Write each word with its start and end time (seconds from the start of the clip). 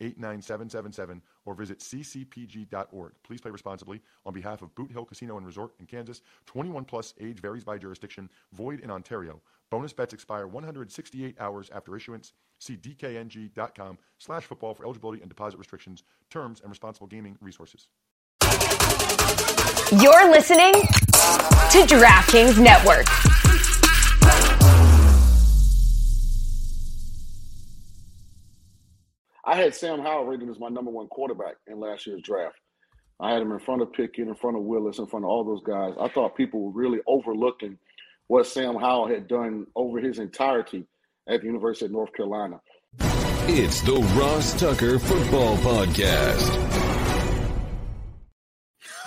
89777 0.00 1.22
or 1.44 1.54
visit 1.54 1.78
ccpg.org. 1.80 3.12
Please 3.22 3.40
play 3.40 3.50
responsibly 3.50 4.00
on 4.24 4.32
behalf 4.32 4.62
of 4.62 4.74
Boot 4.74 4.90
Hill 4.90 5.04
Casino 5.04 5.36
and 5.36 5.46
Resort 5.46 5.72
in 5.80 5.86
Kansas. 5.86 6.22
21 6.46 6.84
plus 6.84 7.14
age 7.20 7.40
varies 7.40 7.64
by 7.64 7.78
jurisdiction. 7.78 8.28
Void 8.52 8.80
in 8.80 8.90
Ontario. 8.90 9.40
Bonus 9.70 9.92
bets 9.92 10.14
expire 10.14 10.46
168 10.46 11.40
hours 11.40 11.70
after 11.74 11.96
issuance. 11.96 12.32
See 12.58 12.76
dkng.com 12.76 13.98
slash 14.18 14.44
football 14.44 14.74
for 14.74 14.84
eligibility 14.84 15.20
and 15.20 15.28
deposit 15.28 15.58
restrictions, 15.58 16.04
terms, 16.30 16.60
and 16.60 16.70
responsible 16.70 17.06
gaming 17.06 17.36
resources. 17.40 17.88
You're 20.00 20.30
listening 20.30 20.72
to 20.72 21.86
DraftKings 21.88 22.58
Network. 22.58 23.06
I 29.46 29.56
had 29.56 29.74
Sam 29.74 30.00
Howell 30.00 30.24
rated 30.24 30.48
as 30.48 30.58
my 30.58 30.70
number 30.70 30.90
one 30.90 31.06
quarterback 31.08 31.56
in 31.66 31.78
last 31.78 32.06
year's 32.06 32.22
draft. 32.22 32.56
I 33.20 33.32
had 33.32 33.42
him 33.42 33.52
in 33.52 33.58
front 33.58 33.82
of 33.82 33.92
Pickett, 33.92 34.26
in 34.26 34.34
front 34.34 34.56
of 34.56 34.62
Willis, 34.62 34.98
in 34.98 35.06
front 35.06 35.26
of 35.26 35.30
all 35.30 35.44
those 35.44 35.62
guys. 35.62 35.94
I 36.00 36.08
thought 36.08 36.34
people 36.34 36.62
were 36.62 36.70
really 36.70 37.00
overlooking 37.06 37.78
what 38.26 38.46
Sam 38.46 38.74
Howell 38.74 39.08
had 39.08 39.28
done 39.28 39.66
over 39.76 40.00
his 40.00 40.18
entirety 40.18 40.86
at 41.28 41.40
the 41.40 41.46
University 41.46 41.84
of 41.84 41.92
North 41.92 42.12
Carolina. 42.14 42.60
It's 43.46 43.82
the 43.82 43.96
Ross 44.18 44.58
Tucker 44.58 44.98
Football 44.98 45.58
Podcast. 45.58 46.48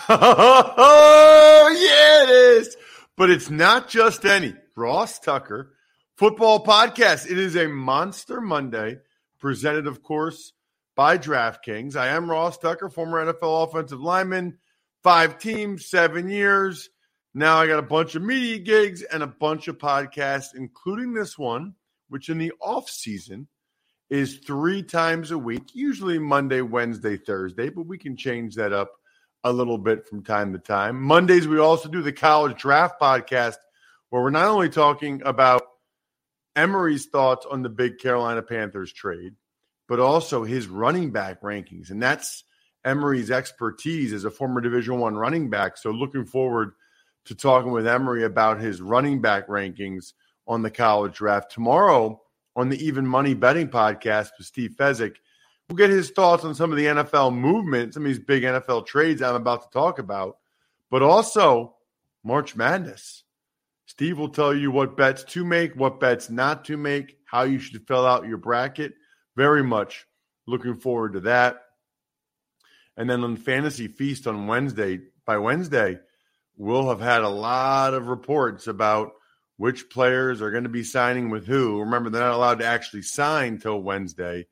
oh, 0.09 1.75
yeah, 1.75 2.23
it 2.23 2.59
is. 2.59 2.77
But 3.15 3.31
it's 3.31 3.49
not 3.49 3.89
just 3.89 4.23
any 4.23 4.53
Ross 4.75 5.17
Tucker 5.17 5.73
Football 6.15 6.63
Podcast. 6.63 7.25
It 7.30 7.39
is 7.39 7.55
a 7.55 7.67
Monster 7.67 8.39
Monday 8.39 8.99
presented, 9.39 9.88
of 9.88 10.03
course, 10.03 10.53
by 10.95 11.17
DraftKings. 11.17 11.95
I 11.95 12.07
am 12.07 12.30
Ross 12.30 12.57
Tucker, 12.57 12.89
former 12.89 13.23
NFL 13.25 13.67
offensive 13.67 14.02
lineman, 14.02 14.57
five 15.03 15.39
teams, 15.39 15.85
seven 15.85 16.30
years. 16.30 16.89
Now 17.33 17.58
I 17.58 17.67
got 17.67 17.80
a 17.80 17.83
bunch 17.83 18.15
of 18.15 18.23
media 18.23 18.58
gigs 18.58 19.03
and 19.03 19.21
a 19.21 19.27
bunch 19.27 19.67
of 19.67 19.77
podcasts, 19.77 20.55
including 20.55 21.13
this 21.13 21.38
one, 21.38 21.75
which 22.09 22.30
in 22.30 22.39
the 22.39 22.52
off 22.59 22.89
season 22.89 23.47
is 24.09 24.39
three 24.39 24.81
times 24.81 25.31
a 25.31 25.38
week, 25.38 25.75
usually 25.75 26.17
Monday, 26.17 26.61
Wednesday, 26.61 27.17
Thursday, 27.17 27.70
but 27.70 27.86
we 27.86 27.97
can 27.97 28.15
change 28.15 28.55
that 28.55 28.73
up 28.73 28.92
a 29.43 29.52
little 29.52 29.77
bit 29.77 30.08
from 30.08 30.23
time 30.23 30.53
to 30.53 30.59
time. 30.59 31.02
Mondays, 31.02 31.47
we 31.47 31.59
also 31.59 31.89
do 31.89 32.02
the 32.02 32.14
college 32.14 32.58
draft 32.59 32.99
podcast 32.99 33.58
where 34.09 34.23
we're 34.23 34.30
not 34.30 34.47
only 34.47 34.70
talking 34.70 35.21
about 35.26 35.64
Emory's 36.58 37.06
thoughts 37.06 37.45
on 37.50 37.62
the 37.62 37.70
big 37.70 38.00
Carolina 38.00 38.42
Panthers 38.42 38.92
trade, 38.92 39.36
but 39.88 40.00
also 40.00 40.44
his 40.44 40.68
running 40.68 41.12
back 41.12 41.42
rankings. 41.42 41.92
And 41.92 42.02
that's 42.02 42.44
Emory's 42.84 43.32
expertise 43.32 44.12
as 44.12 44.26
a 44.26 44.32
former 44.32 44.60
Division 44.60 45.00
One 45.00 45.16
running 45.16 45.50
back. 45.50 45.78
So 45.78 45.92
looking 45.92 46.26
forward 46.26 46.72
to 47.26 47.36
talking 47.36 47.72
with 47.72 47.86
Emory 47.88 48.23
about 48.23 48.60
his 48.60 48.82
running 48.82 49.22
back 49.22 49.48
rankings 49.48 50.14
on 50.48 50.64
the 50.64 50.72
college 50.72 51.14
draft. 51.16 51.52
Tomorrow 51.52 52.22
on 52.56 52.70
the 52.70 52.84
Even 52.84 53.06
Money 53.06 53.36
Betting 53.36 53.68
podcast 53.68 54.32
with 54.38 54.48
Steve 54.48 54.76
Fezzik, 54.80 55.18
we'll 55.70 55.76
get 55.78 55.89
his 55.89 56.10
thoughts 56.10 56.44
on 56.44 56.56
some 56.56 56.72
of 56.72 56.78
the 56.78 56.86
NFL 56.86 57.36
movement, 57.36 57.94
some 57.94 58.04
of 58.04 58.08
these 58.08 58.20
big 58.20 58.44
NFL 58.44 58.88
trades 58.88 59.22
I'm 59.22 59.36
about 59.36 59.64
to 59.64 59.70
talk 59.70 60.00
about, 60.00 60.38
but 60.89 61.04
also 61.04 61.76
March 62.24 62.56
Madness. 62.56 63.24
Steve 63.97 64.19
will 64.19 64.30
tell 64.30 64.53
you 64.53 64.69
what 64.69 64.95
bets 64.95 65.23
to 65.23 65.43
make, 65.43 65.73
what 65.73 65.99
bets 65.99 66.30
not 66.30 66.63
to 66.65 66.77
make, 66.77 67.17
how 67.25 67.41
you 67.41 67.58
should 67.58 67.87
fill 67.87 68.05
out 68.05 68.27
your 68.27 68.37
bracket. 68.37 68.93
Very 69.35 69.63
much 69.63 70.05
looking 70.45 70.75
forward 70.75 71.13
to 71.13 71.19
that. 71.21 71.63
And 72.95 73.09
then 73.09 73.23
on 73.23 73.37
Fantasy 73.37 73.87
Feast 73.87 74.27
on 74.27 74.45
Wednesday, 74.45 74.99
by 75.25 75.39
Wednesday, 75.39 75.97
we'll 76.55 76.89
have 76.89 76.99
had 76.99 77.23
a 77.23 77.27
lot 77.27 77.95
of 77.95 78.08
reports 78.08 78.67
about 78.67 79.13
which 79.55 79.89
players 79.89 80.43
are 80.43 80.52
going 80.52 80.65
to 80.65 80.69
be 80.69 80.83
signing 80.83 81.31
with 81.31 81.47
who. 81.47 81.79
Remember, 81.79 82.11
they're 82.11 82.21
not 82.21 82.35
allowed 82.35 82.59
to 82.59 82.67
actually 82.67 83.02
sign 83.02 83.58
till 83.58 83.81
Wednesday, 83.81 84.45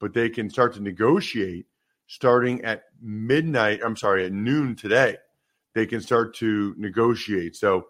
but 0.00 0.12
they 0.12 0.28
can 0.28 0.50
start 0.50 0.74
to 0.74 0.82
negotiate 0.82 1.66
starting 2.08 2.64
at 2.64 2.82
midnight. 3.00 3.78
I'm 3.84 3.96
sorry, 3.96 4.26
at 4.26 4.32
noon 4.32 4.74
today. 4.74 5.18
They 5.76 5.86
can 5.86 6.00
start 6.00 6.34
to 6.38 6.74
negotiate. 6.76 7.54
So, 7.54 7.86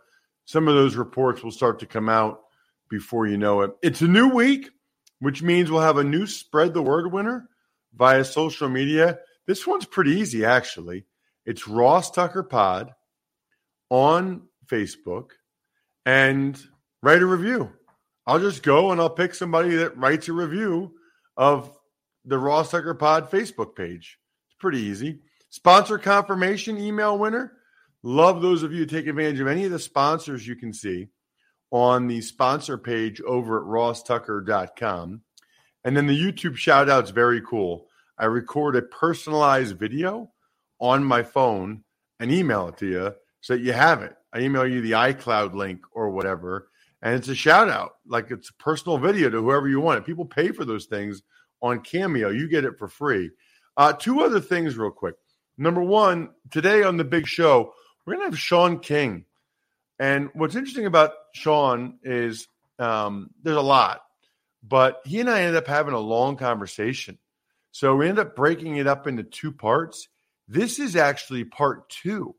some 0.48 0.66
of 0.66 0.74
those 0.74 0.96
reports 0.96 1.42
will 1.42 1.50
start 1.50 1.78
to 1.78 1.84
come 1.84 2.08
out 2.08 2.40
before 2.88 3.26
you 3.26 3.36
know 3.36 3.60
it. 3.60 3.72
It's 3.82 4.00
a 4.00 4.08
new 4.08 4.30
week, 4.30 4.70
which 5.18 5.42
means 5.42 5.70
we'll 5.70 5.82
have 5.82 5.98
a 5.98 6.04
new 6.04 6.26
spread 6.26 6.72
the 6.72 6.80
word 6.80 7.12
winner 7.12 7.50
via 7.94 8.24
social 8.24 8.70
media. 8.70 9.18
This 9.46 9.66
one's 9.66 9.84
pretty 9.84 10.12
easy, 10.12 10.46
actually. 10.46 11.04
It's 11.44 11.68
Ross 11.68 12.10
Tucker 12.10 12.42
Pod 12.42 12.92
on 13.90 14.48
Facebook 14.66 15.32
and 16.06 16.58
write 17.02 17.20
a 17.20 17.26
review. 17.26 17.70
I'll 18.26 18.40
just 18.40 18.62
go 18.62 18.90
and 18.90 19.02
I'll 19.02 19.10
pick 19.10 19.34
somebody 19.34 19.76
that 19.76 19.98
writes 19.98 20.28
a 20.28 20.32
review 20.32 20.94
of 21.36 21.70
the 22.24 22.38
Ross 22.38 22.70
Tucker 22.70 22.94
Pod 22.94 23.30
Facebook 23.30 23.76
page. 23.76 24.18
It's 24.46 24.56
pretty 24.58 24.80
easy. 24.80 25.20
Sponsor 25.50 25.98
confirmation 25.98 26.78
email 26.78 27.18
winner 27.18 27.57
Love 28.02 28.42
those 28.42 28.62
of 28.62 28.72
you 28.72 28.86
take 28.86 29.06
advantage 29.06 29.40
of 29.40 29.48
any 29.48 29.64
of 29.64 29.72
the 29.72 29.78
sponsors 29.78 30.46
you 30.46 30.56
can 30.56 30.72
see 30.72 31.08
on 31.70 32.06
the 32.06 32.20
sponsor 32.20 32.78
page 32.78 33.20
over 33.22 33.58
at 33.58 33.66
rosstucker.com. 33.66 35.20
And 35.84 35.96
then 35.96 36.06
the 36.06 36.18
YouTube 36.18 36.56
shout 36.56 36.88
out's 36.88 37.10
very 37.10 37.40
cool. 37.40 37.86
I 38.18 38.26
record 38.26 38.76
a 38.76 38.82
personalized 38.82 39.78
video 39.78 40.30
on 40.80 41.04
my 41.04 41.22
phone 41.22 41.84
and 42.20 42.32
email 42.32 42.68
it 42.68 42.76
to 42.78 42.86
you 42.86 43.14
so 43.40 43.54
that 43.54 43.62
you 43.62 43.72
have 43.72 44.02
it. 44.02 44.14
I 44.32 44.40
email 44.40 44.66
you 44.66 44.80
the 44.80 44.92
iCloud 44.92 45.54
link 45.54 45.80
or 45.92 46.10
whatever, 46.10 46.68
and 47.00 47.14
it's 47.14 47.28
a 47.28 47.34
shout 47.34 47.68
out. 47.68 47.92
Like 48.06 48.30
it's 48.30 48.50
a 48.50 48.54
personal 48.54 48.98
video 48.98 49.30
to 49.30 49.42
whoever 49.42 49.68
you 49.68 49.80
want 49.80 49.98
it. 49.98 50.06
People 50.06 50.24
pay 50.26 50.50
for 50.50 50.64
those 50.64 50.86
things 50.86 51.22
on 51.62 51.80
Cameo. 51.80 52.30
You 52.30 52.48
get 52.48 52.64
it 52.64 52.78
for 52.78 52.88
free. 52.88 53.30
Uh, 53.76 53.92
two 53.92 54.20
other 54.20 54.40
things, 54.40 54.76
real 54.76 54.90
quick. 54.90 55.14
Number 55.56 55.82
one, 55.82 56.30
today 56.50 56.82
on 56.82 56.96
the 56.96 57.04
big 57.04 57.26
show, 57.26 57.72
we're 58.08 58.14
going 58.14 58.26
to 58.26 58.30
have 58.30 58.40
Shaun 58.40 58.78
King. 58.78 59.26
And 59.98 60.30
what's 60.32 60.54
interesting 60.54 60.86
about 60.86 61.12
Shaun 61.34 61.98
is 62.02 62.48
um, 62.78 63.28
there's 63.42 63.58
a 63.58 63.60
lot, 63.60 64.00
but 64.62 65.02
he 65.04 65.20
and 65.20 65.28
I 65.28 65.40
ended 65.40 65.56
up 65.56 65.66
having 65.66 65.92
a 65.92 66.00
long 66.00 66.36
conversation. 66.36 67.18
So 67.70 67.96
we 67.96 68.08
ended 68.08 68.26
up 68.26 68.34
breaking 68.34 68.76
it 68.76 68.86
up 68.86 69.06
into 69.06 69.24
two 69.24 69.52
parts. 69.52 70.08
This 70.46 70.78
is 70.78 70.96
actually 70.96 71.44
part 71.44 71.90
two. 71.90 72.34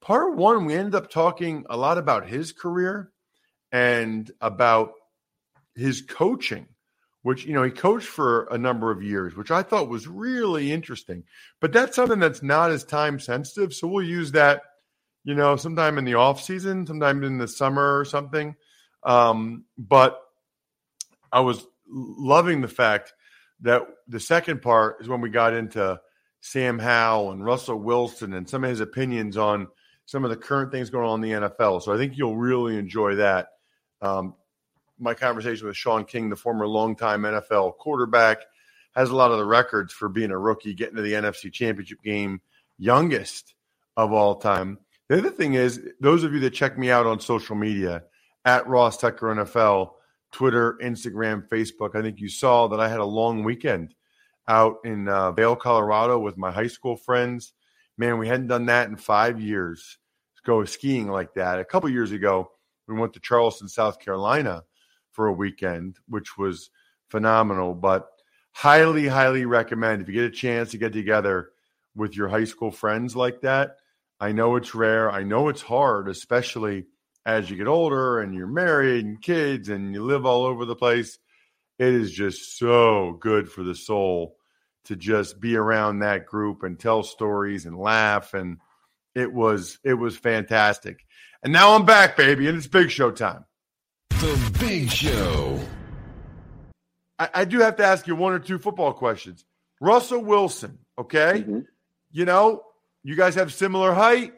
Part 0.00 0.36
one, 0.36 0.66
we 0.66 0.74
ended 0.74 0.94
up 0.94 1.10
talking 1.10 1.66
a 1.68 1.76
lot 1.76 1.98
about 1.98 2.28
his 2.28 2.52
career 2.52 3.10
and 3.72 4.30
about 4.40 4.92
his 5.74 6.00
coaching, 6.00 6.68
which, 7.22 7.44
you 7.44 7.54
know, 7.54 7.64
he 7.64 7.72
coached 7.72 8.06
for 8.06 8.46
a 8.52 8.58
number 8.58 8.92
of 8.92 9.02
years, 9.02 9.34
which 9.34 9.50
I 9.50 9.64
thought 9.64 9.88
was 9.88 10.06
really 10.06 10.70
interesting. 10.70 11.24
But 11.60 11.72
that's 11.72 11.96
something 11.96 12.20
that's 12.20 12.42
not 12.42 12.70
as 12.70 12.84
time 12.84 13.18
sensitive. 13.18 13.74
So 13.74 13.88
we'll 13.88 14.06
use 14.06 14.30
that 14.32 14.62
you 15.24 15.34
know, 15.34 15.56
sometime 15.56 15.98
in 15.98 16.04
the 16.04 16.14
off 16.14 16.42
season, 16.42 16.86
sometime 16.86 17.22
in 17.24 17.38
the 17.38 17.48
summer 17.48 17.98
or 17.98 18.04
something. 18.04 18.56
Um, 19.02 19.64
but 19.76 20.20
I 21.32 21.40
was 21.40 21.66
loving 21.88 22.60
the 22.60 22.68
fact 22.68 23.12
that 23.60 23.82
the 24.06 24.20
second 24.20 24.62
part 24.62 25.00
is 25.00 25.08
when 25.08 25.20
we 25.20 25.30
got 25.30 25.52
into 25.52 26.00
Sam 26.40 26.78
Howell 26.78 27.32
and 27.32 27.44
Russell 27.44 27.78
Wilson 27.78 28.32
and 28.34 28.48
some 28.48 28.64
of 28.64 28.70
his 28.70 28.80
opinions 28.80 29.36
on 29.36 29.68
some 30.06 30.24
of 30.24 30.30
the 30.30 30.36
current 30.36 30.72
things 30.72 30.90
going 30.90 31.06
on 31.06 31.22
in 31.22 31.30
the 31.40 31.48
NFL. 31.48 31.82
So 31.82 31.92
I 31.92 31.96
think 31.96 32.16
you'll 32.16 32.36
really 32.36 32.78
enjoy 32.78 33.16
that. 33.16 33.48
Um, 34.00 34.34
my 34.98 35.14
conversation 35.14 35.66
with 35.66 35.76
Shaun 35.76 36.04
King, 36.04 36.28
the 36.28 36.36
former 36.36 36.66
longtime 36.66 37.22
NFL 37.22 37.76
quarterback, 37.76 38.38
has 38.94 39.10
a 39.10 39.16
lot 39.16 39.30
of 39.30 39.38
the 39.38 39.44
records 39.44 39.92
for 39.92 40.08
being 40.08 40.30
a 40.30 40.38
rookie, 40.38 40.74
getting 40.74 40.96
to 40.96 41.02
the 41.02 41.12
NFC 41.12 41.52
Championship 41.52 42.02
game, 42.02 42.40
youngest 42.78 43.54
of 43.96 44.12
all 44.12 44.36
time. 44.36 44.78
The 45.08 45.18
other 45.18 45.30
thing 45.30 45.54
is, 45.54 45.80
those 46.00 46.22
of 46.22 46.34
you 46.34 46.40
that 46.40 46.50
check 46.50 46.76
me 46.76 46.90
out 46.90 47.06
on 47.06 47.18
social 47.18 47.56
media 47.56 48.04
at 48.44 48.66
Ross 48.66 48.98
Tucker 48.98 49.26
NFL, 49.26 49.92
Twitter, 50.32 50.78
Instagram, 50.82 51.48
Facebook, 51.48 51.96
I 51.96 52.02
think 52.02 52.20
you 52.20 52.28
saw 52.28 52.68
that 52.68 52.80
I 52.80 52.88
had 52.88 53.00
a 53.00 53.04
long 53.04 53.42
weekend 53.42 53.94
out 54.48 54.76
in 54.84 55.08
uh, 55.08 55.32
Vail, 55.32 55.56
Colorado 55.56 56.18
with 56.18 56.36
my 56.36 56.50
high 56.50 56.66
school 56.66 56.96
friends. 56.96 57.54
Man, 57.96 58.18
we 58.18 58.28
hadn't 58.28 58.48
done 58.48 58.66
that 58.66 58.88
in 58.88 58.96
five 58.96 59.40
years. 59.40 59.98
Go 60.44 60.64
skiing 60.64 61.08
like 61.08 61.34
that. 61.34 61.58
A 61.58 61.64
couple 61.64 61.90
years 61.90 62.12
ago, 62.12 62.50
we 62.86 62.94
went 62.94 63.12
to 63.14 63.20
Charleston, 63.20 63.68
South 63.68 63.98
Carolina 63.98 64.62
for 65.10 65.26
a 65.26 65.32
weekend, 65.32 65.98
which 66.08 66.38
was 66.38 66.70
phenomenal. 67.08 67.74
But 67.74 68.08
highly, 68.52 69.06
highly 69.06 69.44
recommend 69.44 70.00
if 70.00 70.08
you 70.08 70.14
get 70.14 70.24
a 70.24 70.30
chance 70.30 70.70
to 70.70 70.78
get 70.78 70.92
together 70.92 71.50
with 71.94 72.16
your 72.16 72.28
high 72.28 72.44
school 72.44 72.70
friends 72.70 73.16
like 73.16 73.40
that. 73.42 73.76
I 74.20 74.32
know 74.32 74.56
it's 74.56 74.74
rare. 74.74 75.10
I 75.10 75.22
know 75.22 75.48
it's 75.48 75.62
hard, 75.62 76.08
especially 76.08 76.86
as 77.24 77.48
you 77.50 77.56
get 77.56 77.66
older 77.68 78.20
and 78.20 78.34
you're 78.34 78.46
married 78.46 79.04
and 79.04 79.20
kids 79.20 79.68
and 79.68 79.92
you 79.94 80.02
live 80.02 80.26
all 80.26 80.44
over 80.44 80.64
the 80.64 80.74
place. 80.76 81.18
It 81.78 81.88
is 81.94 82.10
just 82.12 82.58
so 82.58 83.16
good 83.20 83.50
for 83.50 83.62
the 83.62 83.74
soul 83.74 84.36
to 84.86 84.96
just 84.96 85.40
be 85.40 85.56
around 85.56 86.00
that 86.00 86.26
group 86.26 86.62
and 86.62 86.78
tell 86.78 87.02
stories 87.02 87.66
and 87.66 87.78
laugh 87.78 88.34
and 88.34 88.58
it 89.14 89.32
was 89.32 89.78
it 89.84 89.94
was 89.94 90.16
fantastic. 90.16 91.04
And 91.42 91.52
now 91.52 91.74
I'm 91.74 91.84
back, 91.84 92.16
baby, 92.16 92.48
and 92.48 92.56
it's 92.56 92.66
big 92.66 92.90
show 92.90 93.10
time. 93.10 93.44
The 94.10 94.56
Big 94.58 94.90
Show. 94.90 95.60
I, 97.18 97.28
I 97.34 97.44
do 97.44 97.60
have 97.60 97.76
to 97.76 97.84
ask 97.84 98.06
you 98.06 98.16
one 98.16 98.32
or 98.32 98.38
two 98.40 98.58
football 98.58 98.92
questions. 98.92 99.44
Russell 99.80 100.24
Wilson, 100.24 100.78
okay? 100.98 101.44
Mhm. 101.46 101.66
You 102.10 102.24
know, 102.24 102.62
you 103.08 103.16
guys 103.16 103.36
have 103.36 103.54
similar 103.54 103.94
height, 103.94 104.34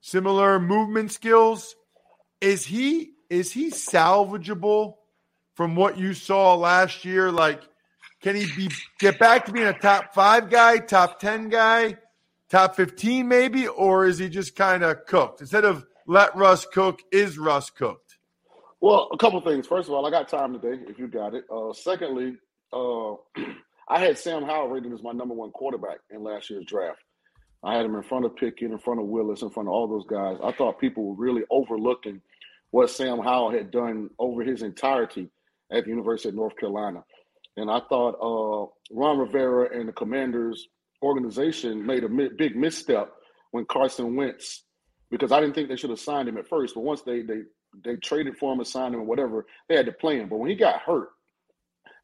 similar 0.00 0.60
movement 0.60 1.10
skills. 1.10 1.74
Is 2.40 2.64
he 2.64 3.10
is 3.28 3.50
he 3.50 3.72
salvageable 3.72 4.94
from 5.54 5.74
what 5.74 5.98
you 5.98 6.14
saw 6.14 6.54
last 6.54 7.04
year? 7.04 7.32
Like, 7.32 7.60
can 8.22 8.36
he 8.36 8.46
be 8.56 8.70
get 9.00 9.18
back 9.18 9.46
to 9.46 9.52
being 9.52 9.66
a 9.66 9.76
top 9.76 10.14
five 10.14 10.48
guy, 10.48 10.78
top 10.78 11.18
ten 11.18 11.48
guy, 11.48 11.96
top 12.48 12.76
fifteen 12.76 13.26
maybe, 13.26 13.66
or 13.66 14.06
is 14.06 14.18
he 14.18 14.28
just 14.28 14.54
kind 14.54 14.84
of 14.84 15.06
cooked? 15.06 15.40
Instead 15.40 15.64
of 15.64 15.84
let 16.06 16.36
Russ 16.36 16.66
cook, 16.72 17.00
is 17.10 17.36
Russ 17.36 17.70
cooked? 17.70 18.18
Well, 18.80 19.08
a 19.12 19.18
couple 19.18 19.40
things. 19.40 19.66
First 19.66 19.88
of 19.88 19.94
all, 19.96 20.06
I 20.06 20.10
got 20.12 20.28
time 20.28 20.52
today, 20.52 20.80
if 20.86 21.00
you 21.00 21.08
got 21.08 21.34
it. 21.34 21.46
Uh, 21.52 21.72
secondly, 21.72 22.36
uh, 22.72 23.14
I 23.88 23.98
had 23.98 24.18
Sam 24.18 24.44
Howell 24.44 24.68
rated 24.68 24.92
as 24.92 25.02
my 25.02 25.10
number 25.10 25.34
one 25.34 25.50
quarterback 25.50 25.98
in 26.10 26.22
last 26.22 26.48
year's 26.48 26.64
draft. 26.64 27.00
I 27.64 27.76
had 27.76 27.86
him 27.86 27.94
in 27.94 28.02
front 28.02 28.26
of 28.26 28.36
Pickett, 28.36 28.70
in 28.70 28.78
front 28.78 29.00
of 29.00 29.06
Willis, 29.06 29.42
in 29.42 29.50
front 29.50 29.68
of 29.68 29.72
all 29.72 29.88
those 29.88 30.06
guys. 30.06 30.36
I 30.42 30.52
thought 30.52 30.78
people 30.78 31.04
were 31.04 31.14
really 31.14 31.42
overlooking 31.50 32.20
what 32.70 32.90
Sam 32.90 33.18
Howell 33.18 33.52
had 33.52 33.70
done 33.70 34.10
over 34.18 34.42
his 34.42 34.62
entirety 34.62 35.30
at 35.70 35.84
the 35.84 35.90
University 35.90 36.28
of 36.28 36.34
North 36.34 36.56
Carolina. 36.56 37.02
And 37.56 37.70
I 37.70 37.80
thought 37.88 38.16
uh, 38.20 38.66
Ron 38.90 39.18
Rivera 39.18 39.78
and 39.78 39.88
the 39.88 39.92
Commanders 39.92 40.68
organization 41.02 41.86
made 41.86 42.04
a 42.04 42.08
mi- 42.08 42.30
big 42.36 42.56
misstep 42.56 43.12
when 43.52 43.64
Carson 43.66 44.16
Wentz, 44.16 44.64
because 45.10 45.32
I 45.32 45.40
didn't 45.40 45.54
think 45.54 45.68
they 45.68 45.76
should 45.76 45.90
have 45.90 46.00
signed 46.00 46.28
him 46.28 46.36
at 46.36 46.48
first. 46.48 46.74
But 46.74 46.82
once 46.82 47.02
they 47.02 47.22
they 47.22 47.42
they 47.84 47.96
traded 47.96 48.36
for 48.36 48.52
him 48.52 48.58
and 48.58 48.68
signed 48.68 48.94
him 48.94 49.00
or 49.00 49.04
whatever, 49.04 49.46
they 49.68 49.76
had 49.76 49.86
to 49.86 49.92
play 49.92 50.18
him. 50.18 50.28
But 50.28 50.38
when 50.38 50.50
he 50.50 50.56
got 50.56 50.80
hurt, 50.80 51.10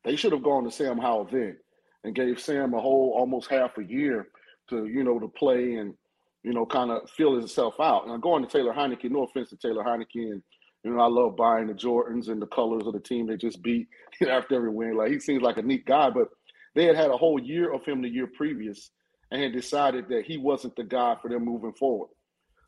they 0.04 0.16
should 0.16 0.32
have 0.32 0.42
gone 0.42 0.64
to 0.64 0.70
Sam 0.70 0.98
Howell 0.98 1.28
then 1.30 1.56
and 2.04 2.14
gave 2.14 2.40
Sam 2.40 2.72
a 2.74 2.80
whole 2.80 3.14
almost 3.16 3.50
half 3.50 3.76
a 3.76 3.84
year 3.84 4.28
to 4.70 4.86
you 4.86 5.04
know 5.04 5.18
to 5.18 5.28
play 5.28 5.74
and 5.74 5.94
you 6.42 6.52
know 6.52 6.66
kind 6.66 6.90
of 6.90 7.08
feel 7.10 7.36
himself 7.36 7.74
out. 7.80 8.06
And 8.06 8.22
going 8.22 8.44
to 8.44 8.50
Taylor 8.50 8.72
Heinicke, 8.72 9.10
no 9.10 9.24
offense 9.24 9.50
to 9.50 9.56
Taylor 9.56 9.84
Heinicke, 9.84 10.30
and 10.30 10.42
you 10.84 10.90
know 10.90 11.00
I 11.00 11.08
love 11.08 11.36
buying 11.36 11.66
the 11.66 11.74
Jordans 11.74 12.28
and 12.28 12.40
the 12.40 12.46
colors 12.46 12.86
of 12.86 12.92
the 12.92 13.00
team 13.00 13.26
they 13.26 13.36
just 13.36 13.62
beat 13.62 13.88
after 14.28 14.54
every 14.54 14.70
win. 14.70 14.96
Like 14.96 15.12
he 15.12 15.20
seems 15.20 15.42
like 15.42 15.58
a 15.58 15.62
neat 15.62 15.84
guy, 15.84 16.10
but 16.10 16.28
they 16.74 16.84
had 16.84 16.96
had 16.96 17.10
a 17.10 17.16
whole 17.16 17.38
year 17.38 17.72
of 17.72 17.84
him 17.84 18.00
the 18.02 18.08
year 18.08 18.26
previous 18.26 18.90
and 19.30 19.42
had 19.42 19.52
decided 19.52 20.08
that 20.08 20.24
he 20.24 20.36
wasn't 20.36 20.74
the 20.76 20.84
guy 20.84 21.16
for 21.20 21.28
them 21.28 21.44
moving 21.44 21.72
forward. 21.72 22.08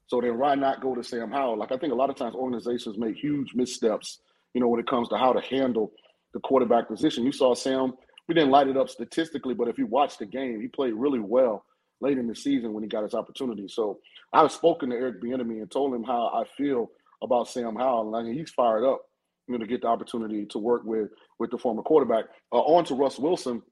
So 0.07 0.21
then 0.21 0.39
why 0.39 0.55
not 0.55 0.83
go 0.83 0.95
to 0.95 1.03
Sam 1.03 1.31
Howell? 1.31 1.59
Like 1.59 1.73
I 1.73 1.79
think 1.79 1.93
a 1.93 1.97
lot 1.97 2.11
of 2.11 2.17
times 2.17 2.35
organizations 2.35 2.99
make 2.99 3.17
huge 3.17 3.55
missteps, 3.55 4.21
you 4.55 4.61
know, 4.61 4.69
when 4.69 4.81
it 4.81 4.87
comes 4.87 5.09
to 5.09 5.17
how 5.17 5.33
to 5.33 5.41
handle 5.41 5.93
the 6.35 6.41
quarterback 6.41 6.89
position. 6.89 7.25
You 7.25 7.33
saw 7.33 7.55
Sam, 7.55 7.95
we 8.29 8.35
didn't 8.35 8.51
light 8.51 8.69
it 8.69 8.77
up 8.77 8.89
statistically, 8.89 9.55
but 9.55 9.69
if 9.69 9.79
you 9.79 9.87
watch 9.87 10.19
the 10.19 10.27
game, 10.27 10.61
he 10.61 10.69
played 10.69 10.95
really 10.95 11.21
well 11.21 11.65
late 12.03 12.19
in 12.19 12.27
the 12.27 12.35
season 12.35 12.73
when 12.73 12.83
he 12.83 12.89
got 12.89 13.05
his 13.05 13.15
opportunity. 13.15 13.69
So 13.69 14.01
I've 14.33 14.53
spoken 14.53 14.91
to 14.91 14.97
Eric 14.97 15.23
Bieniemy 15.23 15.61
and 15.61 15.71
told 15.71 15.95
him 15.95 16.03
how 16.03 16.29
I 16.29 16.45
feel 16.57 16.91
about 17.23 17.49
Sam 17.49 17.77
Howell, 17.77 18.15
and 18.17 18.37
he's 18.37 18.51
fired 18.51 18.85
up, 18.85 19.03
you 19.47 19.55
know, 19.55 19.59
to 19.59 19.67
get 19.67 19.83
the 19.83 19.89
opportunity 19.89 20.45
to 20.47 20.59
work 20.59 20.83
with 20.85 21.11
with 21.39 21.51
the 21.51 21.59
former 21.59 21.83
quarterback. 21.83 22.25
Uh, 22.53 22.61
on 22.61 22.85
to 22.87 22.95
Russ 22.95 23.19
Wilson. 23.19 23.63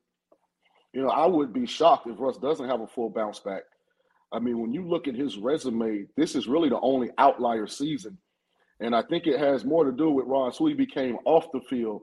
You 0.93 1.03
know, 1.03 1.09
I 1.09 1.27
would 1.27 1.53
be 1.53 1.67
shocked 1.67 2.07
if 2.09 2.19
Russ 2.19 2.39
doesn't 2.39 2.69
have 2.69 2.81
a 2.81 2.87
full 2.87 3.11
bounce 3.11 3.41
back. 3.41 3.63
I 4.33 4.39
mean, 4.39 4.61
when 4.61 4.73
you 4.73 4.89
look 4.89 5.09
at 5.09 5.15
his 5.15 5.37
resume, 5.37 6.07
this 6.17 6.35
is 6.35 6.47
really 6.47 6.69
the 6.69 6.81
only 6.81 7.11
outlier 7.19 7.67
season. 7.67 8.19
And 8.81 8.95
I 8.95 9.03
think 9.03 9.27
it 9.27 9.39
has 9.39 9.65
more 9.65 9.85
to 9.85 9.93
do 9.93 10.11
with 10.11 10.27
Ron. 10.27 10.53
he 10.53 10.75
became 10.75 11.19
off 11.25 11.47
the 11.53 11.61
field. 11.69 12.03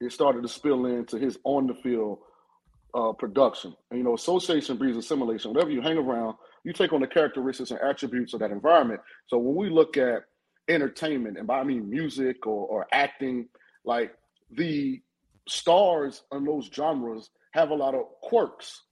It 0.00 0.12
started 0.12 0.42
to 0.42 0.48
spill 0.48 0.86
into 0.86 1.18
his 1.18 1.38
on 1.44 1.66
the 1.66 1.74
field 1.74 2.18
uh, 2.96 3.12
production. 3.12 3.74
And, 3.90 3.98
you 3.98 4.04
know, 4.04 4.14
association 4.14 4.76
breeds 4.76 4.96
assimilation. 4.96 5.52
Whatever 5.52 5.70
you 5.70 5.82
hang 5.82 5.98
around, 5.98 6.36
you 6.64 6.72
take 6.72 6.92
on 6.92 7.00
the 7.00 7.06
characteristics 7.06 7.70
and 7.70 7.80
attributes 7.80 8.32
of 8.34 8.40
that 8.40 8.50
environment. 8.50 9.00
So 9.26 9.38
when 9.38 9.54
we 9.54 9.68
look 9.70 9.96
at 9.96 10.24
entertainment, 10.68 11.38
and 11.38 11.46
by 11.46 11.60
I 11.60 11.64
mean 11.64 11.88
music 11.88 12.46
or, 12.46 12.66
or 12.66 12.86
acting, 12.92 13.48
like 13.84 14.14
the 14.50 15.00
stars 15.46 16.22
in 16.32 16.44
those 16.44 16.70
genres 16.74 17.30
have 17.52 17.70
a 17.70 17.74
lot 17.74 17.94
of 17.94 18.06
quirks 18.22 18.82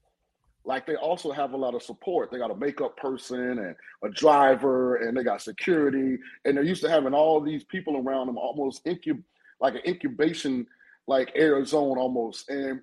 like 0.64 0.86
they 0.86 0.96
also 0.96 1.30
have 1.30 1.52
a 1.52 1.56
lot 1.56 1.74
of 1.74 1.82
support. 1.82 2.30
They 2.30 2.38
got 2.38 2.50
a 2.50 2.56
makeup 2.56 2.96
person 2.96 3.58
and 3.58 3.76
a 4.02 4.08
driver, 4.10 4.96
and 4.96 5.16
they 5.16 5.22
got 5.22 5.42
security, 5.42 6.18
and 6.44 6.56
they're 6.56 6.64
used 6.64 6.82
to 6.82 6.90
having 6.90 7.12
all 7.12 7.40
these 7.40 7.64
people 7.64 7.98
around 7.98 8.28
them, 8.28 8.38
almost 8.38 8.84
incub 8.86 9.22
like 9.60 9.74
an 9.74 9.82
incubation 9.86 10.66
like 11.06 11.32
air 11.34 11.62
zone 11.64 11.98
almost. 11.98 12.48
And 12.48 12.80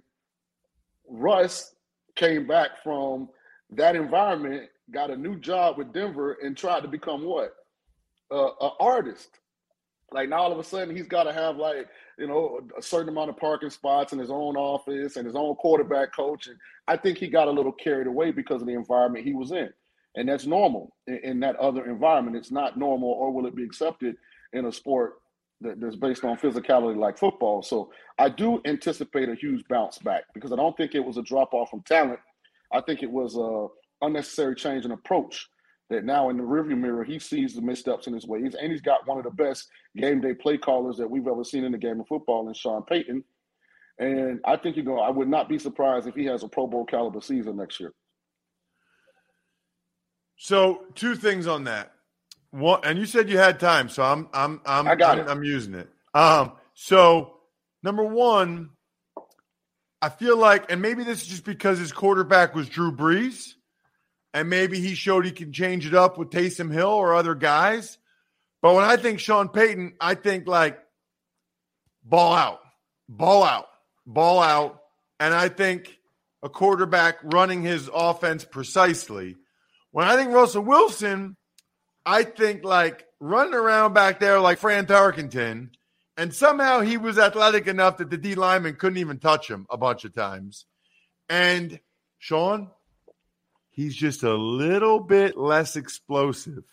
Russ 1.12 1.76
came 2.16 2.48
back 2.48 2.82
from 2.84 3.30
that 3.72 3.96
environment, 3.96 4.70
got 4.92 5.12
a 5.12 5.18
new 5.18 5.38
job 5.38 5.78
with 5.78 5.94
Denver, 5.94 6.38
and 6.42 6.58
tried 6.58 6.82
to 6.82 6.88
become 6.88 7.24
what 7.26 7.54
uh, 8.32 8.52
an 8.62 8.72
artist. 8.80 9.30
Like 10.14 10.30
now, 10.30 10.38
all 10.38 10.52
of 10.52 10.60
a 10.60 10.64
sudden, 10.64 10.96
he's 10.96 11.08
got 11.08 11.24
to 11.24 11.34
have 11.34 11.58
like 11.58 11.88
you 12.18 12.28
know 12.28 12.62
a 12.78 12.82
certain 12.82 13.10
amount 13.10 13.30
of 13.30 13.38
parking 13.38 13.70
spots 13.70 14.14
in 14.14 14.20
his 14.20 14.32
own 14.32 14.56
office 14.56 15.18
and 15.18 15.26
his 15.26 15.36
own 15.36 15.56
quarterback 15.56 16.16
coach. 16.16 16.48
And 16.48 16.58
I 16.88 16.98
think 16.98 17.18
he 17.18 17.28
got 17.28 17.48
a 17.48 17.52
little 17.52 17.72
carried 17.72 18.08
away 18.08 18.32
because 18.32 18.62
of 18.62 18.68
the 18.68 18.74
environment 18.74 19.26
he 19.26 19.34
was 19.34 19.52
in, 19.52 19.70
and 20.16 20.30
that's 20.30 20.46
normal 20.46 20.96
in, 21.08 21.20
in 21.24 21.40
that 21.42 21.58
other 21.58 21.90
environment. 21.90 22.38
It's 22.38 22.52
not 22.52 22.78
normal, 22.78 23.10
or 23.10 23.32
will 23.32 23.48
it 23.48 23.56
be 23.56 23.64
accepted 23.64 24.16
in 24.54 24.66
a 24.66 24.72
sport 24.72 25.21
that's 25.62 25.96
based 25.96 26.24
on 26.24 26.38
physicality 26.38 26.98
like 26.98 27.18
football? 27.18 27.62
So 27.62 27.92
I 28.18 28.30
do 28.30 28.62
anticipate 28.66 29.30
a 29.30 29.36
huge 29.36 29.64
bounce 29.70 29.98
back 30.00 30.24
because 30.34 30.52
I 30.52 30.56
don't 30.56 30.76
think 30.76 30.96
it 30.96 31.06
was 31.06 31.18
a 31.18 31.24
drop 31.24 31.54
off 31.54 31.70
from 31.70 31.82
talent. 31.82 32.20
I 32.74 32.82
think 32.82 33.04
it 33.04 33.12
was 33.12 33.38
a 33.38 33.68
unnecessary 34.06 34.56
change 34.56 34.86
in 34.86 34.92
approach 34.92 35.48
that 35.90 36.06
now 36.06 36.30
in 36.30 36.38
the 36.38 36.44
rearview 36.44 36.78
mirror 36.78 37.04
he 37.04 37.20
sees 37.20 37.54
the 37.54 37.62
missteps 37.62 38.08
in 38.08 38.14
his 38.14 38.26
ways, 38.26 38.56
and 38.60 38.72
he's 38.72 38.82
got 38.82 39.06
one 39.08 39.18
of 39.18 39.24
the 39.24 39.32
best 39.32 39.68
game 39.98 40.22
day 40.22 40.34
play 40.34 40.58
callers 40.58 40.98
that 40.98 41.10
we've 41.10 41.28
ever 41.28 41.44
seen 41.44 41.64
in 41.64 41.72
the 41.72 41.78
game 41.78 42.00
of 42.00 42.08
football 42.08 42.48
in 42.48 42.54
Sean 42.54 42.84
Payton. 42.84 43.24
And 44.00 44.40
I 44.46 44.58
think 44.58 44.78
you 44.78 44.84
know 44.84 45.00
I 45.00 45.10
would 45.10 45.28
not 45.28 45.50
be 45.50 45.60
surprised 45.60 46.08
if 46.08 46.16
he 46.16 46.26
has 46.26 46.44
a 46.44 46.48
Pro 46.48 46.66
Bowl 46.66 46.86
caliber 46.86 47.22
season 47.22 47.58
next 47.58 47.80
year. 47.80 47.94
So 50.38 50.86
two 50.96 51.16
things 51.16 51.46
on 51.46 51.66
that. 51.66 51.94
One, 52.52 52.82
and 52.84 53.00
you 53.00 53.06
said 53.06 53.30
you 53.30 53.38
had 53.38 53.60
time, 53.60 53.90
so 53.90 54.04
I'm 54.04 54.28
I'm 54.34 54.62
I'm 54.66 54.88
I 54.88 54.96
got 54.96 55.18
I'm, 55.18 55.26
it. 55.26 55.32
I'm 55.32 55.44
using 55.44 55.74
it. 55.74 55.90
Um, 56.14 56.54
so 56.74 57.34
number 57.82 58.04
one, 58.04 58.72
I 60.02 60.10
feel 60.10 60.36
like, 60.38 60.72
and 60.72 60.82
maybe 60.82 61.04
this 61.04 61.22
is 61.22 61.28
just 61.28 61.46
because 61.46 61.80
his 61.80 61.92
quarterback 61.92 62.54
was 62.54 62.68
Drew 62.68 62.92
Brees, 62.92 63.54
and 64.34 64.50
maybe 64.50 64.80
he 64.80 64.96
showed 64.96 65.26
he 65.26 65.32
can 65.32 65.54
change 65.54 65.86
it 65.86 65.94
up 65.94 66.18
with 66.18 66.30
Taysom 66.30 66.72
Hill 66.72 66.90
or 66.90 67.16
other 67.16 67.36
guys. 67.36 67.98
But 68.62 68.76
when 68.76 68.84
I 68.84 68.98
think 68.98 69.20
Sean 69.20 69.50
Payton, 69.50 69.94
I 70.00 70.16
think 70.16 70.48
like 70.48 70.78
ball 72.04 72.34
out, 72.34 72.60
ball 73.08 73.44
out, 73.44 73.68
ball 74.06 74.42
out, 74.42 74.82
and 75.20 75.34
I 75.34 75.50
think 75.50 75.98
a 76.44 76.50
quarterback 76.50 77.20
running 77.24 77.62
his 77.62 77.90
offense 77.94 78.44
precisely. 78.44 79.38
When 79.92 80.08
I 80.08 80.16
think 80.16 80.32
Russell 80.32 80.64
Wilson, 80.64 81.38
I 82.06 82.24
think 82.24 82.64
like 82.64 83.06
running 83.20 83.54
around 83.54 83.94
back 83.94 84.20
there 84.20 84.40
like 84.40 84.58
Fran 84.58 84.86
Tarkenton, 84.86 85.70
and 86.18 86.34
somehow 86.34 86.82
he 86.82 86.98
was 86.98 87.18
athletic 87.18 87.68
enough 87.68 87.98
that 87.98 88.10
the 88.10 88.18
D 88.18 88.36
lineman 88.36 88.76
couldn't 88.76 88.98
even 88.98 89.20
touch 89.20 89.50
him 89.50 89.66
a 89.70 89.78
bunch 89.78 90.06
of 90.06 90.14
times. 90.14 90.66
And 91.30 91.80
Shaun, 92.20 92.70
he's 93.70 93.96
just 93.96 94.24
a 94.24 94.36
little 94.36 95.00
bit 95.00 95.38
less 95.38 95.76
explosive. 95.76 96.64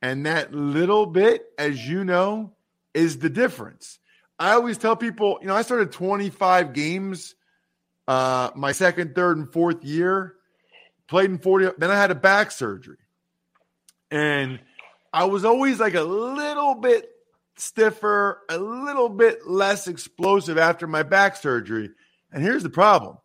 And 0.00 0.26
that 0.26 0.52
little 0.52 1.06
bit, 1.06 1.44
as 1.58 1.88
you 1.88 2.04
know, 2.04 2.52
is 2.92 3.18
the 3.18 3.30
difference. 3.30 3.98
I 4.38 4.52
always 4.52 4.76
tell 4.76 4.96
people, 4.96 5.38
you 5.40 5.46
know, 5.46 5.54
I 5.54 5.62
started 5.62 5.92
25 5.92 6.72
games 6.72 7.36
uh, 8.08 8.50
my 8.54 8.72
second, 8.72 9.14
third, 9.14 9.38
and 9.38 9.52
fourth 9.52 9.84
year, 9.84 10.34
played 11.08 11.30
in 11.30 11.38
40. 11.38 11.70
Then 11.78 11.90
I 11.90 11.96
had 11.96 12.10
a 12.10 12.16
back 12.16 12.50
surgery. 12.50 12.98
And 14.12 14.60
I 15.12 15.24
was 15.24 15.44
always 15.44 15.80
like 15.80 15.94
a 15.94 16.02
little 16.02 16.74
bit 16.74 17.08
stiffer, 17.56 18.42
a 18.48 18.58
little 18.58 19.08
bit 19.08 19.46
less 19.46 19.88
explosive 19.88 20.58
after 20.58 20.86
my 20.86 21.02
back 21.02 21.34
surgery. 21.36 21.90
And 22.30 22.42
here's 22.42 22.62
the 22.62 22.70
problem 22.70 23.16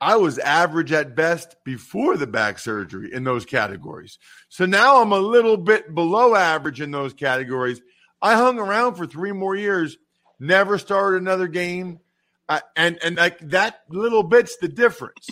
I 0.00 0.16
was 0.16 0.38
average 0.38 0.92
at 0.92 1.14
best 1.14 1.56
before 1.64 2.16
the 2.16 2.26
back 2.26 2.58
surgery 2.58 3.12
in 3.12 3.22
those 3.22 3.46
categories. 3.46 4.18
So 4.48 4.66
now 4.66 5.00
I'm 5.00 5.12
a 5.12 5.18
little 5.18 5.56
bit 5.56 5.94
below 5.94 6.34
average 6.34 6.80
in 6.80 6.90
those 6.90 7.14
categories. 7.14 7.80
I 8.20 8.34
hung 8.34 8.58
around 8.58 8.96
for 8.96 9.06
three 9.06 9.32
more 9.32 9.54
years, 9.54 9.96
never 10.40 10.78
started 10.78 11.22
another 11.22 11.46
game. 11.46 12.00
Uh, 12.48 12.60
and 12.76 12.98
and 13.04 13.16
like 13.16 13.38
that 13.50 13.82
little 13.88 14.22
bit's 14.24 14.56
the 14.56 14.68
difference. 14.68 15.28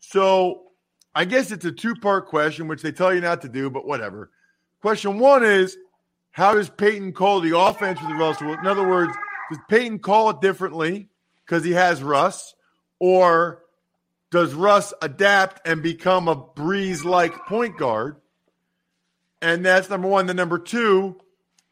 So 0.00 0.63
I 1.14 1.24
guess 1.24 1.50
it's 1.50 1.64
a 1.64 1.72
two 1.72 1.94
part 1.94 2.26
question, 2.26 2.68
which 2.68 2.82
they 2.82 2.92
tell 2.92 3.14
you 3.14 3.20
not 3.20 3.42
to 3.42 3.48
do, 3.48 3.70
but 3.70 3.86
whatever. 3.86 4.30
Question 4.80 5.18
one 5.18 5.44
is 5.44 5.76
how 6.32 6.54
does 6.54 6.68
Payton 6.68 7.12
call 7.12 7.40
the 7.40 7.56
offense 7.56 8.00
with 8.02 8.10
Russell? 8.18 8.52
In 8.52 8.66
other 8.66 8.86
words, 8.86 9.12
does 9.50 9.60
Payton 9.68 10.00
call 10.00 10.30
it 10.30 10.40
differently 10.40 11.08
because 11.44 11.64
he 11.64 11.72
has 11.72 12.02
Russ, 12.02 12.54
or 12.98 13.62
does 14.30 14.52
Russ 14.52 14.92
adapt 15.00 15.66
and 15.66 15.82
become 15.82 16.26
a 16.26 16.34
Brees 16.34 17.04
like 17.04 17.32
point 17.46 17.78
guard? 17.78 18.16
And 19.40 19.64
that's 19.64 19.88
number 19.88 20.08
one. 20.08 20.26
Then 20.26 20.36
number 20.36 20.58
two, 20.58 21.20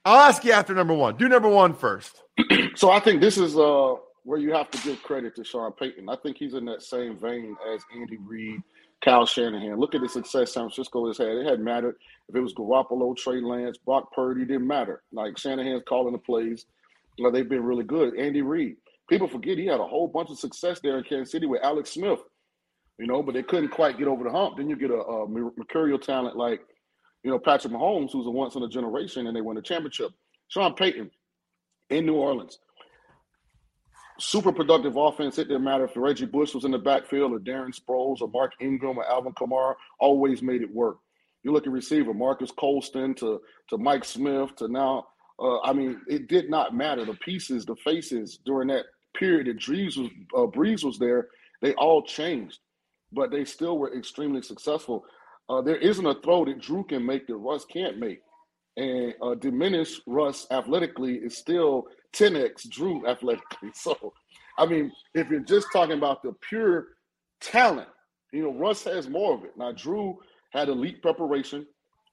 I'll 0.04 0.28
ask 0.28 0.44
you 0.44 0.52
after 0.52 0.74
number 0.74 0.94
one. 0.94 1.16
Do 1.16 1.28
number 1.28 1.48
one 1.48 1.74
first. 1.74 2.22
so 2.76 2.90
I 2.90 3.00
think 3.00 3.20
this 3.20 3.38
is 3.38 3.56
uh, 3.56 3.94
where 4.24 4.38
you 4.38 4.52
have 4.52 4.70
to 4.70 4.78
give 4.82 5.02
credit 5.02 5.34
to 5.36 5.44
Sean 5.44 5.72
Payton. 5.72 6.08
I 6.08 6.16
think 6.16 6.36
he's 6.36 6.54
in 6.54 6.64
that 6.66 6.82
same 6.82 7.16
vein 7.16 7.56
as 7.74 7.80
Andy 7.96 8.18
Reid, 8.18 8.62
Kyle 9.04 9.26
Shanahan. 9.26 9.78
Look 9.78 9.94
at 9.94 10.00
the 10.00 10.08
success 10.08 10.52
San 10.52 10.64
Francisco 10.64 11.06
has 11.08 11.18
had. 11.18 11.28
It 11.28 11.44
hadn't 11.44 11.64
mattered 11.64 11.96
if 12.28 12.36
it 12.36 12.40
was 12.40 12.54
Garoppolo, 12.54 13.16
Trey 13.16 13.40
Lance, 13.40 13.78
Brock 13.78 14.12
Purdy. 14.12 14.44
Didn't 14.44 14.66
matter. 14.66 15.02
Like 15.12 15.38
Shanahan's 15.38 15.82
calling 15.88 16.12
the 16.12 16.18
plays. 16.18 16.66
You 17.16 17.24
know, 17.24 17.30
they've 17.30 17.48
been 17.48 17.64
really 17.64 17.84
good. 17.84 18.16
Andy 18.16 18.42
Reid. 18.42 18.76
People 19.08 19.28
forget 19.28 19.58
he 19.58 19.66
had 19.66 19.80
a 19.80 19.86
whole 19.86 20.08
bunch 20.08 20.30
of 20.30 20.38
success 20.38 20.80
there 20.80 20.98
in 20.98 21.04
Kansas 21.04 21.32
City 21.32 21.46
with 21.46 21.62
Alex 21.62 21.90
Smith 21.90 22.20
you 22.98 23.06
know, 23.06 23.22
but 23.22 23.34
they 23.34 23.42
couldn't 23.42 23.70
quite 23.70 23.98
get 23.98 24.06
over 24.06 24.24
the 24.24 24.30
hump. 24.30 24.56
Then 24.56 24.68
you 24.68 24.76
get 24.76 24.90
a, 24.90 24.94
a 24.94 25.28
mercurial 25.28 25.98
talent 25.98 26.36
like, 26.36 26.60
you 27.24 27.30
know, 27.30 27.38
Patrick 27.38 27.72
Mahomes, 27.72 28.12
who's 28.12 28.26
a 28.26 28.30
once 28.30 28.54
in 28.54 28.62
a 28.62 28.68
generation, 28.68 29.26
and 29.26 29.36
they 29.36 29.40
win 29.40 29.56
a 29.56 29.62
championship. 29.62 30.10
Sean 30.48 30.74
Payton 30.74 31.10
in 31.90 32.06
New 32.06 32.14
Orleans. 32.14 32.58
Super 34.22 34.52
productive 34.52 34.96
offense. 34.96 35.38
It 35.38 35.48
didn't 35.48 35.64
matter 35.64 35.84
if 35.84 35.96
Reggie 35.96 36.26
Bush 36.26 36.54
was 36.54 36.64
in 36.64 36.70
the 36.70 36.78
backfield 36.78 37.32
or 37.32 37.40
Darren 37.40 37.74
Sproles 37.74 38.20
or 38.20 38.28
Mark 38.28 38.52
Ingram 38.60 38.98
or 38.98 39.04
Alvin 39.04 39.32
Kamara, 39.32 39.74
always 39.98 40.42
made 40.42 40.62
it 40.62 40.72
work. 40.72 40.98
You 41.42 41.52
look 41.52 41.66
at 41.66 41.72
receiver, 41.72 42.14
Marques 42.14 42.52
Colston 42.52 43.14
to, 43.16 43.40
to 43.68 43.78
Mike 43.78 44.04
Smith 44.04 44.54
to 44.56 44.68
now, 44.68 45.08
uh, 45.40 45.60
I 45.62 45.72
mean, 45.72 46.00
it 46.06 46.28
did 46.28 46.48
not 46.48 46.74
matter. 46.74 47.04
The 47.04 47.14
pieces, 47.14 47.66
the 47.66 47.74
faces 47.76 48.38
during 48.46 48.68
that 48.68 48.84
period 49.16 49.48
that 49.48 49.58
Brees 49.58 49.96
was, 49.98 50.10
uh, 50.36 50.46
Brees 50.56 50.84
was 50.84 50.98
there, 50.98 51.28
they 51.60 51.74
all 51.74 52.02
changed 52.02 52.60
but 53.12 53.30
they 53.30 53.44
still 53.44 53.78
were 53.78 53.96
extremely 53.96 54.42
successful. 54.42 55.04
Uh, 55.48 55.60
there 55.60 55.76
isn't 55.76 56.06
a 56.06 56.14
throw 56.22 56.44
that 56.44 56.60
Drew 56.60 56.84
can 56.84 57.04
make 57.04 57.26
that 57.26 57.36
Russ 57.36 57.64
can't 57.64 57.98
make. 57.98 58.20
And 58.76 59.14
uh, 59.20 59.34
diminish 59.34 60.00
Russ 60.06 60.46
athletically 60.50 61.16
is 61.16 61.36
still 61.36 61.86
10x 62.14 62.68
Drew 62.68 63.06
athletically. 63.06 63.70
So, 63.74 64.12
I 64.58 64.66
mean, 64.66 64.92
if 65.14 65.30
you're 65.30 65.40
just 65.40 65.68
talking 65.72 65.96
about 65.96 66.22
the 66.22 66.34
pure 66.48 66.88
talent, 67.40 67.88
you 68.32 68.42
know, 68.42 68.52
Russ 68.52 68.84
has 68.84 69.08
more 69.08 69.34
of 69.34 69.44
it. 69.44 69.52
Now, 69.56 69.72
Drew 69.72 70.18
had 70.52 70.68
elite 70.68 71.02
preparation. 71.02 71.66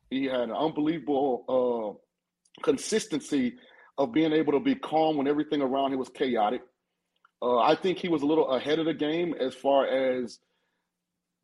He 0.09 0.25
had 0.25 0.41
an 0.41 0.51
unbelievable 0.51 1.99
uh, 2.57 2.63
consistency 2.63 3.55
of 3.97 4.13
being 4.13 4.31
able 4.31 4.53
to 4.53 4.59
be 4.59 4.75
calm 4.75 5.17
when 5.17 5.27
everything 5.27 5.61
around 5.61 5.93
him 5.93 5.99
was 5.99 6.09
chaotic. 6.09 6.61
Uh, 7.41 7.57
I 7.57 7.75
think 7.75 7.97
he 7.97 8.09
was 8.09 8.21
a 8.21 8.25
little 8.25 8.49
ahead 8.49 8.79
of 8.79 8.85
the 8.85 8.93
game 8.93 9.33
as 9.39 9.53
far 9.53 9.85
as 9.87 10.39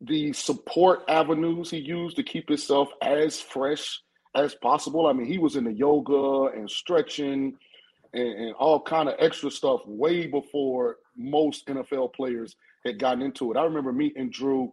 the 0.00 0.32
support 0.32 1.00
avenues 1.08 1.70
he 1.70 1.78
used 1.78 2.16
to 2.16 2.22
keep 2.22 2.48
himself 2.48 2.88
as 3.02 3.40
fresh 3.40 4.00
as 4.34 4.54
possible. 4.54 5.06
I 5.06 5.12
mean, 5.12 5.26
he 5.26 5.38
was 5.38 5.56
in 5.56 5.64
the 5.64 5.72
yoga 5.72 6.54
and 6.54 6.70
stretching 6.70 7.56
and, 8.16 8.46
and 8.46 8.54
all 8.54 8.80
kind 8.80 9.08
of 9.08 9.14
extra 9.18 9.50
stuff 9.50 9.80
way 9.86 10.26
before 10.26 10.96
most 11.16 11.66
NFL 11.66 12.14
players 12.14 12.56
had 12.84 12.98
gotten 12.98 13.22
into 13.22 13.52
it. 13.52 13.56
I 13.56 13.64
remember 13.64 13.92
meeting 13.92 14.30
Drew 14.30 14.72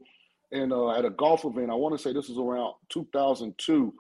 in 0.52 0.72
uh, 0.72 0.92
at 0.92 1.06
a 1.06 1.10
golf 1.10 1.46
event. 1.46 1.70
I 1.70 1.76
want 1.76 1.96
to 1.96 2.02
say 2.02 2.14
this 2.14 2.30
was 2.30 2.38
around 2.38 2.74
2002, 2.90 3.94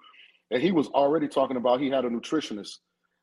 and 0.51 0.61
he 0.61 0.71
was 0.71 0.87
already 0.87 1.27
talking 1.27 1.57
about 1.57 1.81
he 1.81 1.89
had 1.89 2.05
a 2.05 2.09
nutritionist 2.09 2.77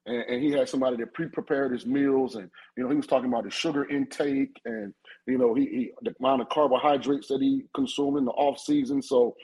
and, 0.06 0.24
and, 0.28 0.42
he 0.42 0.50
had 0.50 0.68
somebody 0.68 0.96
that 0.96 1.14
pre-prepared 1.14 1.72
his 1.72 1.86
meals 1.86 2.34
and 2.34 2.50
you 2.76 2.82
know 2.82 2.90
he 2.90 2.96
was 2.96 3.06
talking 3.06 3.28
about 3.28 3.44
his 3.44 3.54
sugar 3.54 3.88
intake 3.88 4.60
and 4.64 4.92
you 5.26 5.38
know 5.38 5.54
he, 5.54 5.66
he 5.66 5.90
the 6.02 6.14
amount 6.20 6.42
of 6.42 6.48
carbohydrates 6.48 7.28
that 7.28 7.40
he 7.40 7.64
consumed 7.74 8.18
in 8.18 8.24
the 8.24 8.30
off 8.32 8.58
season 8.58 9.02
so 9.02 9.34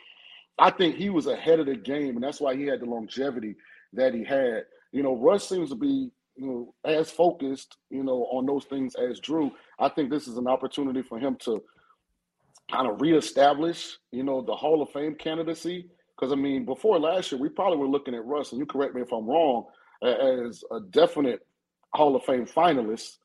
i 0.59 0.71
think 0.71 0.97
he 0.97 1.11
was 1.11 1.26
ahead 1.26 1.61
of 1.61 1.66
the 1.66 1.76
game 1.76 2.14
and 2.14 2.23
that's 2.23 2.40
why 2.40 2.56
he 2.56 2.64
had 2.64 2.80
the 2.80 2.87
longevity 2.87 3.54
that 3.92 4.14
he 4.14 4.25
had 4.25 4.64
you 4.92 5.02
know 5.02 5.16
russ 5.16 5.49
seems 5.49 5.68
to 5.71 5.76
be 5.76 6.11
you 6.37 6.47
know 6.47 6.75
as 6.85 7.11
focused 7.11 7.76
you 7.90 8.02
know 8.02 8.26
on 8.33 8.47
those 8.47 8.64
things 8.64 8.95
as 8.97 9.21
drew 9.21 9.50
i 9.78 9.88
think 9.88 10.11
this 10.11 10.28
is 10.28 10.37
an 10.37 10.47
opportunity 10.47 11.02
for 11.02 11.19
him 11.19 11.37
to 11.40 11.62
kind 12.71 12.88
of 12.88 13.00
reestablish 13.00 13.97
you 14.12 14.23
know 14.23 14.43
the 14.43 14.55
hall 14.55 14.83
of 14.83 14.90
fame 14.90 15.14
candidacy 15.14 15.88
because 16.14 16.33
i 16.33 16.37
mean 16.37 16.64
before 16.64 16.99
last 16.99 17.33
year 17.33 17.40
we 17.40 17.49
probably 17.49 17.78
were 17.78 17.88
looking 17.88 18.14
at 18.14 18.25
russ 18.25 18.52
and 18.52 18.59
you 18.59 18.66
correct 18.66 18.95
me 18.95 19.00
if 19.00 19.12
i'm 19.12 19.26
wrong 19.26 19.64
as 20.02 20.62
a 20.73 20.81
definite 20.90 21.40
Hall 21.97 22.14
of 22.14 22.25
Fame 22.25 22.47
finalist. 22.47 23.16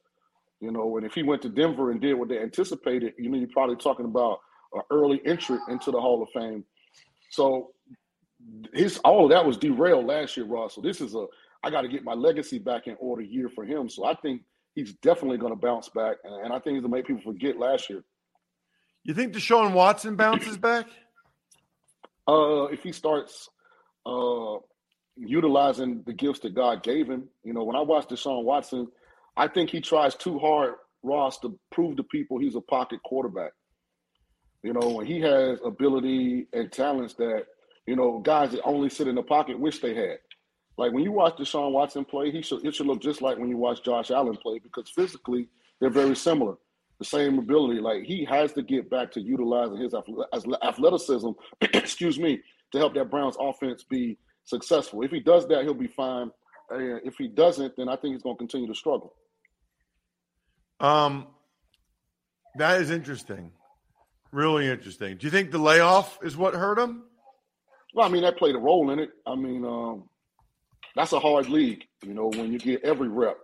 You 0.59 0.71
know, 0.71 0.97
and 0.97 1.05
if 1.05 1.13
he 1.13 1.23
went 1.23 1.41
to 1.41 1.49
Denver 1.49 1.91
and 1.91 1.99
did 1.99 2.13
what 2.13 2.29
they 2.29 2.39
anticipated, 2.39 3.13
you 3.17 3.29
know, 3.29 3.37
you're 3.37 3.47
probably 3.47 3.75
talking 3.75 4.05
about 4.05 4.39
an 4.73 4.81
early 4.91 5.19
entry 5.25 5.57
into 5.69 5.91
the 5.91 5.99
Hall 5.99 6.21
of 6.21 6.29
Fame. 6.33 6.63
So 7.31 7.71
his 8.73 8.99
all 8.99 9.25
of 9.25 9.31
that 9.31 9.45
was 9.45 9.57
derailed 9.57 10.05
last 10.05 10.37
year, 10.37 10.45
Russell. 10.45 10.83
This 10.83 11.01
is 11.01 11.15
a 11.15 11.25
I 11.63 11.69
got 11.69 11.81
to 11.81 11.87
get 11.87 12.03
my 12.03 12.13
legacy 12.13 12.59
back 12.59 12.87
in 12.87 12.95
order 12.99 13.21
year 13.21 13.49
for 13.49 13.63
him. 13.65 13.89
So 13.89 14.05
I 14.05 14.15
think 14.15 14.41
he's 14.73 14.93
definitely 14.95 15.37
going 15.37 15.53
to 15.53 15.59
bounce 15.59 15.89
back, 15.89 16.17
and 16.23 16.51
I 16.51 16.59
think 16.59 16.75
he's 16.75 16.81
going 16.81 16.91
to 16.91 16.97
make 16.97 17.07
people 17.07 17.21
forget 17.21 17.57
last 17.57 17.89
year. 17.89 18.03
You 19.03 19.13
think 19.13 19.33
Deshaun 19.33 19.73
Watson 19.73 20.15
bounces 20.15 20.57
back? 20.57 20.87
Uh, 22.27 22.65
if 22.65 22.83
he 22.83 22.91
starts 22.91 23.49
uh, 24.05 24.57
utilizing 25.17 26.03
the 26.05 26.13
gifts 26.13 26.39
that 26.39 26.55
God 26.55 26.83
gave 26.83 27.07
him. 27.07 27.27
You 27.43 27.53
know, 27.53 27.63
when 27.63 27.75
I 27.75 27.81
watch 27.81 28.07
Deshaun 28.07 28.43
Watson, 28.43 28.87
I 29.37 29.47
think 29.47 29.69
he 29.69 29.81
tries 29.81 30.15
too 30.15 30.39
hard, 30.39 30.75
Ross, 31.03 31.39
to 31.39 31.57
prove 31.71 31.97
to 31.97 32.03
people 32.03 32.39
he's 32.39 32.55
a 32.55 32.61
pocket 32.61 32.99
quarterback. 33.03 33.51
You 34.63 34.73
know, 34.73 34.89
when 34.89 35.05
he 35.05 35.19
has 35.21 35.59
ability 35.65 36.47
and 36.53 36.71
talents 36.71 37.15
that, 37.15 37.45
you 37.87 37.95
know, 37.95 38.19
guys 38.19 38.51
that 38.51 38.61
only 38.63 38.89
sit 38.89 39.07
in 39.07 39.15
the 39.15 39.23
pocket 39.23 39.59
wish 39.59 39.79
they 39.79 39.95
had. 39.95 40.19
Like 40.81 40.93
when 40.93 41.03
you 41.03 41.11
watch 41.11 41.37
Deshaun 41.37 41.73
Watson 41.73 42.03
play, 42.03 42.31
he 42.31 42.41
should 42.41 42.65
it 42.65 42.73
should 42.73 42.87
look 42.87 43.03
just 43.03 43.21
like 43.21 43.37
when 43.37 43.49
you 43.49 43.57
watch 43.57 43.83
Josh 43.83 44.09
Allen 44.09 44.35
play 44.35 44.57
because 44.57 44.89
physically 44.89 45.47
they're 45.79 45.91
very 45.91 46.15
similar. 46.15 46.55
The 46.97 47.05
same 47.05 47.37
ability. 47.37 47.79
Like 47.79 48.03
he 48.03 48.25
has 48.25 48.51
to 48.53 48.63
get 48.63 48.89
back 48.89 49.11
to 49.11 49.21
utilizing 49.21 49.77
his 49.77 49.93
athleticism, 49.93 51.29
excuse 51.61 52.17
me, 52.17 52.41
to 52.71 52.79
help 52.79 52.95
that 52.95 53.11
Browns 53.11 53.35
offense 53.39 53.83
be 53.83 54.17
successful. 54.45 55.03
If 55.03 55.11
he 55.11 55.19
does 55.19 55.47
that, 55.49 55.61
he'll 55.61 55.75
be 55.75 55.85
fine. 55.85 56.31
if 56.71 57.13
he 57.15 57.27
doesn't, 57.27 57.77
then 57.77 57.87
I 57.87 57.95
think 57.95 58.15
he's 58.15 58.23
going 58.23 58.37
to 58.37 58.39
continue 58.39 58.67
to 58.67 58.73
struggle. 58.73 59.13
Um, 60.79 61.27
that 62.55 62.81
is 62.81 62.89
interesting. 62.89 63.51
Really 64.31 64.67
interesting. 64.67 65.17
Do 65.17 65.27
you 65.27 65.31
think 65.31 65.51
the 65.51 65.59
layoff 65.59 66.17
is 66.23 66.35
what 66.35 66.55
hurt 66.55 66.79
him? 66.79 67.03
Well, 67.93 68.07
I 68.07 68.09
mean, 68.09 68.23
that 68.23 68.37
played 68.37 68.55
a 68.55 68.59
role 68.59 68.89
in 68.89 68.97
it. 68.97 69.11
I 69.27 69.35
mean, 69.35 69.63
um, 69.63 70.05
that's 70.95 71.13
a 71.13 71.19
hard 71.19 71.49
league. 71.49 71.83
You 72.03 72.13
know, 72.13 72.27
when 72.29 72.51
you 72.53 72.59
get 72.59 72.83
every 72.83 73.09
rep, 73.09 73.37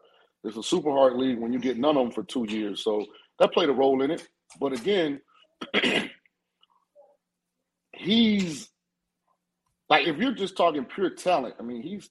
it's 0.43 0.57
a 0.57 0.63
super 0.63 0.91
hard 0.91 1.15
league 1.15 1.39
when 1.39 1.53
you 1.53 1.59
get 1.59 1.77
none 1.77 1.97
of 1.97 2.03
them 2.05 2.11
for 2.11 2.23
two 2.23 2.45
years. 2.49 2.83
So 2.83 3.05
that 3.39 3.53
played 3.53 3.69
a 3.69 3.73
role 3.73 4.01
in 4.03 4.11
it. 4.11 4.27
But 4.59 4.73
again, 4.73 5.21
he's 7.93 8.67
Like 9.89 10.07
if 10.07 10.17
you're 10.17 10.33
just 10.33 10.57
talking 10.57 10.85
pure 10.85 11.11
talent, 11.11 11.55
I 11.59 11.63
mean, 11.63 11.81
he's 11.83 12.09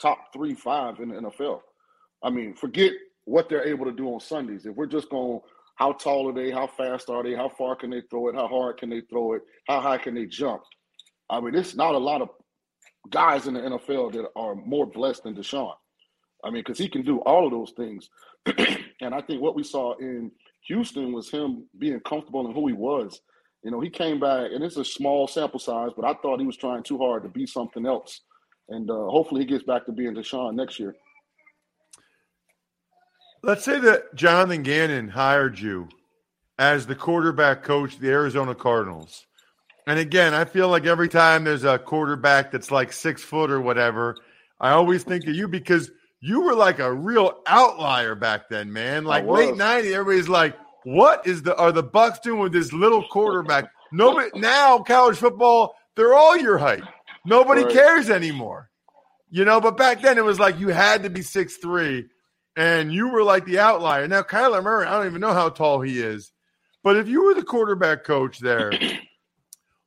top 0.00 0.32
three, 0.32 0.54
five 0.54 1.00
in 1.00 1.10
the 1.10 1.16
NFL. 1.16 1.60
I 2.22 2.30
mean, 2.30 2.54
forget 2.54 2.92
what 3.24 3.48
they're 3.48 3.66
able 3.66 3.86
to 3.86 3.92
do 3.92 4.08
on 4.08 4.20
Sundays. 4.20 4.66
If 4.66 4.76
we're 4.76 4.86
just 4.86 5.10
going, 5.10 5.40
how 5.76 5.92
tall 5.92 6.30
are 6.30 6.34
they? 6.34 6.50
How 6.50 6.66
fast 6.68 7.10
are 7.10 7.22
they? 7.22 7.34
How 7.34 7.50
far 7.50 7.76
can 7.76 7.90
they 7.90 8.02
throw 8.10 8.28
it? 8.28 8.34
How 8.36 8.48
hard 8.48 8.78
can 8.78 8.90
they 8.90 9.02
throw 9.10 9.34
it? 9.34 9.42
How 9.68 9.80
high 9.80 9.98
can 9.98 10.14
they 10.14 10.26
jump? 10.26 10.62
I 11.30 11.40
mean, 11.40 11.54
it's 11.54 11.76
not 11.76 11.94
a 11.94 11.98
lot 11.98 12.22
of 12.22 12.30
guys 13.10 13.46
in 13.46 13.54
the 13.54 13.60
NFL 13.60 14.12
that 14.12 14.28
are 14.36 14.54
more 14.54 14.86
blessed 14.86 15.24
than 15.24 15.34
Deshaun. 15.34 15.74
I 16.42 16.50
mean, 16.50 16.62
because 16.62 16.78
he 16.78 16.88
can 16.88 17.02
do 17.02 17.18
all 17.20 17.46
of 17.46 17.52
those 17.52 17.72
things. 17.76 18.10
and 19.00 19.14
I 19.14 19.20
think 19.22 19.40
what 19.40 19.56
we 19.56 19.62
saw 19.62 19.96
in 19.98 20.30
Houston 20.66 21.12
was 21.12 21.30
him 21.30 21.66
being 21.78 22.00
comfortable 22.00 22.46
in 22.46 22.54
who 22.54 22.66
he 22.66 22.74
was. 22.74 23.20
You 23.62 23.70
know, 23.70 23.80
he 23.80 23.88
came 23.88 24.20
back, 24.20 24.50
and 24.52 24.62
it's 24.62 24.76
a 24.76 24.84
small 24.84 25.26
sample 25.26 25.58
size, 25.58 25.90
but 25.96 26.04
I 26.04 26.14
thought 26.14 26.40
he 26.40 26.46
was 26.46 26.56
trying 26.56 26.82
too 26.82 26.98
hard 26.98 27.22
to 27.22 27.30
be 27.30 27.46
something 27.46 27.86
else. 27.86 28.20
And 28.68 28.90
uh, 28.90 29.06
hopefully 29.06 29.42
he 29.42 29.46
gets 29.46 29.64
back 29.64 29.86
to 29.86 29.92
being 29.92 30.14
Deshaun 30.14 30.54
next 30.54 30.78
year. 30.78 30.94
Let's 33.42 33.64
say 33.64 33.78
that 33.80 34.14
Jonathan 34.14 34.62
Gannon 34.62 35.08
hired 35.08 35.58
you 35.58 35.88
as 36.58 36.86
the 36.86 36.94
quarterback 36.94 37.62
coach 37.62 37.94
of 37.94 38.00
the 38.00 38.10
Arizona 38.10 38.54
Cardinals. 38.54 39.26
And 39.86 39.98
again, 39.98 40.32
I 40.32 40.44
feel 40.44 40.68
like 40.68 40.86
every 40.86 41.08
time 41.08 41.44
there's 41.44 41.64
a 41.64 41.78
quarterback 41.78 42.50
that's 42.50 42.70
like 42.70 42.92
six 42.92 43.22
foot 43.22 43.50
or 43.50 43.60
whatever, 43.60 44.16
I 44.60 44.70
always 44.70 45.02
think 45.04 45.26
of 45.26 45.34
you 45.34 45.46
because 45.46 45.90
you 46.20 46.40
were 46.40 46.54
like 46.54 46.78
a 46.78 46.92
real 46.92 47.40
outlier 47.46 48.14
back 48.14 48.48
then, 48.48 48.72
man. 48.72 49.04
Like 49.04 49.26
late 49.26 49.54
90s, 49.54 49.92
everybody's 49.92 50.28
like, 50.28 50.56
what 50.84 51.26
is 51.26 51.42
the 51.42 51.56
are 51.56 51.72
the 51.72 51.82
Bucks 51.82 52.18
doing 52.20 52.40
with 52.40 52.52
this 52.52 52.72
little 52.72 53.04
quarterback? 53.08 53.70
Nobody 53.92 54.30
now 54.38 54.78
college 54.78 55.18
football, 55.18 55.74
they're 55.96 56.14
all 56.14 56.36
your 56.36 56.56
height. 56.58 56.82
Nobody 57.26 57.64
right. 57.64 57.72
cares 57.72 58.08
anymore. 58.08 58.70
You 59.30 59.44
know, 59.44 59.60
but 59.60 59.76
back 59.76 60.00
then 60.00 60.16
it 60.16 60.24
was 60.24 60.38
like 60.38 60.58
you 60.58 60.68
had 60.68 61.02
to 61.02 61.10
be 61.10 61.22
six 61.22 61.56
three, 61.56 62.06
and 62.56 62.92
you 62.92 63.08
were 63.08 63.22
like 63.22 63.44
the 63.44 63.58
outlier. 63.58 64.08
Now 64.08 64.22
Kyler 64.22 64.62
Murray, 64.62 64.86
I 64.86 64.96
don't 64.96 65.06
even 65.06 65.20
know 65.20 65.32
how 65.32 65.50
tall 65.50 65.80
he 65.80 66.00
is. 66.00 66.32
But 66.82 66.96
if 66.96 67.08
you 67.08 67.24
were 67.24 67.34
the 67.34 67.42
quarterback 67.42 68.04
coach 68.04 68.38
there, 68.38 68.70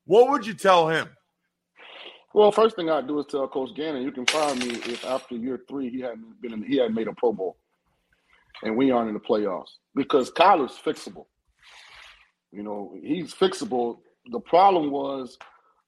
what 0.07 0.29
would 0.29 0.45
you 0.45 0.53
tell 0.53 0.87
him? 0.87 1.09
Well, 2.33 2.51
first 2.51 2.75
thing 2.75 2.89
I'd 2.89 3.07
do 3.07 3.19
is 3.19 3.25
tell 3.25 3.47
Coach 3.47 3.75
Gannon, 3.75 4.03
you 4.03 4.11
can 4.11 4.25
fire 4.25 4.55
me 4.55 4.69
if 4.69 5.05
after 5.05 5.35
year 5.35 5.61
three 5.69 5.89
he 5.89 6.01
hadn't 6.01 6.41
been 6.41 6.53
in, 6.53 6.63
he 6.63 6.77
hadn't 6.77 6.95
made 6.95 7.07
a 7.07 7.13
Pro 7.13 7.33
Bowl, 7.33 7.57
and 8.63 8.75
we 8.75 8.91
aren't 8.91 9.09
in 9.09 9.13
the 9.13 9.19
playoffs 9.19 9.71
because 9.95 10.31
Kyler's 10.31 10.77
fixable. 10.77 11.25
You 12.51 12.63
know, 12.63 12.93
he's 13.01 13.33
fixable. 13.33 13.99
The 14.31 14.39
problem 14.39 14.91
was, 14.91 15.37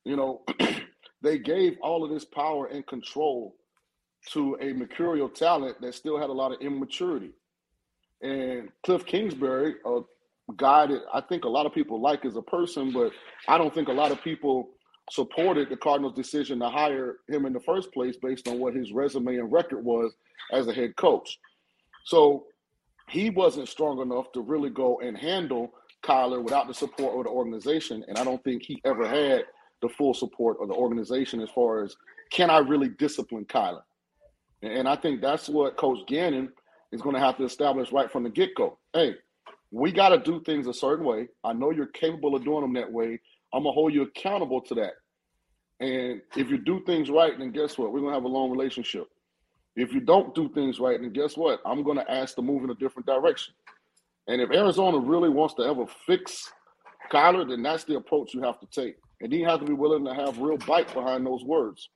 you 0.06 0.16
know, 0.16 0.42
they 1.22 1.38
gave 1.38 1.78
all 1.82 2.04
of 2.04 2.10
this 2.10 2.26
power 2.26 2.68
and 2.68 2.86
control 2.88 3.56
to 4.32 4.58
a 4.62 4.74
mercurial 4.74 5.30
talent 5.30 5.80
that 5.82 5.94
still 5.96 6.20
had 6.20 6.30
a 6.30 6.34
lot 6.34 6.52
of 6.52 6.62
immaturity. 6.62 7.32
And 8.22 8.70
Cliff 8.84 9.06
Kingsbury, 9.06 9.76
a 9.86 10.02
that 10.58 11.02
I 11.14 11.22
think 11.22 11.46
a 11.46 11.50
lot 11.50 11.66
of 11.66 11.74
people 11.74 12.02
like 12.02 12.26
as 12.26 12.36
a 12.36 12.42
person, 12.42 12.92
but 12.92 13.12
I 13.48 13.58
don't 13.58 13.74
think 13.74 13.88
a 13.88 13.94
lot 13.94 14.12
of 14.12 14.22
people 14.24 14.70
supported 15.12 15.70
the 15.70 15.78
Cardinals' 15.78 16.16
decision 16.16 16.60
to 16.60 16.70
hire 16.70 17.18
him 17.28 17.46
in 17.46 17.54
the 17.54 17.60
first 17.60 17.92
place 17.92 18.16
based 18.22 18.48
on 18.48 18.60
what 18.60 18.76
his 18.76 18.92
resume 18.92 19.38
and 19.38 19.52
record 19.52 19.84
was 19.84 20.14
as 20.52 20.68
a 20.68 20.74
head 20.74 20.96
coach. 20.96 21.40
So 22.06 22.46
he 23.10 23.30
wasn't 23.30 23.68
strong 23.68 24.02
enough 24.02 24.32
to 24.34 24.42
really 24.42 24.70
go 24.70 25.00
and 25.00 25.18
handle 25.18 25.72
Kyler 26.04 26.42
without 26.42 26.68
the 26.68 26.74
support 26.74 27.18
of 27.18 27.24
the 27.26 27.30
organization. 27.30 28.06
And 28.08 28.18
I 28.18 28.24
don't 28.24 28.44
think 28.44 28.64
he 28.64 28.80
ever 28.86 29.08
had 29.08 29.44
the 29.82 29.90
full 29.90 30.14
support 30.14 30.58
of 30.62 30.68
the 30.68 30.76
organization 30.76 31.42
as 31.42 31.50
far 31.50 31.84
as 31.84 31.96
can 32.32 32.50
I 32.50 32.60
really 32.60 32.90
discipline 32.90 33.46
Kyler? 33.46 33.82
And 34.62 34.88
I 34.88 34.96
think 34.96 35.22
that's 35.22 35.50
what 35.50 35.78
Coach 35.78 36.06
Gannon 36.08 36.52
is 36.92 37.02
going 37.02 37.16
to 37.16 37.22
have 37.22 37.38
to 37.38 37.46
establish 37.46 37.92
right 37.92 38.12
from 38.12 38.24
the 38.24 38.30
get 38.30 38.56
go. 38.56 38.78
Hey, 38.94 39.16
we 39.72 39.92
got 39.92 40.10
to 40.10 40.20
do 40.20 40.42
things 40.42 40.68
a 40.68 40.74
certain 40.74 41.06
way. 41.06 41.28
I 41.44 41.54
know 41.54 41.72
you're 41.72 41.88
capable 41.88 42.36
of 42.36 42.44
doing 42.44 42.62
them 42.62 42.74
that 42.74 42.92
way. 42.92 43.20
I'm 43.54 43.64
to 43.64 43.72
hold 43.72 43.94
you 43.94 44.04
accountable 44.04 44.62
to 44.62 44.76
that. 44.76 44.94
And 45.80 46.22
if 46.36 46.50
you 46.50 46.58
do 46.58 46.84
things 46.86 47.10
right, 47.10 47.38
then 47.38 47.52
guess 47.52 47.78
what? 47.78 47.92
We're 47.92 48.02
to 48.12 48.16
have 48.16 48.26
a 48.26 48.28
long 48.28 48.52
relationship. 48.52 49.08
If 49.76 49.94
you 49.94 50.02
don't 50.02 50.36
do 50.36 50.50
things 50.50 50.80
right, 50.80 51.00
then 51.00 51.14
guess 51.14 51.38
what? 51.38 51.62
I'm 51.66 51.84
to 51.98 52.12
ask 52.12 52.36
to 52.36 52.42
move 52.42 52.64
in 52.64 52.70
a 52.70 52.76
different 52.76 53.06
direction. 53.06 53.54
And 54.28 54.42
if 54.42 54.52
Arizona 54.52 55.00
really 55.00 55.30
wants 55.30 55.54
to 55.56 55.64
ever 55.64 55.86
fix 56.06 56.52
Kyler, 57.12 57.48
then 57.48 57.64
that's 57.64 57.86
the 57.86 57.96
approach 57.96 58.34
you 58.34 58.42
have 58.44 58.60
to 58.60 58.68
take. 58.68 58.96
And 59.22 59.32
you 59.32 59.46
have 59.46 59.60
to 59.60 59.66
be 59.66 59.74
willing 59.74 60.06
to 60.06 60.14
have 60.14 60.38
real 60.40 60.58
bite 60.58 60.94
behind 60.94 61.26
those 61.26 61.44
words. 61.44 61.90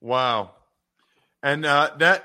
Wow. 0.00 0.52
And 1.42 1.64
uh, 1.64 1.90
that 1.98 2.24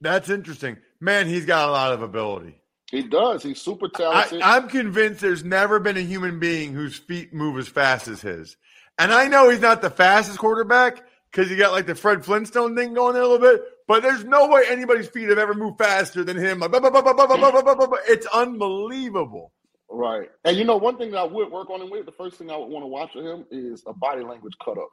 that's 0.00 0.30
interesting. 0.30 0.76
Man, 1.00 1.26
he's 1.26 1.44
got 1.44 1.68
a 1.68 1.72
lot 1.72 1.92
of 1.92 2.02
ability. 2.02 2.59
He 2.90 3.02
does. 3.02 3.42
He's 3.42 3.60
super 3.60 3.88
talented. 3.88 4.42
I, 4.42 4.56
I'm 4.56 4.68
convinced 4.68 5.20
there's 5.20 5.44
never 5.44 5.78
been 5.78 5.96
a 5.96 6.02
human 6.02 6.40
being 6.40 6.74
whose 6.74 6.96
feet 6.96 7.32
move 7.32 7.56
as 7.58 7.68
fast 7.68 8.08
as 8.08 8.20
his. 8.20 8.56
And 8.98 9.12
I 9.12 9.28
know 9.28 9.48
he's 9.48 9.60
not 9.60 9.80
the 9.80 9.90
fastest 9.90 10.38
quarterback 10.38 11.04
because 11.30 11.50
you 11.50 11.56
got 11.56 11.72
like 11.72 11.86
the 11.86 11.94
Fred 11.94 12.24
Flintstone 12.24 12.74
thing 12.76 12.92
going 12.94 13.14
there 13.14 13.22
a 13.22 13.28
little 13.28 13.46
bit, 13.46 13.62
but 13.86 14.02
there's 14.02 14.24
no 14.24 14.48
way 14.48 14.64
anybody's 14.68 15.08
feet 15.08 15.28
have 15.28 15.38
ever 15.38 15.54
moved 15.54 15.78
faster 15.78 16.24
than 16.24 16.36
him. 16.36 16.62
It's 16.64 18.26
unbelievable. 18.26 19.52
Right. 19.88 20.28
And 20.44 20.56
you 20.56 20.64
know, 20.64 20.76
one 20.76 20.98
thing 20.98 21.12
that 21.12 21.18
I 21.18 21.24
would 21.24 21.50
work 21.50 21.70
on 21.70 21.80
him 21.80 21.90
with, 21.90 22.06
the 22.06 22.12
first 22.12 22.36
thing 22.36 22.50
I 22.50 22.56
would 22.56 22.68
want 22.68 22.82
to 22.82 22.88
watch 22.88 23.14
of 23.14 23.24
him 23.24 23.46
is 23.50 23.84
a 23.86 23.92
body 23.92 24.22
language 24.22 24.54
cut 24.64 24.78
up. 24.78 24.88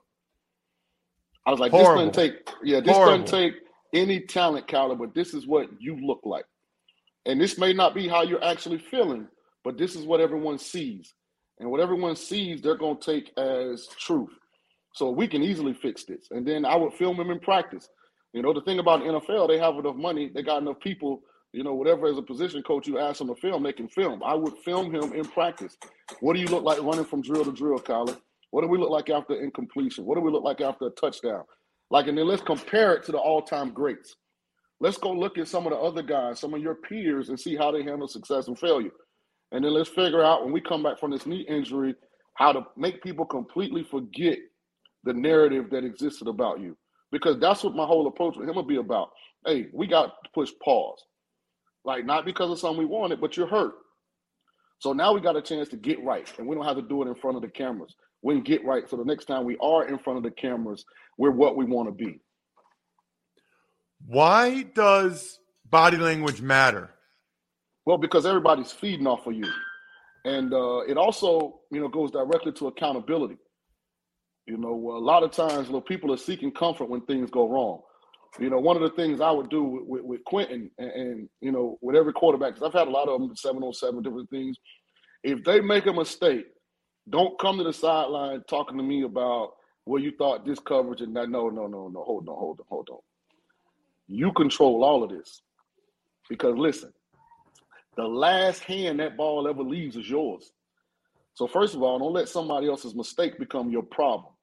I 1.45 1.51
was 1.51 1.59
like, 1.59 1.71
Horrible. 1.71 2.05
this 2.05 2.15
doesn't 2.15 2.35
take, 2.35 2.49
yeah, 2.63 2.79
this 2.79 2.95
Horrible. 2.95 3.23
doesn't 3.23 3.39
take 3.39 3.53
any 3.93 4.19
talent, 4.21 4.67
Kyler, 4.67 4.97
but 4.97 5.15
this 5.15 5.33
is 5.33 5.47
what 5.47 5.69
you 5.79 5.97
look 6.05 6.21
like. 6.23 6.45
And 7.27 7.39
this 7.39 7.57
may 7.57 7.73
not 7.73 7.93
be 7.93 8.07
how 8.07 8.23
you're 8.23 8.43
actually 8.43 8.79
feeling, 8.79 9.27
but 9.63 9.77
this 9.77 9.95
is 9.95 10.05
what 10.05 10.21
everyone 10.21 10.57
sees. 10.57 11.13
And 11.59 11.69
what 11.69 11.81
everyone 11.81 12.15
sees, 12.15 12.61
they're 12.61 12.77
going 12.77 12.97
to 12.97 13.13
take 13.13 13.37
as 13.37 13.87
truth. 13.99 14.31
So 14.93 15.11
we 15.11 15.27
can 15.27 15.43
easily 15.43 15.73
fix 15.73 16.05
this. 16.05 16.27
And 16.31 16.47
then 16.47 16.65
I 16.65 16.75
would 16.75 16.93
film 16.93 17.19
him 17.19 17.29
in 17.29 17.39
practice. 17.39 17.89
You 18.33 18.41
know, 18.41 18.53
the 18.53 18.61
thing 18.61 18.79
about 18.79 19.01
the 19.01 19.07
NFL, 19.07 19.47
they 19.49 19.59
have 19.59 19.75
enough 19.75 19.95
money, 19.95 20.31
they 20.33 20.41
got 20.41 20.61
enough 20.61 20.79
people, 20.79 21.21
you 21.51 21.63
know, 21.63 21.73
whatever 21.73 22.07
as 22.07 22.17
a 22.17 22.21
position 22.21 22.63
coach 22.63 22.87
you 22.87 22.97
ask 22.97 23.19
them 23.19 23.27
to 23.27 23.35
film, 23.35 23.61
they 23.63 23.73
can 23.73 23.89
film. 23.89 24.23
I 24.23 24.33
would 24.33 24.57
film 24.63 24.93
him 24.93 25.13
in 25.13 25.25
practice. 25.25 25.77
What 26.21 26.33
do 26.33 26.39
you 26.39 26.47
look 26.47 26.63
like 26.63 26.81
running 26.81 27.05
from 27.05 27.21
drill 27.21 27.43
to 27.43 27.51
drill, 27.51 27.79
Kyler? 27.79 28.17
What 28.51 28.61
do 28.61 28.67
we 28.67 28.77
look 28.77 28.89
like 28.89 29.09
after 29.09 29.35
incompletion? 29.35 30.05
What 30.05 30.15
do 30.15 30.21
we 30.21 30.31
look 30.31 30.43
like 30.43 30.61
after 30.61 30.87
a 30.87 30.91
touchdown? 30.91 31.43
Like, 31.89 32.07
and 32.07 32.17
then 32.17 32.27
let's 32.27 32.41
compare 32.41 32.93
it 32.93 33.03
to 33.05 33.11
the 33.11 33.17
all-time 33.17 33.71
greats. 33.71 34.15
Let's 34.79 34.97
go 34.97 35.11
look 35.11 35.37
at 35.37 35.47
some 35.47 35.65
of 35.65 35.73
the 35.73 35.79
other 35.79 36.03
guys, 36.03 36.39
some 36.39 36.53
of 36.53 36.61
your 36.61 36.75
peers, 36.75 37.29
and 37.29 37.39
see 37.39 37.55
how 37.55 37.71
they 37.71 37.83
handle 37.83 38.07
success 38.07 38.47
and 38.47 38.57
failure. 38.57 38.91
And 39.51 39.63
then 39.63 39.73
let's 39.73 39.89
figure 39.89 40.23
out 40.23 40.43
when 40.43 40.53
we 40.53 40.61
come 40.61 40.83
back 40.83 40.99
from 40.99 41.11
this 41.11 41.25
knee 41.25 41.45
injury 41.47 41.95
how 42.35 42.51
to 42.51 42.61
make 42.75 43.01
people 43.01 43.25
completely 43.25 43.83
forget 43.83 44.37
the 45.03 45.13
narrative 45.13 45.69
that 45.71 45.83
existed 45.83 46.27
about 46.27 46.59
you. 46.59 46.77
Because 47.11 47.39
that's 47.39 47.63
what 47.63 47.75
my 47.75 47.85
whole 47.85 48.07
approach 48.07 48.35
with 48.35 48.47
him 48.47 48.55
will 48.55 48.63
be 48.63 48.75
about. 48.75 49.09
Hey, 49.45 49.67
we 49.73 49.87
got 49.87 50.07
to 50.23 50.29
push 50.35 50.51
pause. 50.63 51.03
Like, 51.85 52.05
not 52.05 52.25
because 52.25 52.51
of 52.51 52.59
something 52.59 52.79
we 52.79 52.85
wanted, 52.85 53.21
but 53.21 53.37
you're 53.37 53.47
hurt. 53.47 53.75
So 54.79 54.93
now 54.93 55.13
we 55.13 55.21
got 55.21 55.37
a 55.37 55.41
chance 55.41 55.69
to 55.69 55.77
get 55.77 56.03
right, 56.03 56.31
and 56.37 56.47
we 56.47 56.55
don't 56.55 56.65
have 56.65 56.75
to 56.75 56.81
do 56.83 57.01
it 57.01 57.07
in 57.07 57.15
front 57.15 57.37
of 57.37 57.41
the 57.41 57.47
cameras. 57.47 57.95
We 58.21 58.35
can 58.35 58.43
get 58.43 58.65
right 58.65 58.87
so 58.87 58.97
the 58.97 59.05
next 59.05 59.25
time 59.25 59.45
we 59.45 59.57
are 59.57 59.87
in 59.87 59.97
front 59.97 60.17
of 60.17 60.23
the 60.23 60.31
cameras, 60.31 60.85
we're 61.17 61.31
what 61.31 61.55
we 61.55 61.65
want 61.65 61.87
to 61.87 62.05
be. 62.05 62.19
Why 64.05 64.63
does 64.63 65.39
body 65.69 65.97
language 65.97 66.41
matter? 66.41 66.89
Well, 67.85 67.97
because 67.97 68.25
everybody's 68.25 68.71
feeding 68.71 69.07
off 69.07 69.27
of 69.27 69.33
you, 69.33 69.49
and 70.25 70.53
uh, 70.53 70.79
it 70.87 70.97
also, 70.97 71.61
you 71.71 71.79
know, 71.79 71.87
goes 71.87 72.11
directly 72.11 72.51
to 72.53 72.67
accountability. 72.67 73.37
You 74.45 74.57
know, 74.57 74.71
a 74.71 74.99
lot 74.99 75.23
of 75.23 75.31
times, 75.31 75.67
you 75.67 75.73
know, 75.73 75.81
people 75.81 76.13
are 76.13 76.17
seeking 76.17 76.51
comfort 76.51 76.89
when 76.89 77.01
things 77.01 77.29
go 77.31 77.49
wrong. 77.49 77.81
You 78.39 78.49
know, 78.49 78.59
one 78.59 78.75
of 78.77 78.81
the 78.83 78.89
things 78.95 79.19
I 79.19 79.31
would 79.31 79.49
do 79.49 79.63
with, 79.63 79.83
with, 79.85 80.03
with 80.03 80.23
Quentin 80.25 80.69
and, 80.77 80.91
and, 80.91 81.29
you 81.41 81.51
know, 81.51 81.77
with 81.81 81.95
every 81.95 82.13
quarterback, 82.13 82.55
because 82.55 82.67
I've 82.67 82.77
had 82.79 82.87
a 82.87 82.91
lot 82.91 83.09
of 83.09 83.19
them, 83.19 83.35
707, 83.35 84.03
different 84.03 84.29
things. 84.29 84.57
If 85.23 85.43
they 85.43 85.59
make 85.59 85.85
a 85.87 85.93
mistake, 85.93 86.45
don't 87.09 87.39
come 87.39 87.57
to 87.57 87.63
the 87.63 87.73
sideline 87.73 88.43
talking 88.49 88.77
to 88.77 88.83
me 88.83 89.03
about, 89.03 89.51
well, 89.85 90.01
you 90.01 90.11
thought 90.17 90.45
this 90.45 90.59
coverage 90.59 91.01
and 91.01 91.15
that. 91.15 91.29
No, 91.29 91.49
no, 91.49 91.67
no, 91.67 91.87
no. 91.87 92.03
Hold 92.03 92.29
on, 92.29 92.35
hold 92.35 92.59
on, 92.59 92.65
hold 92.69 92.89
on. 92.91 92.99
You 94.07 94.31
control 94.33 94.83
all 94.83 95.03
of 95.03 95.09
this. 95.09 95.41
Because 96.29 96.55
listen, 96.57 96.93
the 97.95 98.03
last 98.07 98.63
hand 98.63 98.99
that 98.99 99.17
ball 99.17 99.47
ever 99.47 99.63
leaves 99.63 99.95
is 99.95 100.09
yours. 100.09 100.51
So, 101.33 101.47
first 101.47 101.75
of 101.75 101.83
all, 101.83 101.99
don't 101.99 102.13
let 102.13 102.29
somebody 102.29 102.67
else's 102.67 102.95
mistake 102.95 103.37
become 103.37 103.69
your 103.69 103.83
problem. 103.83 104.33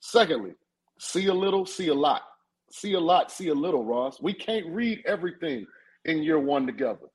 Secondly, 0.00 0.54
see 0.98 1.26
a 1.26 1.34
little, 1.34 1.66
see 1.66 1.88
a 1.88 1.94
lot. 1.94 2.22
See 2.70 2.94
a 2.94 3.00
lot, 3.00 3.30
see 3.30 3.48
a 3.48 3.54
little, 3.54 3.84
Ross. 3.84 4.20
We 4.20 4.32
can't 4.32 4.66
read 4.66 5.02
everything 5.06 5.66
in 6.04 6.22
year 6.22 6.38
one 6.38 6.66
together. 6.66 7.06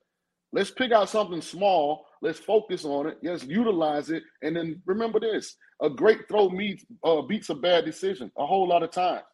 Let's 0.52 0.70
pick 0.70 0.92
out 0.92 1.08
something 1.08 1.40
small. 1.40 2.06
Let's 2.22 2.38
focus 2.38 2.84
on 2.84 3.08
it. 3.08 3.18
Let's 3.22 3.44
utilize 3.44 4.10
it. 4.10 4.22
And 4.42 4.56
then 4.56 4.80
remember 4.86 5.20
this 5.20 5.56
a 5.82 5.90
great 5.90 6.28
throw 6.28 6.48
meets, 6.48 6.84
uh, 7.02 7.22
beats 7.22 7.50
a 7.50 7.54
bad 7.54 7.84
decision 7.84 8.30
a 8.38 8.46
whole 8.46 8.68
lot 8.68 8.82
of 8.82 8.90
times. 8.90 9.24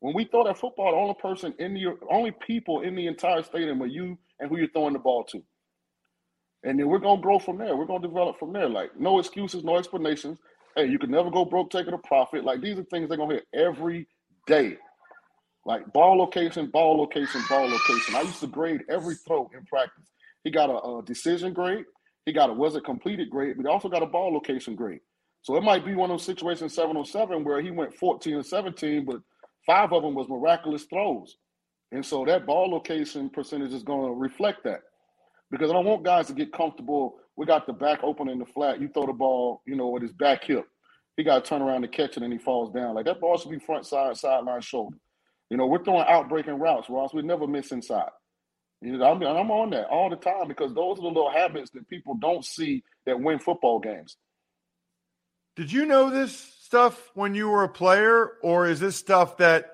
When 0.00 0.14
we 0.14 0.24
throw 0.24 0.44
that 0.44 0.58
football, 0.58 0.92
the 0.92 0.98
only 0.98 1.14
person 1.20 1.54
in 1.58 1.74
the 1.74 1.86
only 2.10 2.30
people 2.30 2.82
in 2.82 2.94
the 2.94 3.06
entire 3.06 3.42
stadium 3.42 3.82
are 3.82 3.86
you 3.86 4.18
and 4.38 4.48
who 4.48 4.58
you're 4.58 4.70
throwing 4.70 4.92
the 4.92 4.98
ball 5.00 5.24
to. 5.24 5.42
And 6.64 6.78
then 6.78 6.88
we're 6.88 6.98
gonna 6.98 7.20
grow 7.20 7.38
from 7.38 7.58
there. 7.58 7.76
We're 7.76 7.86
gonna 7.86 8.06
develop 8.06 8.38
from 8.38 8.52
there. 8.52 8.68
Like 8.68 8.98
no 8.98 9.18
excuses, 9.18 9.64
no 9.64 9.76
explanations. 9.76 10.38
Hey, 10.76 10.86
you 10.86 10.98
can 10.98 11.10
never 11.10 11.30
go 11.30 11.44
broke 11.44 11.70
taking 11.70 11.94
a 11.94 11.98
profit. 11.98 12.44
Like 12.44 12.60
these 12.60 12.78
are 12.78 12.84
things 12.84 13.08
they're 13.08 13.18
gonna 13.18 13.34
hear 13.34 13.66
every 13.66 14.06
day. 14.46 14.76
Like 15.64 15.92
ball 15.92 16.18
location, 16.18 16.70
ball 16.70 16.98
location, 16.98 17.42
ball 17.48 17.68
location. 17.68 18.14
I 18.14 18.22
used 18.22 18.40
to 18.40 18.46
grade 18.46 18.82
every 18.88 19.16
throw 19.16 19.50
in 19.54 19.64
practice. 19.66 20.06
He 20.44 20.50
got 20.50 20.70
a, 20.70 20.78
a 20.78 21.02
decision 21.04 21.52
grade. 21.52 21.84
He 22.24 22.32
got 22.32 22.50
a 22.50 22.52
was 22.52 22.76
it 22.76 22.84
completed 22.84 23.30
grade, 23.30 23.56
but 23.56 23.64
he 23.64 23.68
also 23.68 23.88
got 23.88 24.02
a 24.02 24.06
ball 24.06 24.32
location 24.32 24.74
grade. 24.76 25.00
So 25.42 25.56
it 25.56 25.62
might 25.62 25.84
be 25.84 25.94
one 25.94 26.10
of 26.10 26.18
those 26.18 26.26
situations 26.26 26.74
707 26.74 27.44
where 27.44 27.60
he 27.60 27.70
went 27.70 27.94
14 27.94 28.34
and 28.34 28.46
17, 28.46 29.04
but 29.04 29.20
five 29.68 29.92
of 29.92 30.02
them 30.02 30.14
was 30.14 30.28
miraculous 30.28 30.84
throws. 30.84 31.36
And 31.92 32.04
so 32.04 32.24
that 32.24 32.46
ball 32.46 32.70
location 32.70 33.28
percentage 33.28 33.74
is 33.74 33.82
going 33.82 34.08
to 34.08 34.14
reflect 34.14 34.64
that. 34.64 34.80
Because 35.50 35.70
I 35.70 35.74
don't 35.74 35.84
want 35.84 36.04
guys 36.04 36.26
to 36.28 36.32
get 36.32 36.52
comfortable. 36.52 37.16
We 37.36 37.46
got 37.46 37.66
the 37.66 37.74
back 37.74 38.00
open 38.02 38.28
in 38.28 38.38
the 38.38 38.46
flat. 38.46 38.80
You 38.80 38.88
throw 38.88 39.06
the 39.06 39.12
ball, 39.12 39.62
you 39.66 39.76
know, 39.76 39.88
with 39.88 40.02
his 40.02 40.12
back 40.12 40.44
hip. 40.44 40.66
He 41.16 41.22
got 41.22 41.44
to 41.44 41.48
turn 41.48 41.62
around 41.62 41.82
to 41.82 41.88
catch 41.88 42.16
it 42.16 42.22
and 42.22 42.32
he 42.32 42.38
falls 42.38 42.72
down. 42.72 42.94
Like 42.94 43.04
that 43.04 43.20
ball 43.20 43.36
should 43.36 43.50
be 43.50 43.58
front 43.58 43.86
side, 43.86 44.16
sideline, 44.16 44.60
shoulder. 44.62 44.96
You 45.50 45.56
know, 45.56 45.66
we're 45.66 45.84
throwing 45.84 46.06
out 46.08 46.28
breaking 46.28 46.58
routes, 46.58 46.88
Ross. 46.88 47.12
We 47.12 47.22
never 47.22 47.46
miss 47.46 47.70
inside. 47.70 48.10
You 48.80 48.96
know, 48.96 49.04
I'm, 49.04 49.22
I'm 49.22 49.50
on 49.50 49.70
that 49.70 49.88
all 49.88 50.08
the 50.08 50.16
time 50.16 50.48
because 50.48 50.74
those 50.74 50.98
are 50.98 51.02
the 51.02 51.08
little 51.08 51.30
habits 51.30 51.70
that 51.72 51.88
people 51.88 52.14
don't 52.14 52.44
see 52.44 52.84
that 53.06 53.20
win 53.20 53.38
football 53.38 53.80
games. 53.80 54.16
Did 55.56 55.72
you 55.72 55.86
know 55.86 56.10
this 56.10 56.57
stuff 56.68 57.10
when 57.14 57.34
you 57.34 57.48
were 57.48 57.64
a 57.64 57.68
player, 57.68 58.32
or 58.42 58.66
is 58.66 58.78
this 58.78 58.94
stuff 58.94 59.38
that 59.38 59.70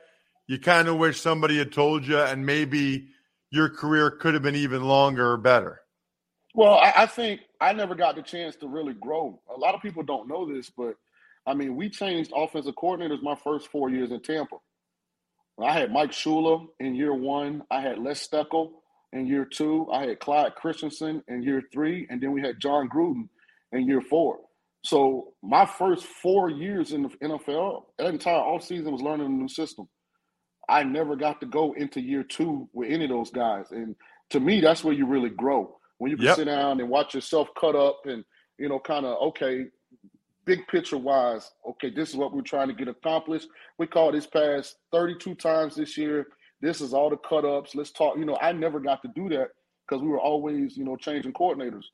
you 0.46 0.61
kind 0.61 0.87
of 0.87 0.96
wish 0.96 1.20
somebody 1.20 1.59
had 1.59 1.72
told 1.72 2.07
you 2.07 2.20
and 2.20 2.46
maybe 2.46 3.09
your 3.50 3.68
career 3.68 4.12
could 4.12 4.33
have 4.33 4.44
been 4.44 4.54
even 4.54 4.85
longer 4.85 5.33
or 5.33 5.37
better? 5.37 5.80
Well, 6.54 6.74
I, 6.74 6.92
I 6.98 7.07
think 7.07 7.40
I 7.61 7.72
never 7.72 7.96
got 7.96 8.14
the 8.14 8.22
chance 8.22 8.54
to 8.57 8.68
really 8.68 8.94
grow. 8.94 9.40
A 9.52 9.59
lot 9.59 9.74
of 9.74 9.83
people 9.83 10.04
don't 10.04 10.28
know 10.28 10.46
this, 10.46 10.70
but 10.70 10.94
I 11.44 11.54
mean, 11.54 11.74
we 11.74 11.90
changed 11.90 12.30
offensive 12.33 12.76
coordinators 12.76 13.20
my 13.24 13.35
first 13.35 13.66
four 13.72 13.90
years 13.90 14.12
in 14.12 14.20
Tampa. 14.20 14.59
I 15.61 15.72
had 15.72 15.92
Mike 15.92 16.12
Shula 16.12 16.64
in 16.78 16.94
year 16.94 17.12
one. 17.12 17.64
I 17.72 17.80
had 17.80 17.98
Les 17.98 18.24
Steckel 18.24 18.70
in 19.12 19.26
year 19.26 19.44
two. 19.44 19.88
I 19.92 20.07
had 20.07 20.20
Clyde 20.20 20.54
Christensen 20.54 21.24
in 21.26 21.42
year 21.42 21.61
three. 21.72 22.07
And 22.09 22.20
then 22.20 22.30
we 22.30 22.40
had 22.40 22.61
Jon 22.61 22.88
Gruden 22.88 23.28
in 23.72 23.88
year 23.88 24.00
four. 24.00 24.38
So 24.85 25.33
my 25.42 25.64
first 25.64 26.05
four 26.05 26.51
years 26.51 26.92
in 26.92 27.03
the 27.03 27.09
NFL, 27.09 27.85
that 27.99 28.09
entire 28.09 28.40
offseason 28.40 28.92
was 28.92 29.01
learning 29.01 29.27
a 29.27 29.31
new 29.31 29.49
system. 29.49 29.88
I 30.68 30.83
never 30.83 31.16
got 31.16 31.40
to 31.40 31.47
go 31.47 31.73
into 31.73 32.01
year 32.01 32.23
two 32.23 32.68
with 32.75 32.90
any 32.90 33.05
of 33.05 33.11
those 33.11 33.31
guys. 33.31 33.70
And 33.70 33.97
to 34.31 34.40
me, 34.40 34.61
that's 34.61 34.85
where 34.85 34.94
you 34.94 35.07
really 35.07 35.31
grow. 35.31 35.79
When 35.99 36.11
you 36.11 36.18
can 36.18 36.27
yep. 36.27 36.37
sit 36.37 36.44
down 36.44 36.81
and 36.81 36.90
watch 36.90 37.14
yourself 37.14 37.49
cut 37.59 37.75
up 37.75 38.03
and, 38.05 38.25
you 38.59 38.68
know, 38.68 38.79
kind 38.79 39.07
of, 39.07 39.16
okay, 39.29 39.64
big 40.44 40.66
picture 40.68 40.99
wise, 40.99 41.51
okay, 41.70 41.88
this 41.88 42.11
is 42.11 42.16
what 42.16 42.35
we're 42.35 42.42
trying 42.42 42.68
to 42.68 42.75
get 42.75 42.88
accomplished. 42.88 43.49
We 43.79 43.87
call 43.87 44.12
this 44.12 44.27
pass 44.27 44.75
32 44.92 45.35
times 45.37 45.77
this 45.77 45.97
year. 45.97 46.27
This 46.61 46.83
is 46.83 46.92
all 46.92 47.09
the 47.09 47.16
cut 47.16 47.47
ups. 47.47 47.75
Let's 47.75 47.90
talk. 47.90 48.18
You 48.18 48.27
know, 48.27 48.37
I 48.40 48.53
never 48.53 48.81
got 48.81 49.01
to 49.03 49.09
do 49.14 49.31
that 49.31 49.49
because 49.88 50.03
we 50.03 50.09
were 50.09 50.20
always, 50.20 50.77
you 50.77 50.85
know, 50.85 50.97
changing 50.97 51.33
coordinators. 51.33 51.85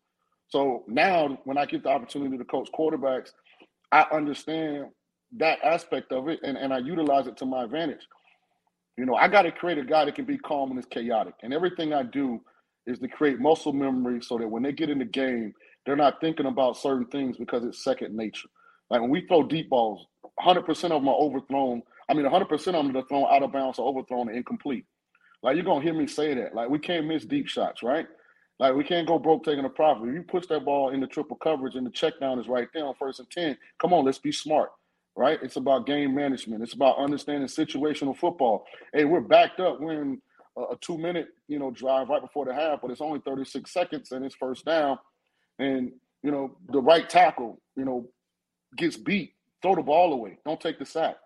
So 0.50 0.84
now 0.88 1.38
when 1.44 1.58
I 1.58 1.66
get 1.66 1.84
the 1.84 1.90
opportunity 1.90 2.38
to 2.38 2.44
coach 2.44 2.70
quarterbacks, 2.78 3.30
I 3.92 4.06
understand 4.12 4.86
that 5.38 5.58
aspect 5.64 6.12
of 6.12 6.28
it 6.28 6.40
and, 6.44 6.56
and 6.58 6.72
I 6.74 6.78
utilize 6.78 7.26
it 7.28 7.36
to 7.38 7.46
my 7.46 7.64
advantage. 7.64 8.06
You 8.98 9.06
know, 9.06 9.14
I 9.16 9.28
got 9.28 9.42
to 9.42 9.52
create 9.52 9.78
a 9.78 9.84
guy 9.84 10.06
that 10.06 10.14
can 10.16 10.26
be 10.26 10.38
calm 10.38 10.70
when 10.70 10.78
it's 10.78 10.88
chaotic. 10.88 11.34
And 11.42 11.54
everything 11.54 11.94
I 11.94 12.04
do 12.04 12.40
is 12.86 13.00
to 13.00 13.08
create 13.08 13.40
muscle 13.40 13.72
memory 13.72 14.22
so 14.22 14.38
that 14.38 14.48
when 14.48 14.62
they 14.62 14.72
get 14.72 14.90
in 14.90 15.00
the 15.00 15.06
game, 15.06 15.54
they're 15.86 15.96
not 15.96 16.20
thinking 16.20 16.46
about 16.46 16.76
certain 16.78 17.06
things 17.06 17.36
because 17.38 17.64
it's 17.64 17.84
second 17.84 18.16
nature. 18.16 18.48
Like 18.90 19.02
when 19.02 19.10
we 19.10 19.26
throw 19.26 19.44
deep 19.44 19.70
balls, 19.70 20.06
100% 20.40 20.68
of 20.68 20.90
them 20.90 21.08
are 21.08 21.16
overthrown. 21.16 21.82
I 22.08 22.14
mean, 22.14 22.26
100% 22.26 22.52
of 22.52 22.64
them 22.86 22.96
are 22.96 23.02
thrown 23.08 23.26
out 23.30 23.42
of 23.42 23.52
bounds 23.52 23.78
or 23.80 23.88
overthrown 23.88 24.28
and 24.28 24.38
incomplete. 24.38 24.84
Like 25.42 25.56
you're 25.56 25.64
gonna 25.66 25.82
hear 25.82 25.94
me 25.94 26.06
say 26.08 26.34
that. 26.34 26.54
Like 26.54 26.70
we 26.70 26.78
can't 26.80 27.06
miss 27.06 27.24
deep 27.26 27.48
shots, 27.48 27.82
right? 27.82 28.06
Like 28.60 28.74
we 28.74 28.84
can't 28.84 29.08
go 29.08 29.18
broke 29.18 29.42
taking 29.42 29.64
a 29.64 29.70
profit. 29.70 30.10
If 30.10 30.14
you 30.14 30.22
push 30.22 30.46
that 30.48 30.66
ball 30.66 30.90
into 30.90 31.06
triple 31.06 31.38
coverage 31.38 31.76
and 31.76 31.86
the 31.86 31.90
check 31.90 32.20
down 32.20 32.38
is 32.38 32.46
right 32.46 32.68
there 32.74 32.84
on 32.84 32.94
first 32.94 33.18
and 33.18 33.30
ten, 33.30 33.56
come 33.80 33.94
on, 33.94 34.04
let's 34.04 34.18
be 34.18 34.30
smart, 34.30 34.70
right? 35.16 35.38
It's 35.42 35.56
about 35.56 35.86
game 35.86 36.14
management. 36.14 36.62
It's 36.62 36.74
about 36.74 36.98
understanding 36.98 37.48
situational 37.48 38.14
football. 38.14 38.66
Hey, 38.92 39.06
we're 39.06 39.22
backed 39.22 39.60
up. 39.60 39.80
We're 39.80 40.02
in 40.02 40.20
a, 40.58 40.76
two 40.78 40.98
minute, 40.98 41.28
you 41.48 41.58
know, 41.58 41.70
drive 41.70 42.10
right 42.10 42.20
before 42.20 42.44
the 42.44 42.52
half, 42.52 42.82
but 42.82 42.90
it's 42.90 43.00
only 43.00 43.20
36 43.20 43.72
seconds 43.72 44.12
and 44.12 44.26
it's 44.26 44.34
first 44.34 44.66
down 44.66 44.98
and 45.58 45.92
you 46.22 46.30
know 46.30 46.58
the 46.70 46.82
right 46.82 47.08
tackle, 47.08 47.62
you 47.76 47.86
know, 47.86 48.06
gets 48.76 48.98
beat, 48.98 49.32
throw 49.62 49.74
the 49.74 49.82
ball 49.82 50.12
away. 50.12 50.38
Don't 50.44 50.60
take 50.60 50.78
the 50.78 50.84
sack. 50.84 51.16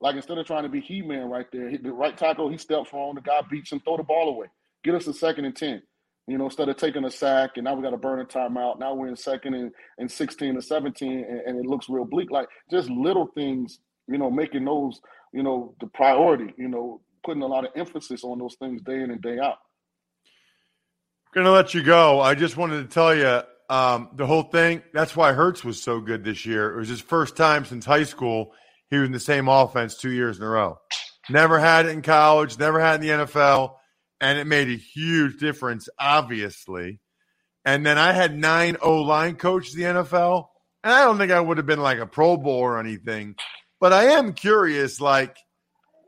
Like 0.00 0.16
instead 0.16 0.38
of 0.38 0.46
trying 0.46 0.64
to 0.64 0.68
be 0.68 0.80
He 0.80 1.00
Man 1.00 1.30
right 1.30 1.46
there, 1.52 1.78
the 1.78 1.92
right 1.92 2.18
tackle 2.18 2.50
he 2.50 2.58
steps 2.58 2.90
on, 2.92 3.14
the 3.14 3.20
guy 3.20 3.40
beats 3.48 3.70
him, 3.70 3.78
throw 3.84 3.96
the 3.96 4.02
ball 4.02 4.30
away. 4.30 4.48
Get 4.82 4.96
us 4.96 5.06
a 5.06 5.14
second 5.14 5.44
and 5.44 5.54
ten. 5.54 5.80
You 6.26 6.38
know, 6.38 6.46
instead 6.46 6.68
of 6.68 6.76
taking 6.76 7.04
a 7.04 7.10
sack 7.10 7.52
and 7.56 7.64
now 7.64 7.74
we 7.74 7.82
got 7.82 7.90
to 7.90 7.98
burn 7.98 8.20
a 8.20 8.24
timeout. 8.24 8.78
Now 8.78 8.94
we're 8.94 9.08
in 9.08 9.16
second 9.16 9.54
and, 9.54 9.70
and 9.98 10.10
16 10.10 10.56
or 10.56 10.60
17 10.62 11.12
and, 11.12 11.40
and 11.40 11.58
it 11.58 11.66
looks 11.66 11.88
real 11.88 12.06
bleak. 12.06 12.30
Like 12.30 12.48
just 12.70 12.88
little 12.88 13.26
things, 13.34 13.80
you 14.08 14.16
know, 14.16 14.30
making 14.30 14.64
those, 14.64 15.00
you 15.32 15.42
know, 15.42 15.74
the 15.80 15.86
priority, 15.88 16.54
you 16.56 16.68
know, 16.68 17.02
putting 17.24 17.42
a 17.42 17.46
lot 17.46 17.64
of 17.64 17.72
emphasis 17.76 18.24
on 18.24 18.38
those 18.38 18.54
things 18.54 18.80
day 18.82 19.00
in 19.02 19.10
and 19.10 19.20
day 19.20 19.38
out. 19.38 19.58
Going 21.34 21.44
to 21.44 21.52
let 21.52 21.74
you 21.74 21.82
go. 21.82 22.20
I 22.20 22.34
just 22.34 22.56
wanted 22.56 22.88
to 22.88 22.94
tell 22.94 23.14
you 23.14 23.42
um, 23.68 24.08
the 24.14 24.26
whole 24.26 24.44
thing. 24.44 24.82
That's 24.92 25.16
why 25.16 25.32
Hurts 25.32 25.64
was 25.64 25.82
so 25.82 26.00
good 26.00 26.24
this 26.24 26.46
year. 26.46 26.72
It 26.72 26.78
was 26.78 26.88
his 26.88 27.00
first 27.00 27.36
time 27.36 27.64
since 27.64 27.84
high 27.84 28.04
school 28.04 28.52
he 28.90 28.98
was 28.98 29.06
in 29.06 29.12
the 29.12 29.20
same 29.20 29.48
offense 29.48 29.96
two 29.96 30.12
years 30.12 30.38
in 30.38 30.44
a 30.44 30.48
row. 30.48 30.78
Never 31.28 31.58
had 31.58 31.86
it 31.86 31.90
in 31.90 32.02
college, 32.02 32.58
never 32.58 32.80
had 32.80 33.02
it 33.02 33.08
in 33.08 33.18
the 33.18 33.24
NFL, 33.24 33.74
and 34.24 34.38
it 34.38 34.46
made 34.46 34.68
a 34.68 34.76
huge 34.76 35.38
difference, 35.38 35.88
obviously. 35.98 37.00
And 37.64 37.84
then 37.86 37.98
I 37.98 38.12
had 38.12 38.36
nine 38.36 38.76
O 38.82 39.02
line 39.02 39.36
coaches 39.36 39.74
in 39.74 39.82
the 39.82 40.02
NFL, 40.02 40.48
and 40.82 40.92
I 40.92 41.04
don't 41.04 41.18
think 41.18 41.32
I 41.32 41.40
would 41.40 41.58
have 41.58 41.66
been 41.66 41.80
like 41.80 41.98
a 41.98 42.06
Pro 42.06 42.36
Bowl 42.36 42.58
or 42.58 42.78
anything. 42.78 43.36
But 43.80 43.92
I 43.92 44.04
am 44.12 44.32
curious, 44.32 45.00
like– 45.00 45.36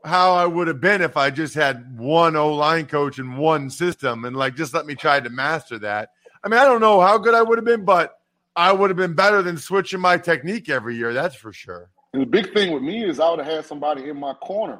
how 0.07 0.33
I 0.33 0.45
would 0.45 0.67
have 0.67 0.81
been 0.81 1.01
if 1.01 1.17
I 1.17 1.29
just 1.29 1.53
had 1.53 1.97
one 1.97 2.35
O 2.35 2.53
line 2.53 2.85
coach 2.85 3.19
and 3.19 3.37
one 3.37 3.69
system 3.69 4.25
and 4.25 4.35
like 4.35 4.55
just 4.55 4.73
let 4.73 4.85
me 4.85 4.95
try 4.95 5.19
to 5.19 5.29
master 5.29 5.79
that. 5.79 6.09
I 6.43 6.49
mean, 6.49 6.59
I 6.59 6.65
don't 6.65 6.81
know 6.81 7.01
how 7.01 7.17
good 7.17 7.33
I 7.33 7.41
would 7.41 7.57
have 7.57 7.65
been, 7.65 7.85
but 7.85 8.13
I 8.55 8.71
would 8.71 8.89
have 8.89 8.97
been 8.97 9.13
better 9.13 9.41
than 9.41 9.57
switching 9.57 9.99
my 9.99 10.17
technique 10.17 10.69
every 10.69 10.95
year. 10.95 11.13
That's 11.13 11.35
for 11.35 11.51
sure. 11.51 11.89
And 12.13 12.21
the 12.21 12.25
big 12.25 12.53
thing 12.53 12.73
with 12.73 12.81
me 12.81 13.03
is 13.03 13.19
I 13.19 13.29
would 13.29 13.39
have 13.39 13.47
had 13.47 13.65
somebody 13.65 14.09
in 14.09 14.19
my 14.19 14.33
corner. 14.33 14.79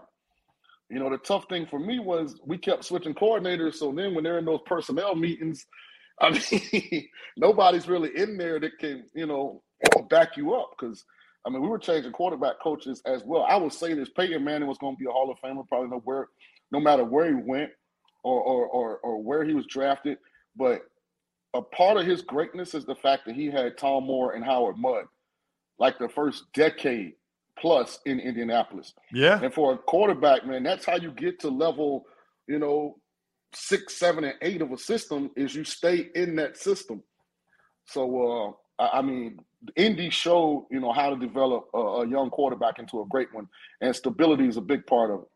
You 0.89 0.99
know, 0.99 1.09
the 1.09 1.17
tough 1.17 1.45
thing 1.49 1.67
for 1.67 1.79
me 1.79 1.99
was 1.99 2.39
we 2.45 2.57
kept 2.57 2.85
switching 2.85 3.13
coordinators. 3.13 3.75
So 3.75 3.91
then 3.91 4.15
when 4.15 4.23
they're 4.23 4.39
in 4.39 4.45
those 4.45 4.61
personnel 4.65 5.15
meetings, 5.15 5.65
I 6.21 6.31
mean, 6.31 7.07
nobody's 7.37 7.87
really 7.87 8.09
in 8.17 8.37
there 8.37 8.59
that 8.59 8.79
can, 8.79 9.05
you 9.13 9.27
know, 9.27 9.61
back 10.09 10.37
you 10.37 10.53
up 10.55 10.71
because– 10.79 11.05
I 11.47 11.49
mean, 11.49 11.61
we 11.61 11.69
were 11.69 11.79
changing 11.79 12.11
quarterback 12.11 12.59
coaches 12.61 13.01
as 13.05 13.23
well. 13.23 13.43
I 13.43 13.55
would 13.55 13.71
say 13.71 13.93
this: 13.93 14.09
Peyton 14.09 14.43
Manning 14.43 14.67
was 14.67 14.77
going 14.77 14.95
to 14.95 14.99
be 14.99 15.05
a 15.05 15.11
Hall 15.11 15.31
of 15.31 15.39
Famer, 15.39 15.65
probably 15.69 15.89
no 15.89 16.01
where, 16.03 16.27
no 16.71 16.79
matter 16.81 17.05
where 17.05 17.29
he 17.29 17.41
went 17.41 17.71
or 18.23 18.41
or 18.41 18.67
or, 18.67 18.97
or 18.97 19.23
where 19.23 19.45
he 19.45 19.53
was 19.53 19.65
drafted. 19.65 20.17
But 20.57 20.81
a 21.53 21.61
part 21.61 21.95
of 21.95 22.05
his 22.05 22.21
greatness 22.21 22.75
is 22.75 22.85
the 22.85 22.95
fact 22.95 23.25
that 23.25 23.35
he 23.35 23.45
had 23.45 23.77
Tom 23.77 24.03
Moore 24.03 24.33
and 24.33 24.43
Howard 24.43 24.77
Mudd, 24.77 25.05
like 25.79 25.97
the 25.97 26.09
first 26.09 26.43
decade 26.53 27.13
plus 27.59 27.99
in 28.05 28.19
Indianapolis. 28.19 28.93
Yeah. 29.11 29.39
And 29.41 29.53
for 29.53 29.73
a 29.73 29.77
quarterback, 29.77 30.45
man, 30.45 30.63
that's 30.63 30.85
how 30.85 30.97
you 30.97 31.11
get 31.11 31.39
to 31.41 31.49
level, 31.49 32.05
you 32.47 32.59
know, 32.59 32.97
six, 33.53 33.95
seven, 33.95 34.23
and 34.23 34.35
eight 34.41 34.61
of 34.61 34.71
a 34.71 34.77
system 34.77 35.31
is 35.35 35.55
you 35.55 35.63
stay 35.63 36.07
in 36.15 36.35
that 36.35 36.57
system. 36.57 37.03
So 37.85 38.55
uh 38.57 38.63
I 38.79 39.01
mean, 39.01 39.39
Indy 39.75 40.09
showed, 40.09 40.67
you 40.69 40.79
know, 40.79 40.93
how 40.93 41.09
to 41.09 41.17
develop 41.17 41.67
a, 41.73 41.77
a, 41.77 42.07
young 42.07 42.29
quarterback 42.29 42.77
into 42.79 43.01
a 43.01 43.07
great 43.09 43.33
one, 43.33 43.47
and 43.81 43.95
stability 43.95 44.47
is 44.47 44.57
a 44.57 44.61
big 44.61 44.85
part 44.85 45.11
of 45.11 45.21
it. 45.21 45.27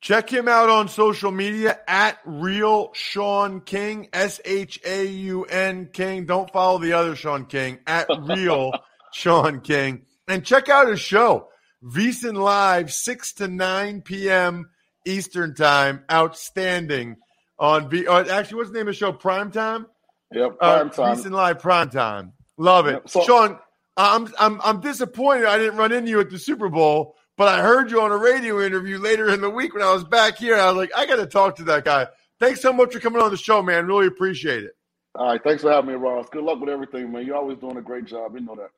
Check 0.00 0.30
him 0.30 0.48
out 0.48 0.70
on 0.70 0.88
social 0.88 1.30
media 1.30 1.78
at 1.86 2.18
Real 2.24 2.90
Shaun 2.94 3.60
King, 3.60 4.08
S 4.12 4.40
H 4.44 4.80
A 4.86 5.04
U 5.06 5.44
N 5.44 5.90
King. 5.92 6.24
Don't 6.24 6.50
follow 6.50 6.78
the 6.78 6.94
other 6.94 7.14
Sean 7.14 7.44
King 7.44 7.80
at 7.86 8.06
Real 8.18 8.72
Sean 9.12 9.60
King, 9.60 10.06
and 10.30 10.44
check 10.44 10.68
out 10.68 10.88
his 10.88 11.00
show, 11.00 11.48
VSiN 11.84 12.34
Live, 12.34 12.92
six 12.92 13.32
to 13.34 13.48
nine 13.48 14.02
p.m. 14.02 14.70
Eastern 15.06 15.54
Time. 15.54 16.04
Outstanding 16.10 17.16
on 17.58 17.88
V. 17.90 18.06
Uh, 18.06 18.24
actually, 18.30 18.56
what's 18.58 18.70
the 18.70 18.74
name 18.78 18.88
of 18.88 18.94
the 18.94 18.98
show? 18.98 19.12
Prime 19.12 19.50
Time. 19.50 19.86
Yep, 20.32 20.56
Uh, 20.60 20.78
prime 20.84 20.90
time. 20.90 21.16
VSiN 21.16 21.30
Live 21.32 21.58
prime 21.58 21.90
time. 21.90 22.32
Love 22.56 22.86
it. 22.86 22.92
Yep, 22.92 23.08
so- 23.08 23.22
Shaun, 23.24 23.58
I'm 23.96 24.32
I'm 24.38 24.60
I'm 24.62 24.80
disappointed 24.80 25.46
I 25.46 25.58
didn't 25.58 25.76
run 25.78 25.92
into 25.92 26.10
you 26.10 26.20
at 26.20 26.30
the 26.30 26.38
Super 26.38 26.68
Bowl, 26.68 27.16
but 27.36 27.48
I 27.48 27.62
heard 27.62 27.90
you 27.90 28.00
on 28.02 28.12
a 28.12 28.16
radio 28.16 28.60
interview 28.64 28.98
later 28.98 29.28
in 29.30 29.40
the 29.40 29.50
week 29.50 29.74
when 29.74 29.82
I 29.82 29.92
was 29.92 30.04
back 30.04 30.38
here. 30.38 30.56
I 30.56 30.66
was 30.66 30.76
like, 30.76 30.90
I 30.96 31.06
got 31.06 31.16
to 31.16 31.26
talk 31.26 31.56
to 31.56 31.64
that 31.64 31.84
guy. 31.84 32.06
Thanks 32.38 32.60
so 32.62 32.72
much 32.72 32.92
for 32.92 33.00
coming 33.00 33.20
on 33.20 33.30
the 33.30 33.36
show, 33.36 33.62
man. 33.62 33.86
Really 33.86 34.06
appreciate 34.06 34.62
it. 34.64 34.72
All 35.16 35.26
right, 35.26 35.40
thanks 35.42 35.62
for 35.62 35.72
having 35.72 35.90
me, 35.90 35.96
Ross. 35.96 36.28
Good 36.30 36.44
luck 36.44 36.60
with 36.60 36.70
everything, 36.70 37.10
man. 37.10 37.26
You're 37.26 37.36
always 37.36 37.58
doing 37.58 37.76
a 37.76 37.82
great 37.82 38.04
job. 38.06 38.34
You 38.34 38.40
know 38.46 38.54
that. 38.54 38.70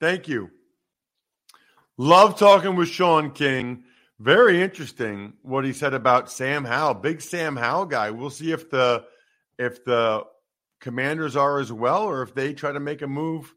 Thank 0.00 0.26
you. 0.26 0.50
Love 1.98 2.38
talking 2.38 2.76
with 2.76 2.88
Shaun 2.88 3.30
King. 3.30 3.84
Very 4.18 4.62
interesting 4.62 5.32
what 5.40 5.64
he 5.64 5.72
said 5.72 5.94
about 5.94 6.30
Sam 6.30 6.62
Howell. 6.62 6.94
Big 6.94 7.22
Sam 7.22 7.56
Howell 7.56 7.86
guy. 7.86 8.10
We'll 8.10 8.28
see 8.28 8.52
if 8.52 8.68
the 8.68 9.04
if 9.58 9.82
the 9.84 10.24
commanders 10.78 11.36
are 11.36 11.58
as 11.58 11.72
well 11.72 12.02
or 12.02 12.20
if 12.20 12.34
they 12.34 12.52
try 12.52 12.70
to 12.70 12.80
make 12.80 13.00
a 13.00 13.06
move 13.06 13.54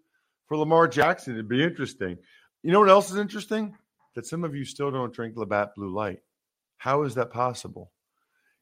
for 0.48 0.56
Lamar 0.56 0.88
Jackson. 0.88 1.34
It'd 1.34 1.50
be 1.50 1.62
interesting. 1.62 2.18
You 2.64 2.72
know 2.72 2.80
what 2.80 2.90
else 2.90 3.12
is 3.12 3.18
interesting? 3.18 3.76
That 4.16 4.26
some 4.26 4.46
of 4.46 4.56
you 4.56 4.64
still 4.64 4.90
don't 4.90 5.14
drink 5.14 5.36
Labatt 5.36 5.76
Blue 5.76 5.94
Light. 5.94 6.20
How 6.78 7.04
is 7.04 7.16
that 7.16 7.32
possible? 7.32 7.92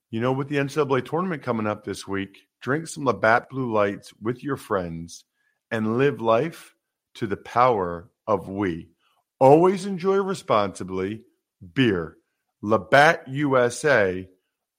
You 0.09 0.21
know, 0.21 0.31
with 0.31 0.49
the 0.49 0.57
NCAA 0.57 1.05
tournament 1.05 1.43
coming 1.43 1.67
up 1.67 1.83
this 1.83 2.07
week, 2.07 2.47
drink 2.61 2.87
some 2.87 3.05
Labatt 3.05 3.49
Blue 3.49 3.71
Lights 3.71 4.11
with 4.21 4.43
your 4.43 4.57
friends 4.57 5.25
and 5.69 5.99
live 5.99 6.19
life 6.19 6.73
to 7.15 7.27
the 7.27 7.37
power 7.37 8.09
of 8.25 8.49
we. 8.49 8.89
Always 9.39 9.85
enjoy 9.85 10.15
responsibly. 10.15 11.21
Beer. 11.73 12.17
Labatt 12.63 13.27
USA, 13.27 14.27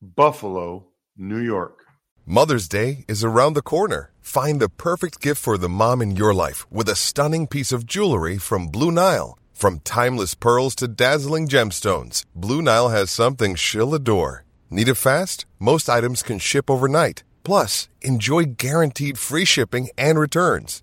Buffalo, 0.02 0.88
New 1.16 1.38
York. 1.38 1.84
Mother's 2.26 2.66
Day 2.66 3.04
is 3.06 3.22
around 3.22 3.54
the 3.54 3.62
corner. 3.62 4.10
Find 4.20 4.60
the 4.60 4.68
perfect 4.68 5.20
gift 5.20 5.40
for 5.40 5.58
the 5.58 5.68
mom 5.68 6.02
in 6.02 6.16
your 6.16 6.34
life 6.34 6.66
with 6.72 6.88
a 6.88 6.96
stunning 6.96 7.46
piece 7.46 7.70
of 7.70 7.86
jewelry 7.86 8.36
from 8.36 8.66
Blue 8.66 8.90
Nile. 8.90 9.38
From 9.52 9.78
timeless 9.80 10.34
pearls 10.34 10.74
to 10.76 10.88
dazzling 10.88 11.46
gemstones, 11.46 12.24
Blue 12.34 12.60
Nile 12.60 12.88
has 12.88 13.12
something 13.12 13.54
she'll 13.54 13.94
adore. 13.94 14.44
Need 14.70 14.88
it 14.88 14.96
fast? 14.96 15.46
Most 15.60 15.88
items 15.88 16.24
can 16.24 16.40
ship 16.40 16.68
overnight. 16.68 17.22
Plus, 17.44 17.88
enjoy 18.00 18.44
guaranteed 18.44 19.18
free 19.18 19.44
shipping 19.44 19.88
and 19.96 20.18
returns. 20.18 20.82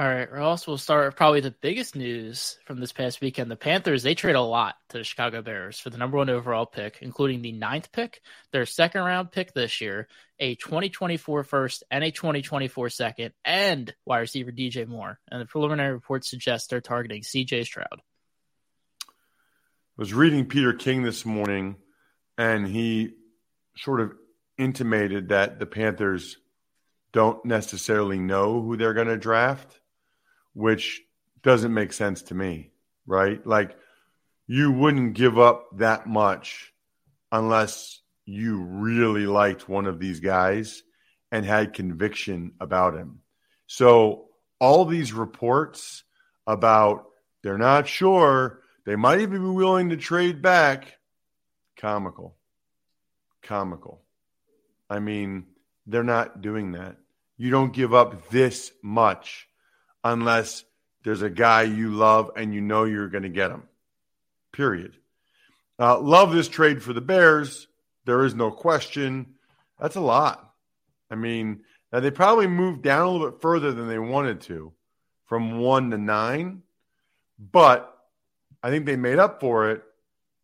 All 0.00 0.08
right, 0.08 0.32
Ross, 0.32 0.66
we'll 0.66 0.78
start 0.78 1.08
with 1.08 1.16
probably 1.16 1.42
the 1.42 1.50
biggest 1.50 1.94
news 1.94 2.56
from 2.64 2.80
this 2.80 2.90
past 2.90 3.20
weekend. 3.20 3.50
The 3.50 3.56
Panthers, 3.56 4.02
they 4.02 4.14
trade 4.14 4.34
a 4.34 4.40
lot 4.40 4.76
to 4.88 4.96
the 4.96 5.04
Chicago 5.04 5.42
Bears 5.42 5.78
for 5.78 5.90
the 5.90 5.98
number 5.98 6.16
one 6.16 6.30
overall 6.30 6.64
pick, 6.64 7.00
including 7.02 7.42
the 7.42 7.52
ninth 7.52 7.92
pick, 7.92 8.22
their 8.50 8.64
second 8.64 9.02
round 9.02 9.30
pick 9.30 9.52
this 9.52 9.82
year, 9.82 10.08
a 10.38 10.54
2024 10.54 11.44
first, 11.44 11.84
and 11.90 12.02
a 12.02 12.10
2024 12.10 12.88
second, 12.88 13.34
and 13.44 13.94
wide 14.06 14.20
receiver 14.20 14.50
DJ 14.50 14.88
Moore. 14.88 15.20
And 15.30 15.38
the 15.38 15.44
preliminary 15.44 15.92
reports 15.92 16.30
suggest 16.30 16.70
they're 16.70 16.80
targeting 16.80 17.20
CJ 17.20 17.66
Stroud. 17.66 18.00
was 19.98 20.14
reading 20.14 20.46
Peter 20.46 20.72
King 20.72 21.02
this 21.02 21.26
morning, 21.26 21.76
and 22.38 22.66
he 22.66 23.16
sort 23.76 24.00
of 24.00 24.14
intimated 24.56 25.28
that 25.28 25.58
the 25.58 25.66
Panthers 25.66 26.38
don't 27.12 27.44
necessarily 27.44 28.18
know 28.18 28.62
who 28.62 28.78
they're 28.78 28.94
going 28.94 29.08
to 29.08 29.18
draft, 29.18 29.79
which 30.60 31.02
doesn't 31.42 31.72
make 31.72 31.92
sense 31.92 32.22
to 32.22 32.34
me, 32.34 32.70
right? 33.06 33.44
Like, 33.46 33.76
you 34.46 34.70
wouldn't 34.70 35.14
give 35.14 35.38
up 35.38 35.78
that 35.78 36.06
much 36.06 36.72
unless 37.32 38.00
you 38.26 38.62
really 38.62 39.26
liked 39.26 39.68
one 39.68 39.86
of 39.86 39.98
these 39.98 40.20
guys 40.20 40.82
and 41.32 41.46
had 41.46 41.72
conviction 41.72 42.52
about 42.60 42.94
him. 42.94 43.20
So, 43.66 44.26
all 44.60 44.84
these 44.84 45.12
reports 45.12 46.04
about 46.46 47.06
they're 47.42 47.56
not 47.56 47.88
sure, 47.88 48.60
they 48.84 48.96
might 48.96 49.20
even 49.20 49.40
be 49.40 49.48
willing 49.48 49.88
to 49.90 49.96
trade 49.96 50.42
back, 50.42 50.98
comical. 51.78 52.36
Comical. 53.42 54.02
I 54.90 54.98
mean, 54.98 55.46
they're 55.86 56.02
not 56.04 56.42
doing 56.42 56.72
that. 56.72 56.96
You 57.38 57.50
don't 57.50 57.72
give 57.72 57.94
up 57.94 58.28
this 58.28 58.72
much 58.82 59.48
unless 60.04 60.64
there's 61.04 61.22
a 61.22 61.30
guy 61.30 61.62
you 61.62 61.90
love 61.90 62.30
and 62.36 62.54
you 62.54 62.60
know 62.60 62.84
you're 62.84 63.08
going 63.08 63.22
to 63.22 63.28
get 63.28 63.50
him. 63.50 63.62
Period. 64.52 64.96
Uh, 65.78 65.98
love 65.98 66.32
this 66.32 66.48
trade 66.48 66.82
for 66.82 66.92
the 66.92 67.00
Bears. 67.00 67.66
There 68.04 68.24
is 68.24 68.34
no 68.34 68.50
question. 68.50 69.34
That's 69.80 69.96
a 69.96 70.00
lot. 70.00 70.52
I 71.10 71.14
mean, 71.14 71.60
now 71.92 72.00
they 72.00 72.10
probably 72.10 72.46
moved 72.46 72.82
down 72.82 73.06
a 73.06 73.10
little 73.10 73.30
bit 73.30 73.40
further 73.40 73.72
than 73.72 73.88
they 73.88 73.98
wanted 73.98 74.42
to 74.42 74.72
from 75.26 75.58
one 75.58 75.90
to 75.90 75.98
nine, 75.98 76.62
but 77.38 77.96
I 78.62 78.70
think 78.70 78.84
they 78.84 78.96
made 78.96 79.18
up 79.18 79.40
for 79.40 79.70
it 79.70 79.82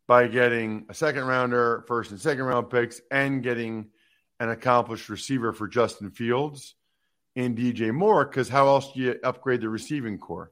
by 0.07 0.27
getting 0.27 0.85
a 0.89 0.93
second 0.93 1.25
rounder, 1.25 1.83
first 1.87 2.11
and 2.11 2.19
second 2.19 2.45
round 2.45 2.69
picks, 2.69 3.01
and 3.11 3.43
getting 3.43 3.89
an 4.39 4.49
accomplished 4.49 5.09
receiver 5.09 5.51
for 5.51 5.67
Justin 5.67 6.09
Fields 6.09 6.75
and 7.37 7.57
DJ 7.57 7.93
Moore. 7.93 8.25
Because 8.25 8.49
how 8.49 8.67
else 8.67 8.91
do 8.91 8.99
you 8.99 9.15
upgrade 9.23 9.61
the 9.61 9.69
receiving 9.69 10.17
corps? 10.17 10.51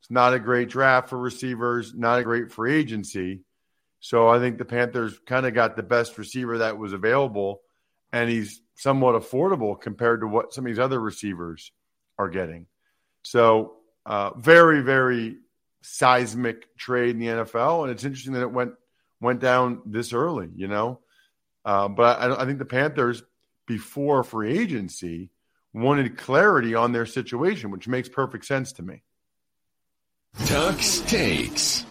It's 0.00 0.10
not 0.10 0.34
a 0.34 0.38
great 0.38 0.68
draft 0.68 1.08
for 1.08 1.18
receivers, 1.18 1.94
not 1.94 2.18
a 2.18 2.24
great 2.24 2.52
free 2.52 2.74
agency. 2.74 3.40
So 4.00 4.28
I 4.28 4.38
think 4.38 4.58
the 4.58 4.66
Panthers 4.66 5.18
kind 5.26 5.46
of 5.46 5.54
got 5.54 5.76
the 5.76 5.82
best 5.82 6.18
receiver 6.18 6.58
that 6.58 6.76
was 6.76 6.92
available, 6.92 7.62
and 8.12 8.28
he's 8.28 8.60
somewhat 8.74 9.14
affordable 9.14 9.80
compared 9.80 10.20
to 10.20 10.26
what 10.26 10.52
some 10.52 10.66
of 10.66 10.68
these 10.68 10.78
other 10.78 11.00
receivers 11.00 11.72
are 12.18 12.28
getting. 12.28 12.66
So 13.22 13.76
uh, 14.04 14.34
very, 14.36 14.82
very 14.82 15.38
seismic 15.82 16.76
trade 16.76 17.10
in 17.10 17.18
the 17.18 17.26
NFL, 17.28 17.84
and 17.84 17.92
it's 17.92 18.04
interesting 18.04 18.34
that 18.34 18.42
it 18.42 18.52
went 18.52 18.72
went 19.20 19.40
down 19.40 19.80
this 19.86 20.12
early. 20.12 20.50
You 20.54 20.68
know, 20.68 21.00
uh, 21.64 21.88
but 21.88 22.20
I, 22.20 22.42
I 22.42 22.44
think 22.44 22.58
the 22.58 22.66
Panthers 22.66 23.22
before 23.66 24.22
free 24.22 24.58
agency 24.58 25.30
wanted 25.74 26.16
clarity 26.16 26.74
on 26.74 26.92
their 26.92 27.04
situation, 27.04 27.70
which 27.70 27.88
makes 27.88 28.08
perfect 28.08 28.46
sense 28.46 28.72
to 28.74 28.82
me. 28.82 29.02
Tux 30.38 31.06
takes. 31.06 31.84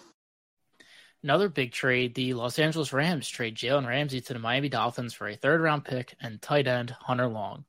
Another 1.22 1.48
big 1.48 1.72
trade, 1.72 2.14
the 2.14 2.34
Los 2.34 2.58
Angeles 2.58 2.92
Rams 2.92 3.28
trade 3.28 3.56
Jalen 3.56 3.86
Ramsey 3.86 4.20
to 4.22 4.32
the 4.32 4.38
Miami 4.38 4.68
Dolphins 4.68 5.14
for 5.14 5.28
a 5.28 5.36
third 5.36 5.60
round 5.60 5.84
pick 5.84 6.14
and 6.20 6.40
tight 6.40 6.66
end 6.66 6.90
Hunter 7.00 7.28
Long. 7.28 7.64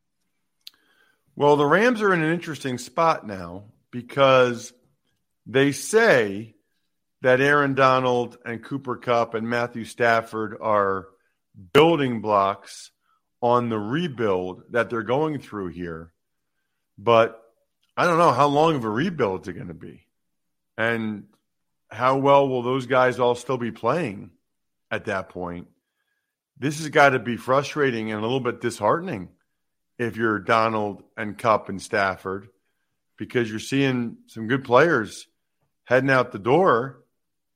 Well, 1.36 1.56
the 1.56 1.66
Rams 1.66 2.02
are 2.02 2.14
in 2.14 2.22
an 2.22 2.34
interesting 2.34 2.78
spot 2.78 3.28
now 3.28 3.66
because 3.92 4.74
they 5.46 5.72
say 5.72 6.56
that 7.22 7.42
Aaron 7.42 7.76
Donald 7.76 8.38
and 8.46 8.64
Cooper 8.64 8.98
Kupp 8.98 9.34
and 9.34 9.50
Matthew 9.50 9.86
Stafford 9.86 10.58
are 10.60 11.08
building 11.74 12.22
blocks 12.22 12.92
on 13.46 13.70
the 13.70 13.78
rebuild 13.78 14.64
that 14.72 14.90
they're 14.90 15.04
going 15.04 15.38
through 15.38 15.68
here. 15.68 16.12
But 16.98 17.40
I 17.96 18.08
don't 18.08 18.18
know 18.18 18.32
how 18.32 18.48
long 18.48 18.76
of 18.76 18.86
a 18.86 18.90
rebuild 18.90 19.42
it's 19.48 19.56
going 19.56 19.68
to 19.68 19.76
be. 19.76 20.08
And 20.80 21.26
how 21.92 22.18
well 22.18 22.50
will 22.50 22.64
those 22.64 22.88
guys 22.88 23.20
all 23.20 23.36
still 23.36 23.60
be 23.60 23.72
playing 23.72 24.32
at 24.90 25.06
that 25.06 25.30
point? 25.30 25.68
This 26.58 26.80
has 26.80 26.90
got 26.90 27.10
to 27.10 27.20
be 27.20 27.38
frustrating 27.38 28.12
and 28.12 28.20
a 28.20 28.24
little 28.24 28.40
bit 28.40 28.62
disheartening 28.62 29.30
if 30.00 30.18
you're 30.18 30.40
Donald 30.40 31.04
and 31.16 31.38
Kupp 31.38 31.70
and 31.70 31.80
Stafford 31.80 32.50
because 33.16 33.48
you're 33.48 33.60
seeing 33.60 34.18
some 34.26 34.48
good 34.48 34.64
players 34.64 35.28
heading 35.84 36.10
out 36.10 36.32
the 36.32 36.40
door 36.40 37.04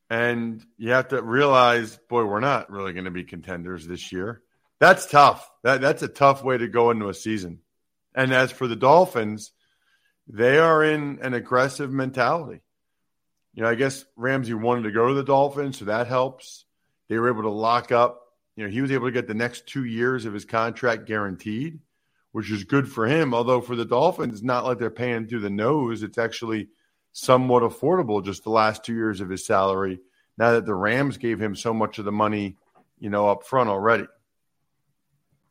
and 0.08 0.64
you 0.78 0.92
have 0.92 1.08
to 1.08 1.24
realize, 1.24 1.98
boy, 2.10 2.26
we're 2.26 2.42
not 2.42 2.70
really 2.70 2.94
going 2.94 3.06
to 3.06 3.12
be 3.12 3.24
contenders 3.24 3.88
this 3.88 4.12
year. 4.12 4.44
That's 4.80 5.06
tough. 5.06 5.50
That 5.64 5.82
that's 5.82 6.04
a 6.04 6.08
tough 6.08 6.44
way 6.44 6.58
to 6.58 6.68
go 6.68 6.92
into 6.92 7.10
a 7.10 7.14
season. 7.14 7.60
And 8.16 8.34
as 8.34 8.52
for 8.52 8.68
the 8.68 8.76
Dolphins, 8.76 9.52
they 10.28 10.58
are 10.58 10.84
in 10.84 11.20
an 11.22 11.34
aggressive 11.34 11.92
mentality. 11.92 12.62
You 13.54 13.64
know, 13.64 13.70
I 13.70 13.76
guess 13.76 14.06
Ramsey 14.16 14.54
wanted 14.54 14.84
to 14.84 14.92
go 14.92 15.08
to 15.08 15.14
the 15.14 15.24
Dolphins, 15.24 15.78
so 15.80 15.86
that 15.86 16.08
helps. 16.08 16.66
They 17.08 17.18
were 17.18 17.30
able 17.30 17.44
to 17.44 17.50
lock 17.50 17.92
up. 17.92 18.22
You 18.56 18.66
know, 18.66 18.70
he 18.70 18.82
was 18.82 18.92
able 18.92 19.08
to 19.08 19.12
get 19.12 19.28
the 19.28 19.34
next 19.34 19.68
two 19.68 19.86
years 19.86 20.26
of 20.26 20.34
his 20.34 20.46
contract 20.46 21.06
guaranteed, 21.06 21.80
which 22.32 22.52
is 22.52 22.64
good 22.64 22.90
for 22.90 23.08
him. 23.08 23.34
Although 23.34 23.62
for 23.62 23.76
the 23.76 23.86
Dolphins, 23.86 24.36
it's 24.36 24.44
not 24.44 24.66
like 24.66 24.78
they're 24.78 24.90
paying 24.90 25.28
through 25.28 25.42
the 25.42 25.50
nose. 25.50 26.04
It's 26.04 26.18
actually 26.18 26.70
somewhat 27.12 27.64
affordable 27.64 28.24
just 28.24 28.44
the 28.44 28.50
last 28.50 28.84
two 28.84 28.94
years 28.94 29.20
of 29.22 29.30
his 29.30 29.46
salary. 29.46 30.00
Now 30.38 30.52
that 30.52 30.66
the 30.66 30.76
Rams 30.76 31.18
gave 31.18 31.42
him 31.42 31.56
so 31.56 31.74
much 31.74 32.00
of 32.00 32.06
the 32.06 32.12
money, 32.12 32.56
you 33.00 33.10
know, 33.10 33.28
up 33.28 33.44
front 33.44 33.70
already. 33.70 34.06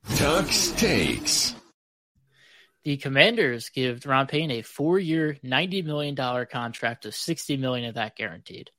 Tux 0.07 0.77
takes. 0.77 1.55
The 2.85 2.97
Commanders 2.97 3.69
give 3.69 4.07
Ron 4.07 4.27
Payne 4.27 4.51
a 4.51 4.63
four-year, 4.63 5.39
ninety 5.43 5.83
million 5.83 6.15
dollar 6.15 6.47
contract 6.47 7.05
with 7.05 7.15
sixty 7.15 7.57
million 7.57 7.89
of 7.89 7.97
that 7.97 8.17
guaranteed. 8.17 8.71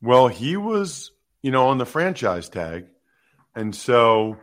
Well, 0.00 0.28
he 0.28 0.56
was, 0.56 1.10
you 1.42 1.50
know, 1.50 1.68
on 1.68 1.78
the 1.78 1.86
franchise 1.86 2.48
tag, 2.48 2.86
and 3.54 3.74
so 3.74 4.36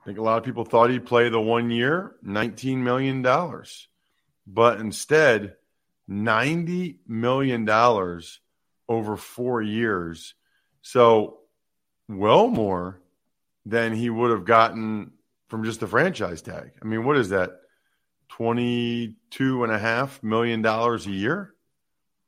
I 0.00 0.04
think 0.06 0.18
a 0.18 0.22
lot 0.22 0.38
of 0.38 0.44
people 0.44 0.64
thought 0.64 0.90
he'd 0.90 1.04
play 1.04 1.28
the 1.28 1.40
one 1.40 1.70
year, 1.70 2.16
nineteen 2.22 2.82
million 2.82 3.20
dollars, 3.20 3.88
but 4.46 4.80
instead, 4.80 5.56
ninety 6.06 7.00
million 7.06 7.66
dollars 7.66 8.40
over 8.88 9.18
four 9.18 9.60
years. 9.60 10.34
So, 10.80 11.40
well 12.08 12.46
more 12.48 13.02
than 13.68 13.92
he 13.92 14.08
would 14.08 14.30
have 14.30 14.44
gotten 14.44 15.12
from 15.48 15.64
just 15.64 15.80
the 15.80 15.86
franchise 15.86 16.42
tag. 16.42 16.72
I 16.80 16.84
mean, 16.84 17.04
what 17.04 17.16
is 17.16 17.28
that? 17.30 17.50
Twenty-two 18.28 19.64
and 19.64 19.72
a 19.72 19.78
half 19.78 20.22
million 20.22 20.62
dollars 20.62 21.06
a 21.06 21.10
year. 21.10 21.54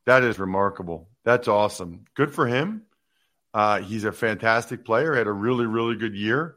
That 0.07 0.24
is 0.24 0.38
remarkable. 0.38 1.09
That's 1.24 1.48
awesome. 1.48 2.05
Good 2.14 2.35
for 2.35 2.46
him. 2.46 2.83
Uh, 3.53 3.81
he's 3.81 4.05
a 4.05 4.12
fantastic 4.12 4.85
player. 4.85 5.14
Had 5.14 5.26
a 5.26 5.33
really, 5.33 5.66
really 5.66 5.96
good 5.96 6.14
year. 6.14 6.57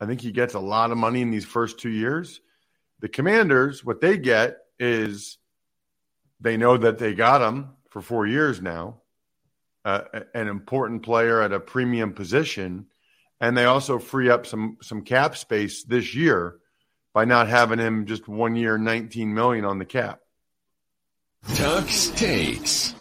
I 0.00 0.06
think 0.06 0.20
he 0.20 0.32
gets 0.32 0.54
a 0.54 0.60
lot 0.60 0.90
of 0.90 0.98
money 0.98 1.22
in 1.22 1.30
these 1.30 1.44
first 1.44 1.78
two 1.78 1.90
years. 1.90 2.40
The 3.00 3.08
Commanders, 3.08 3.84
what 3.84 4.00
they 4.00 4.16
get 4.18 4.58
is 4.78 5.38
they 6.40 6.56
know 6.56 6.76
that 6.76 6.98
they 6.98 7.14
got 7.14 7.42
him 7.42 7.70
for 7.90 8.00
four 8.00 8.26
years 8.26 8.62
now, 8.62 9.00
uh, 9.84 10.02
an 10.34 10.48
important 10.48 11.02
player 11.02 11.42
at 11.42 11.52
a 11.52 11.60
premium 11.60 12.12
position, 12.14 12.86
and 13.42 13.58
they 13.58 13.64
also 13.64 13.98
free 13.98 14.30
up 14.30 14.46
some 14.46 14.78
some 14.80 15.02
cap 15.02 15.36
space 15.36 15.82
this 15.82 16.14
year 16.14 16.56
by 17.12 17.26
not 17.26 17.48
having 17.48 17.80
him 17.80 18.06
just 18.06 18.28
one 18.28 18.54
year, 18.54 18.78
nineteen 18.78 19.34
million 19.34 19.66
on 19.66 19.78
the 19.78 19.84
cap. 19.84 20.20
Tuck's 21.54 22.08
takes. 22.10 22.94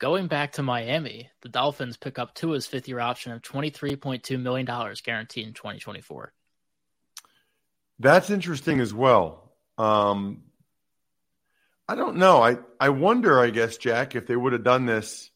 Going 0.00 0.26
back 0.26 0.52
to 0.52 0.62
Miami, 0.64 1.30
the 1.42 1.48
Dolphins 1.48 1.96
pick 1.96 2.18
up 2.18 2.34
Tua's 2.34 2.66
fifth 2.66 2.88
year 2.88 2.98
option 2.98 3.30
of 3.32 3.40
$23.2 3.40 4.38
million 4.42 4.66
guaranteed 4.66 5.46
in 5.46 5.54
2024. 5.54 6.32
That's 8.00 8.28
interesting 8.28 8.80
as 8.80 8.92
well. 8.92 9.52
Um, 9.78 10.42
I 11.88 11.94
don't 11.94 12.16
know. 12.16 12.42
I, 12.42 12.58
I 12.80 12.88
wonder, 12.88 13.40
I 13.40 13.50
guess, 13.50 13.76
Jack, 13.76 14.16
if 14.16 14.26
they 14.26 14.36
would 14.36 14.52
have 14.52 14.64
done 14.64 14.84
this 14.84 15.30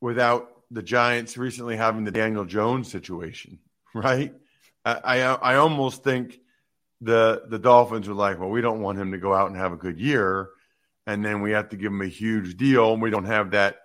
without 0.00 0.55
the 0.70 0.82
Giants 0.82 1.36
recently 1.36 1.76
having 1.76 2.04
the 2.04 2.10
Daniel 2.10 2.44
Jones 2.44 2.90
situation, 2.90 3.58
right? 3.94 4.34
I, 4.84 4.94
I, 4.94 5.18
I 5.18 5.56
almost 5.56 6.04
think 6.04 6.38
the 7.00 7.42
the 7.48 7.58
Dolphins 7.58 8.08
were 8.08 8.14
like, 8.14 8.38
well, 8.38 8.50
we 8.50 8.60
don't 8.60 8.80
want 8.80 8.98
him 8.98 9.12
to 9.12 9.18
go 9.18 9.34
out 9.34 9.48
and 9.48 9.56
have 9.56 9.72
a 9.72 9.76
good 9.76 9.98
year 9.98 10.50
and 11.06 11.24
then 11.24 11.40
we 11.40 11.52
have 11.52 11.68
to 11.68 11.76
give 11.76 11.92
him 11.92 12.02
a 12.02 12.08
huge 12.08 12.56
deal, 12.56 12.92
and 12.92 13.00
we 13.00 13.10
don't 13.10 13.26
have 13.26 13.52
that 13.52 13.76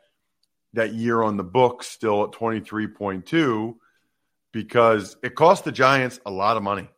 that 0.74 0.94
year 0.94 1.22
on 1.22 1.38
the 1.38 1.44
books 1.44 1.88
still 1.88 2.24
at 2.24 2.32
23.2 2.32 3.76
because 4.54 5.18
it 5.22 5.36
cost 5.36 5.66
the 5.66 5.72
Giants 5.72 6.20
a 6.26 6.32
lot 6.32 6.56
of 6.56 6.64
money, 6.64 6.90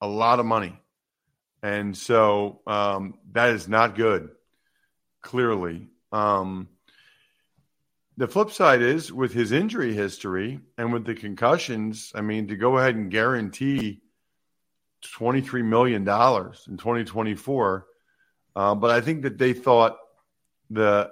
a 0.00 0.06
lot 0.06 0.38
of 0.38 0.46
money. 0.46 0.80
And 1.64 1.96
so 1.96 2.60
um, 2.64 3.18
that 3.32 3.50
is 3.50 3.68
not 3.68 3.96
good, 3.96 4.30
clearly. 5.20 5.88
Um, 6.12 6.68
the 8.22 8.28
flip 8.28 8.52
side 8.52 8.82
is 8.82 9.12
with 9.12 9.32
his 9.32 9.50
injury 9.50 9.94
history 9.94 10.60
and 10.78 10.92
with 10.92 11.04
the 11.04 11.14
concussions, 11.14 12.12
I 12.14 12.20
mean, 12.20 12.46
to 12.46 12.56
go 12.56 12.78
ahead 12.78 12.94
and 12.94 13.10
guarantee 13.10 14.00
$23 15.18 15.64
million 15.64 16.02
in 16.02 16.06
2024 16.06 17.86
uh, 18.54 18.76
but 18.76 18.90
I 18.90 19.00
think 19.00 19.22
that 19.22 19.38
they 19.38 19.52
thought 19.52 19.96
the 20.70 21.10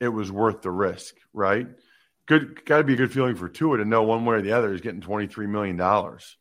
it 0.00 0.08
was 0.08 0.32
worth 0.32 0.62
the 0.62 0.72
risk, 0.72 1.14
right? 1.32 1.68
Good, 2.26 2.64
got 2.64 2.78
to 2.78 2.84
be 2.84 2.94
a 2.94 2.96
good 2.96 3.12
feeling 3.12 3.36
for 3.36 3.48
Tua 3.48 3.76
to 3.76 3.84
know 3.84 4.02
one 4.02 4.24
way 4.24 4.36
or 4.36 4.42
the 4.42 4.52
other 4.52 4.72
is 4.72 4.80
getting 4.80 5.00
twenty 5.00 5.28
three 5.28 5.46
million 5.46 5.76
dollars 5.76 6.36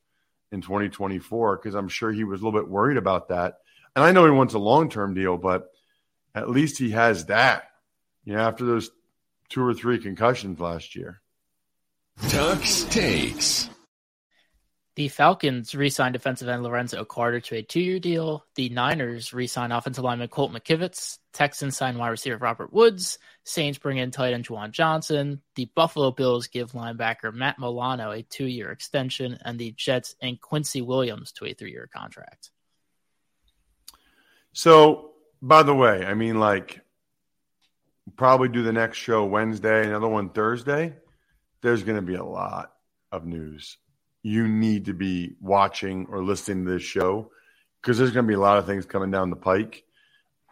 in 0.52 0.62
twenty 0.62 0.90
twenty 0.90 1.20
four 1.20 1.58
because 1.58 1.76
I'm 1.76 1.90
sure 1.90 2.12
he 2.12 2.24
was 2.24 2.42
a 2.42 2.44
little 2.44 2.60
bit 2.60 2.70
worried 2.70 2.98
about 2.98 3.30
that. 3.30 3.60
And 3.96 4.04
I 4.04 4.14
know 4.14 4.26
he 4.26 4.32
wants 4.32 4.56
a 4.56 4.60
long 4.60 4.90
term 4.90 5.14
deal, 5.14 5.38
but 5.38 5.70
at 6.34 6.50
least 6.50 6.80
he 6.80 6.92
has 6.92 7.26
that. 7.26 7.66
You 8.26 8.34
know, 8.34 8.40
after 8.40 8.66
those 8.66 8.90
two 9.50 9.64
or 9.64 9.74
three 9.74 10.00
concussions 10.00 10.60
last 10.60 10.96
year. 10.96 11.22
Tuck's 12.30 12.84
takes. 12.86 13.70
The 14.96 15.10
Falcons 15.10 15.76
re-signed 15.76 16.14
defensive 16.14 16.50
end 16.50 16.64
Lorenzo 16.64 17.06
Carter 17.06 17.40
to 17.40 17.58
a 17.58 17.62
two-year 17.62 18.00
deal. 18.00 18.44
The 18.56 18.70
Niners 18.70 19.32
re-signed 19.32 19.72
offensive 19.72 20.04
lineman 20.04 20.30
Colt 20.30 20.52
McKivitz. 20.52 21.20
Texans 21.34 21.78
signed 21.78 22.00
wide 22.00 22.10
receiver 22.10 22.38
Robert 22.38 22.74
Woods. 22.74 23.20
Saints 23.44 23.78
bring 23.78 24.00
in 24.00 24.10
tight 24.10 24.34
end 24.34 24.48
Juwan 24.48 24.72
Johnson. 24.72 25.44
The 25.54 25.70
Buffalo 25.76 26.10
Bills 26.10 26.48
give 26.48 26.72
linebacker 26.72 27.32
Matt 27.32 27.60
Milano 27.60 28.10
a 28.10 28.24
two-year 28.24 28.72
extension, 28.72 29.38
and 29.46 29.60
the 29.60 29.72
Jets 29.78 30.16
and 30.20 30.42
Quincy 30.42 30.82
Williams 30.82 31.32
to 31.34 31.46
a 31.46 31.54
three-year 31.54 31.88
contract. 31.94 32.50
So, 34.52 35.12
by 35.44 35.62
the 35.62 35.76
way, 35.76 36.04
I 36.08 36.16
mean, 36.16 36.40
like, 36.40 36.82
probably 38.16 38.50
do 38.50 38.64
the 38.64 38.74
next 38.74 38.98
show 38.98 39.26
Wednesday, 39.26 39.88
another 39.88 40.08
one 40.08 40.30
Thursday. 40.30 40.96
There's 41.62 41.84
going 41.84 41.98
to 41.98 42.02
be 42.02 42.16
a 42.16 42.24
lot 42.24 42.72
of 43.12 43.26
news 43.26 43.78
you 44.28 44.46
need 44.46 44.86
to 44.86 44.94
be 44.94 45.36
watching 45.40 46.06
or 46.10 46.22
listening 46.22 46.66
to 46.66 46.72
this 46.72 46.84
show 46.84 47.32
because 47.82 47.98
there's 47.98 48.12
going 48.12 48.26
to 48.26 48.28
be 48.28 48.34
a 48.34 48.40
lot 48.40 48.58
of 48.58 48.66
things 48.66 48.86
coming 48.86 49.10
down 49.10 49.30
the 49.30 49.38
pike. 49.38 49.86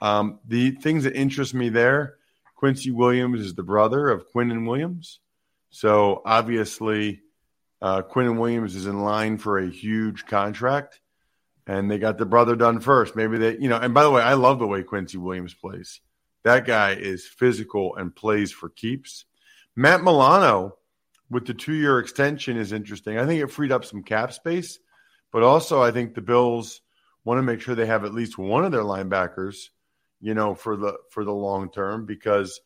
Um, 0.02 0.40
the 0.48 0.72
things 0.72 1.04
that 1.04 1.14
interest 1.14 1.54
me 1.54 1.68
there, 1.68 2.16
Quincy 2.56 2.92
Williams 2.92 3.42
is 3.42 3.54
the 3.54 3.64
brother 3.64 4.08
of 4.08 4.32
Quinnen 4.34 4.66
Williams. 4.66 5.20
So 5.72 6.22
obviously, 6.26 7.22
uh, 7.82 8.04
Quinnen 8.04 8.40
Williams 8.40 8.76
is 8.76 8.86
in 8.86 9.04
line 9.04 9.38
for 9.38 9.58
a 9.58 9.70
huge 9.70 10.26
contract, 10.26 11.02
and 11.68 11.92
they 11.92 11.98
got 11.98 12.18
the 12.18 12.26
brother 12.26 12.56
done 12.56 12.80
first. 12.80 13.14
Maybe 13.16 13.38
they, 13.38 13.58
you 13.58 13.68
know, 13.68 13.78
and 13.78 13.94
by 13.94 14.04
the 14.04 14.12
way, 14.12 14.22
I 14.22 14.36
love 14.36 14.60
the 14.60 14.68
way 14.68 14.84
Quincy 14.84 15.18
Williams 15.18 15.54
plays. 15.54 16.00
That 16.46 16.68
guy 16.68 16.92
is 16.92 17.26
physical 17.26 17.96
and 17.96 18.16
plays 18.16 18.52
for 18.52 18.70
keeps. 18.70 19.26
Matt 19.76 20.04
Milano 20.04 20.78
with 21.28 21.48
the 21.48 21.56
two 21.56 21.74
year 21.74 21.98
extension 21.98 22.56
is 22.56 22.72
interesting. 22.72 23.18
I 23.18 23.26
think 23.26 23.42
it 23.42 23.52
freed 23.52 23.72
up 23.72 23.84
some 23.84 24.04
cap 24.04 24.32
space, 24.32 24.78
but 25.32 25.42
also 25.42 25.82
I 25.82 25.90
think 25.90 26.14
the 26.14 26.22
Bills 26.22 26.82
want 27.24 27.40
to 27.40 27.42
make 27.42 27.62
sure 27.62 27.74
they 27.74 27.88
have 27.88 28.06
at 28.06 28.14
least 28.14 28.38
one 28.38 28.64
of 28.64 28.72
their 28.72 28.84
linebackers, 28.84 29.70
you 30.22 30.36
know, 30.36 30.54
for 30.54 30.78
the 30.78 30.98
for 31.10 31.24
the 31.26 31.34
long 31.34 31.72
term 31.72 32.06
because 32.06 32.62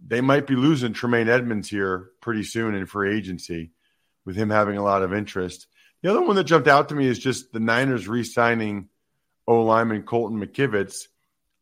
they 0.00 0.20
might 0.20 0.46
be 0.46 0.54
losing 0.54 0.92
Tremaine 0.92 1.28
Edmunds 1.28 1.68
here 1.68 2.10
pretty 2.20 2.44
soon 2.44 2.76
in 2.76 2.86
free 2.86 3.16
agency 3.16 3.72
with 4.24 4.36
him 4.36 4.50
having 4.50 4.76
a 4.76 4.84
lot 4.84 5.02
of 5.02 5.12
interest. 5.12 5.66
The 6.02 6.12
other 6.12 6.22
one 6.22 6.36
that 6.36 6.44
jumped 6.44 6.68
out 6.68 6.90
to 6.90 6.94
me 6.94 7.08
is 7.08 7.18
just 7.18 7.52
the 7.52 7.58
Niners 7.58 8.06
re-signing 8.06 8.88
O 9.48 9.64
lineman 9.64 10.04
Colton 10.04 10.38
McKivitz. 10.40 11.08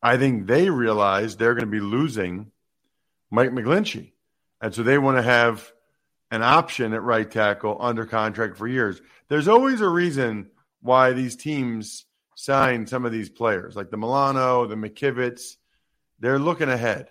I 0.05 0.19
think 0.19 0.47
they 0.47 0.69
realize 0.69 1.35
they're 1.35 1.55
going 1.55 1.65
to 1.65 1.71
be 1.71 1.81
losing 1.81 2.53
Mike 3.31 3.53
McGlinchey. 3.53 4.13
And 4.61 4.75
so 4.75 4.83
they 4.83 4.99
want 4.99 5.17
to 5.17 5.23
have 5.23 5.73
an 6.31 6.43
option 6.43 6.93
at 6.93 7.03
right 7.03 7.29
tackle 7.29 7.79
under 7.81 8.05
contract 8.05 8.59
for 8.59 8.69
years. 8.69 9.01
There's 9.29 9.49
always 9.49 9.81
a 9.81 9.89
reason 9.89 10.51
why 10.83 11.15
these 11.15 11.37
teams 11.37 12.05
sign 12.37 12.87
some 12.87 13.07
of 13.07 13.13
these 13.13 13.31
players, 13.31 13.77
like 13.77 13.91
the 13.91 13.97
Milano, 13.97 14.67
the 14.67 14.75
McKivitz. 14.75 15.57
They're 16.21 16.39
looking 16.39 16.69
ahead. 16.69 17.09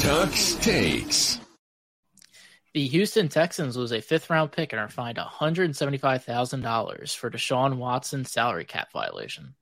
Tuck's 0.00 0.54
takes. 0.54 1.38
The 2.72 2.86
Houston 2.88 3.28
Texans 3.28 3.76
lose 3.76 3.92
a 3.92 4.00
fifth 4.00 4.30
round 4.30 4.52
pick 4.52 4.72
and 4.72 4.80
are 4.80 4.88
fined 4.88 5.18
$175,000 5.18 7.14
for 7.14 7.30
Deshaun 7.30 7.76
Watson's 7.76 8.32
salary 8.32 8.64
cap 8.64 8.90
violation. 8.90 9.54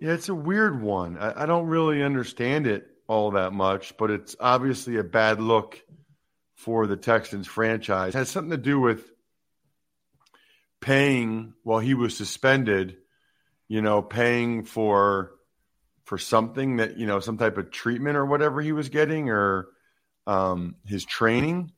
Yeah, 0.00 0.12
it's 0.12 0.28
a 0.28 0.34
weird 0.34 0.80
one. 0.80 1.18
I, 1.18 1.42
I 1.42 1.46
don't 1.46 1.66
really 1.66 2.02
understand 2.02 2.66
it 2.66 2.86
all 3.08 3.32
that 3.32 3.52
much, 3.52 3.96
but 3.96 4.10
it's 4.10 4.36
obviously 4.38 4.96
a 4.96 5.04
bad 5.04 5.40
look 5.40 5.82
for 6.54 6.86
the 6.86 6.96
Texans 6.96 7.46
franchise 7.46 8.16
it 8.16 8.18
has 8.18 8.28
something 8.28 8.50
to 8.50 8.56
do 8.56 8.80
with 8.80 9.08
paying 10.80 11.54
while 11.62 11.78
he 11.78 11.94
was 11.94 12.16
suspended, 12.16 12.96
you 13.68 13.80
know, 13.80 14.02
paying 14.02 14.64
for 14.64 15.32
for 16.04 16.18
something 16.18 16.76
that, 16.76 16.96
you 16.96 17.06
know, 17.06 17.20
some 17.20 17.36
type 17.38 17.58
of 17.58 17.70
treatment 17.70 18.16
or 18.16 18.24
whatever 18.24 18.60
he 18.60 18.72
was 18.72 18.88
getting 18.88 19.28
or 19.28 19.68
um, 20.26 20.76
his 20.86 21.04
training, 21.04 21.70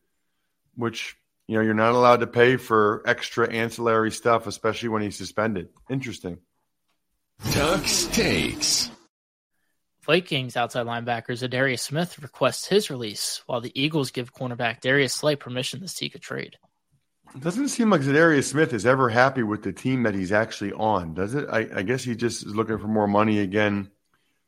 which, 0.76 1.16
you 1.49 1.57
know, 1.57 1.62
you're 1.62 1.74
not 1.74 1.95
allowed 1.95 2.20
to 2.20 2.26
pay 2.26 2.57
for 2.57 3.03
extra 3.07 3.51
ancillary 3.53 4.12
stuff, 4.12 4.47
especially 4.47 4.88
when 4.88 5.03
he's 5.03 5.16
suspended. 5.16 5.68
Interesting. 5.90 6.38
Tuck's 7.51 8.07
takes. 8.09 8.91
Vikings 10.05 10.57
outside 10.57 10.86
linebacker 10.86 11.30
Za'Darius 11.30 11.80
Smith 11.80 12.18
requests 12.20 12.66
his 12.66 12.91
release, 12.91 13.43
while 13.47 13.61
the 13.61 13.72
Eagles 13.80 14.11
give 14.11 14.34
cornerback 14.34 14.80
Darius 14.80 15.14
Slay 15.14 15.36
permission 15.36 15.80
to 15.80 15.88
seek 15.88 16.14
a 16.14 16.18
trade. 16.18 16.57
It 17.34 17.43
doesn't 17.43 17.68
seem 17.68 17.91
like 17.91 18.01
Za'Darius 18.01 18.45
Smith 18.45 18.72
is 18.72 18.86
ever 18.86 19.09
happy 19.09 19.43
with 19.43 19.62
the 19.62 19.72
team 19.72 20.03
that 20.03 20.14
he's 20.14 20.32
actually 20.32 20.72
on, 20.72 21.14
does 21.14 21.34
it? 21.34 21.49
I, 21.51 21.68
I 21.76 21.82
guess 21.82 22.03
he 22.03 22.16
just 22.16 22.45
is 22.45 22.57
looking 22.57 22.78
for 22.78 22.88
more 22.88 23.07
money 23.07 23.38
again. 23.38 23.91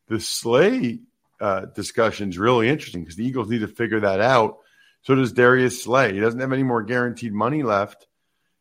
The 0.09 0.19
Slay 0.19 1.01
uh, 1.41 1.67
discussion 1.67 2.31
is 2.31 2.39
really 2.39 2.69
interesting 2.69 3.03
because 3.03 3.17
the 3.17 3.27
Eagles 3.27 3.49
need 3.49 3.61
to 3.61 3.69
figure 3.69 4.01
that 4.01 4.21
out. 4.21 4.59
So 5.03 5.15
does 5.15 5.33
Darius 5.33 5.83
Slay. 5.83 6.15
He 6.15 6.21
doesn't 6.21 6.41
have 6.41 6.53
any 6.53 6.63
more 6.63 6.83
guaranteed 6.83 7.33
money 7.33 7.63
left. 7.63 8.07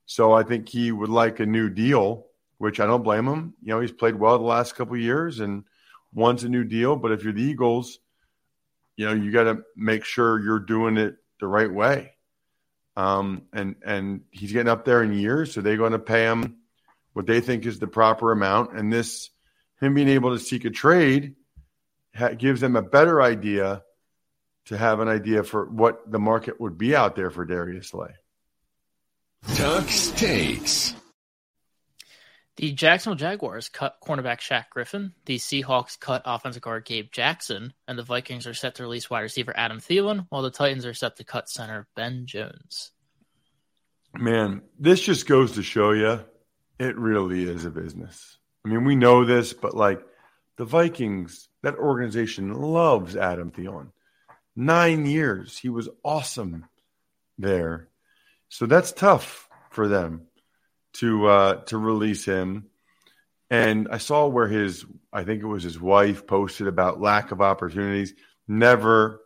So 0.05 0.34
I 0.34 0.43
think 0.43 0.67
he 0.67 0.91
would 0.91 1.09
like 1.09 1.39
a 1.39 1.45
new 1.45 1.69
deal, 1.69 2.27
which 2.62 2.80
I 2.80 2.86
don't 2.86 3.01
blame 3.01 3.28
him. 3.28 3.55
You 3.64 3.74
know, 3.74 3.80
he's 3.80 3.91
played 3.91 4.14
well 4.14 4.38
the 4.38 4.43
last 4.43 4.76
couple 4.76 4.95
years 4.95 5.39
and 5.39 5.64
wants 6.14 6.43
a 6.43 6.49
new 6.49 6.64
deal. 6.64 6.95
But 6.95 7.12
if 7.12 7.24
you're 7.24 7.34
the 7.34 7.41
Eagles, 7.41 7.97
you 8.95 9.07
know, 9.07 9.14
you 9.14 9.32
got 9.32 9.45
to 9.45 9.64
make 9.76 10.05
sure 10.05 10.39
you're 10.39 10.59
doing 10.59 10.97
it 10.97 11.16
the 11.39 11.47
right 11.47 11.74
way. 11.74 12.12
Um, 12.95 13.47
and 13.51 13.78
and 13.84 14.22
he's 14.30 14.51
getting 14.51 14.70
up 14.70 14.86
there 14.86 15.01
in 15.01 15.12
years, 15.12 15.53
so 15.53 15.62
they're 15.62 15.76
going 15.76 15.93
to 15.93 15.99
pay 15.99 16.26
him 16.26 16.57
what 17.14 17.26
they 17.26 17.41
think 17.41 17.66
is 17.66 17.80
the 17.80 17.88
proper 17.88 18.32
amount. 18.32 18.78
And 18.78 18.93
this, 18.93 19.32
him 19.80 19.95
being 19.95 20.09
able 20.09 20.38
to 20.38 20.43
seek 20.43 20.64
a 20.64 20.70
trade, 20.70 21.34
ha- 22.16 22.36
gives 22.38 22.62
them 22.62 22.76
a 22.76 22.84
better 22.84 23.24
idea 23.24 23.82
to 24.66 24.78
have 24.78 24.99
an 24.99 25.07
idea 25.07 25.41
for 25.41 25.66
what 25.66 26.12
the 26.12 26.20
market 26.20 26.62
would 26.62 26.78
be 26.78 26.95
out 26.95 27.16
there 27.16 27.32
for 27.32 27.43
Darius 27.43 27.88
Slay. 27.88 28.14
Tuck's 29.55 30.12
takes. 30.12 30.93
The 32.57 32.73
Jacksonville 32.73 33.17
Jaguars 33.17 33.69
cut 33.69 33.95
cornerback 34.05 34.39
Shaq 34.39 34.69
Griffin. 34.69 35.13
The 35.25 35.37
Seahawks 35.37 35.97
cut 35.99 36.23
offensive 36.25 36.61
guard 36.61 36.85
Gabe 36.85 37.09
Jackson. 37.11 37.73
And 37.87 37.97
the 37.97 38.03
Vikings 38.03 38.45
are 38.45 38.53
set 38.53 38.75
to 38.75 38.83
release 38.83 39.09
wide 39.09 39.21
receiver 39.21 39.53
Adam 39.55 39.79
Thielen, 39.79 40.25
while 40.29 40.41
the 40.41 40.51
Titans 40.51 40.85
are 40.85 40.93
set 40.93 41.15
to 41.17 41.23
cut 41.23 41.49
center 41.49 41.87
Ben 41.95 42.25
Jones. 42.25 42.91
Man, 44.13 44.61
this 44.77 45.01
just 45.01 45.27
goes 45.27 45.53
to 45.53 45.63
show 45.63 45.91
you 45.91 46.19
it 46.77 46.97
really 46.97 47.43
is 47.43 47.63
a 47.63 47.69
business. 47.69 48.37
I 48.65 48.69
mean, 48.69 48.83
we 48.83 48.95
know 48.95 49.23
this, 49.23 49.53
but 49.53 49.75
like 49.75 50.01
the 50.57 50.65
Vikings, 50.65 51.47
that 51.63 51.75
organization 51.75 52.53
loves 52.53 53.15
Adam 53.15 53.51
Thielen. 53.51 53.91
Nine 54.55 55.05
years. 55.05 55.57
He 55.57 55.69
was 55.69 55.87
awesome 56.03 56.65
there. 57.37 57.87
So 58.49 58.65
that's 58.65 58.91
tough 58.91 59.47
for 59.69 59.87
them 59.87 60.27
to 60.93 61.27
uh, 61.27 61.55
to 61.65 61.77
release 61.77 62.25
him. 62.25 62.67
And 63.49 63.89
I 63.91 63.97
saw 63.97 64.27
where 64.27 64.47
his, 64.47 64.85
I 65.11 65.23
think 65.23 65.43
it 65.43 65.47
was 65.47 65.63
his 65.63 65.79
wife, 65.79 66.25
posted 66.25 66.67
about 66.67 67.01
lack 67.01 67.31
of 67.31 67.41
opportunities. 67.41 68.13
Never, 68.47 69.21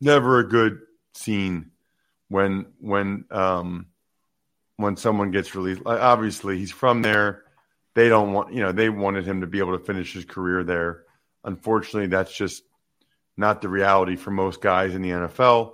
never 0.00 0.40
a 0.40 0.48
good 0.48 0.80
scene 1.14 1.70
when 2.28 2.66
when 2.80 3.24
um, 3.30 3.86
when 4.76 4.96
someone 4.96 5.30
gets 5.30 5.54
released. 5.54 5.84
Like, 5.84 6.00
obviously, 6.00 6.58
he's 6.58 6.72
from 6.72 7.02
there. 7.02 7.44
They 7.94 8.08
don't 8.08 8.32
want, 8.32 8.54
you 8.54 8.60
know, 8.60 8.72
they 8.72 8.88
wanted 8.88 9.26
him 9.26 9.40
to 9.40 9.46
be 9.46 9.58
able 9.58 9.76
to 9.76 9.84
finish 9.84 10.12
his 10.12 10.24
career 10.24 10.62
there. 10.62 11.04
Unfortunately, 11.44 12.06
that's 12.06 12.34
just 12.34 12.62
not 13.36 13.62
the 13.62 13.68
reality 13.68 14.16
for 14.16 14.30
most 14.30 14.60
guys 14.60 14.94
in 14.94 15.02
the 15.02 15.10
NFL. 15.10 15.72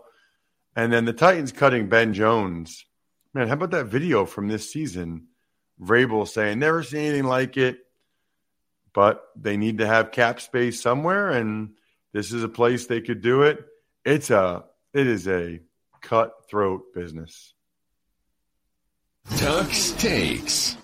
And 0.75 0.93
then 0.93 1.05
the 1.05 1.13
Titans 1.13 1.53
cutting 1.53 1.89
Ben 1.89 2.15
Jones. 2.15 2.85
Man, 3.37 3.49
how 3.49 3.53
about 3.53 3.73
that 3.73 3.85
video 3.85 4.25
from 4.25 4.49
this 4.49 4.73
season? 4.73 5.27
Vrabel 5.79 6.27
saying, 6.27 6.59
never 6.59 6.83
seen 6.83 7.01
anything 7.01 7.25
like 7.25 7.59
it, 7.59 7.81
but 8.95 9.23
they 9.37 9.59
need 9.59 9.77
to 9.77 9.87
have 9.87 10.11
cap 10.11 10.41
space 10.41 10.81
somewhere, 10.81 11.29
and 11.29 11.75
this 12.15 12.33
is 12.33 12.43
a 12.43 12.49
place 12.49 12.87
they 12.87 13.03
could 13.03 13.21
do 13.21 13.43
it. 13.43 13.63
It's 14.07 14.31
a, 14.31 14.65
it 14.95 15.07
is 15.07 15.29
a 15.29 15.61
cutthroat 16.01 16.95
business. 16.95 17.53
Tuck's 19.37 19.91
takes. 19.91 20.79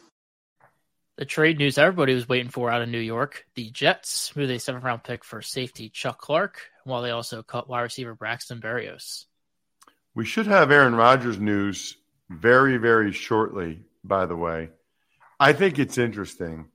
The 1.16 1.24
trade 1.24 1.56
news 1.56 1.78
everybody 1.78 2.12
was 2.12 2.28
waiting 2.28 2.50
for 2.50 2.70
out 2.70 2.82
of 2.82 2.90
New 2.90 2.98
York. 2.98 3.46
The 3.54 3.70
Jets 3.70 4.36
moved 4.36 4.52
a 4.52 4.60
seventh 4.60 4.84
round 4.84 5.04
pick 5.04 5.24
for 5.24 5.40
safety 5.40 5.88
Chuck 5.88 6.18
Clark, 6.18 6.68
while 6.84 7.00
they 7.00 7.12
also 7.12 7.42
cut 7.42 7.66
wide 7.66 7.80
receiver 7.80 8.14
Braxton 8.14 8.60
Berrios. 8.60 9.24
We 10.14 10.26
should 10.26 10.48
have 10.48 10.70
Aaron 10.70 10.94
Rodgers 10.94 11.38
news 11.38 11.96
very, 12.38 12.76
very 12.76 13.12
shortly, 13.12 13.84
by 14.04 14.26
the 14.26 14.36
way. 14.36 14.70
I 15.38 15.52
think 15.52 15.78
it's 15.78 15.98
interesting 15.98 16.68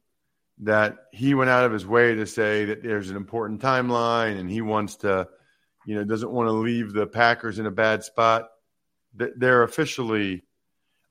that 0.59 0.97
he 1.11 1.33
went 1.33 1.49
out 1.49 1.65
of 1.65 1.71
his 1.71 1.85
way 1.85 2.15
to 2.15 2.25
say 2.25 2.65
that 2.65 2.83
there's 2.83 3.09
an 3.09 3.15
important 3.15 3.61
timeline 3.61 4.39
and 4.39 4.49
he 4.49 4.61
wants 4.61 4.97
to, 4.97 5.27
you 5.85 5.95
know, 5.95 6.03
doesn't 6.03 6.31
want 6.31 6.47
to 6.47 6.53
leave 6.53 6.93
the 6.93 7.07
Packers 7.07 7.59
in 7.59 7.65
a 7.65 7.71
bad 7.71 8.03
spot. 8.03 8.49
They're 9.13 9.63
officially, 9.63 10.43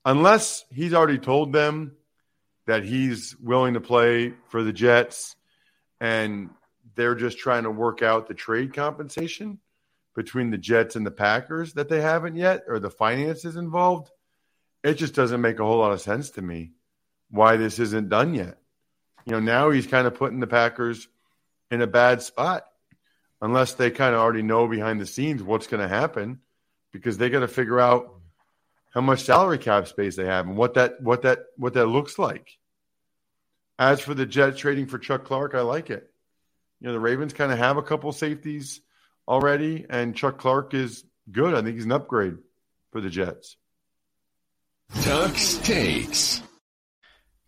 unless 0.05 0.65
he's 0.69 0.93
already 0.93 1.17
told 1.17 1.53
them 1.53 1.93
that 2.65 2.83
he's 2.83 3.35
willing 3.37 3.73
to 3.73 3.81
play 3.81 4.33
for 4.49 4.63
the 4.63 4.73
Jets 4.73 5.35
and 5.99 6.49
they're 6.95 7.15
just 7.15 7.37
trying 7.39 7.63
to 7.63 7.71
work 7.71 8.01
out 8.01 8.27
the 8.27 8.33
trade 8.33 8.73
compensation 8.73 9.59
between 10.15 10.49
the 10.51 10.57
Jets 10.57 10.95
and 10.95 11.05
the 11.05 11.11
Packers 11.11 11.73
that 11.73 11.89
they 11.89 12.01
haven't 12.01 12.35
yet 12.35 12.63
or 12.67 12.79
the 12.79 12.89
finances 12.89 13.55
involved. 13.55 14.11
It 14.83 14.95
just 14.95 15.15
doesn't 15.15 15.41
make 15.41 15.59
a 15.59 15.65
whole 15.65 15.79
lot 15.79 15.91
of 15.91 16.01
sense 16.01 16.31
to 16.31 16.41
me 16.41 16.71
why 17.29 17.57
this 17.57 17.79
isn't 17.79 18.09
done 18.09 18.33
yet. 18.33 18.57
You 19.25 19.33
know, 19.33 19.39
now 19.39 19.69
he's 19.71 19.87
kind 19.87 20.07
of 20.07 20.15
putting 20.15 20.39
the 20.39 20.47
Packers 20.47 21.07
in 21.69 21.81
a 21.81 21.87
bad 21.87 22.21
spot 22.21 22.65
unless 23.41 23.73
they 23.73 23.91
kind 23.91 24.15
of 24.15 24.21
already 24.21 24.41
know 24.41 24.67
behind 24.67 25.01
the 25.01 25.05
scenes 25.05 25.43
what's 25.43 25.67
going 25.67 25.81
to 25.81 25.87
happen 25.87 26.39
because 26.91 27.17
they 27.17 27.29
got 27.29 27.41
to 27.41 27.47
figure 27.47 27.79
out 27.79 28.13
how 28.91 29.01
much 29.01 29.23
salary 29.23 29.57
cap 29.57 29.87
space 29.87 30.15
they 30.15 30.25
have 30.25 30.47
and 30.47 30.57
what 30.57 30.75
that 30.75 31.01
what 31.01 31.23
that 31.23 31.39
what 31.57 31.73
that 31.73 31.87
looks 31.87 32.17
like. 32.17 32.57
As 33.77 33.99
for 33.99 34.13
the 34.13 34.25
Jets 34.25 34.59
trading 34.59 34.87
for 34.87 34.97
Chuck 34.97 35.25
Clark, 35.25 35.53
I 35.53 35.61
like 35.61 35.89
it. 35.89 36.09
You 36.79 36.87
know, 36.87 36.93
the 36.93 36.99
Ravens 36.99 37.33
kind 37.33 37.51
of 37.51 37.59
have 37.59 37.77
a 37.77 37.83
couple 37.83 38.11
safeties 38.11 38.81
already, 39.27 39.85
and 39.89 40.15
Chuck 40.15 40.37
Clark 40.39 40.73
is 40.73 41.03
good. 41.31 41.53
I 41.53 41.61
think 41.61 41.75
he's 41.75 41.85
an 41.85 41.91
upgrade 41.91 42.37
for 42.91 43.01
the 43.01 43.09
Jets. 43.09 43.55
Tuck's 44.93 45.57
takes. 45.59 46.41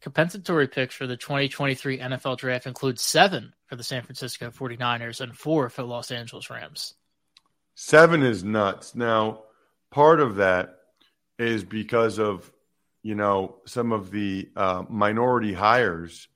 Compensatory 0.01 0.67
picks 0.67 0.95
for 0.95 1.07
the 1.07 1.17
2023 1.17 1.99
NFL 1.99 2.37
draft 2.37 2.65
include 2.65 2.99
seven 2.99 3.53
for 3.65 3.75
the 3.75 3.83
San 3.83 4.03
Francisco 4.03 4.49
49ers 4.49 5.21
and 5.21 5.35
four 5.35 5.69
for 5.69 5.81
the 5.81 5.87
Los 5.87 6.11
Angeles 6.11 6.49
Rams. 6.49 6.93
Seven 7.75 8.23
is 8.23 8.43
nuts. 8.43 8.95
Now, 8.95 9.43
part 9.89 10.19
of 10.19 10.37
that 10.37 10.79
is 11.37 11.63
because 11.63 12.17
of, 12.19 12.49
you 13.03 13.15
know, 13.15 13.57
some 13.65 13.91
of 13.91 14.11
the 14.11 14.49
uh, 14.55 14.83
minority 14.89 15.53
hires 15.53 16.27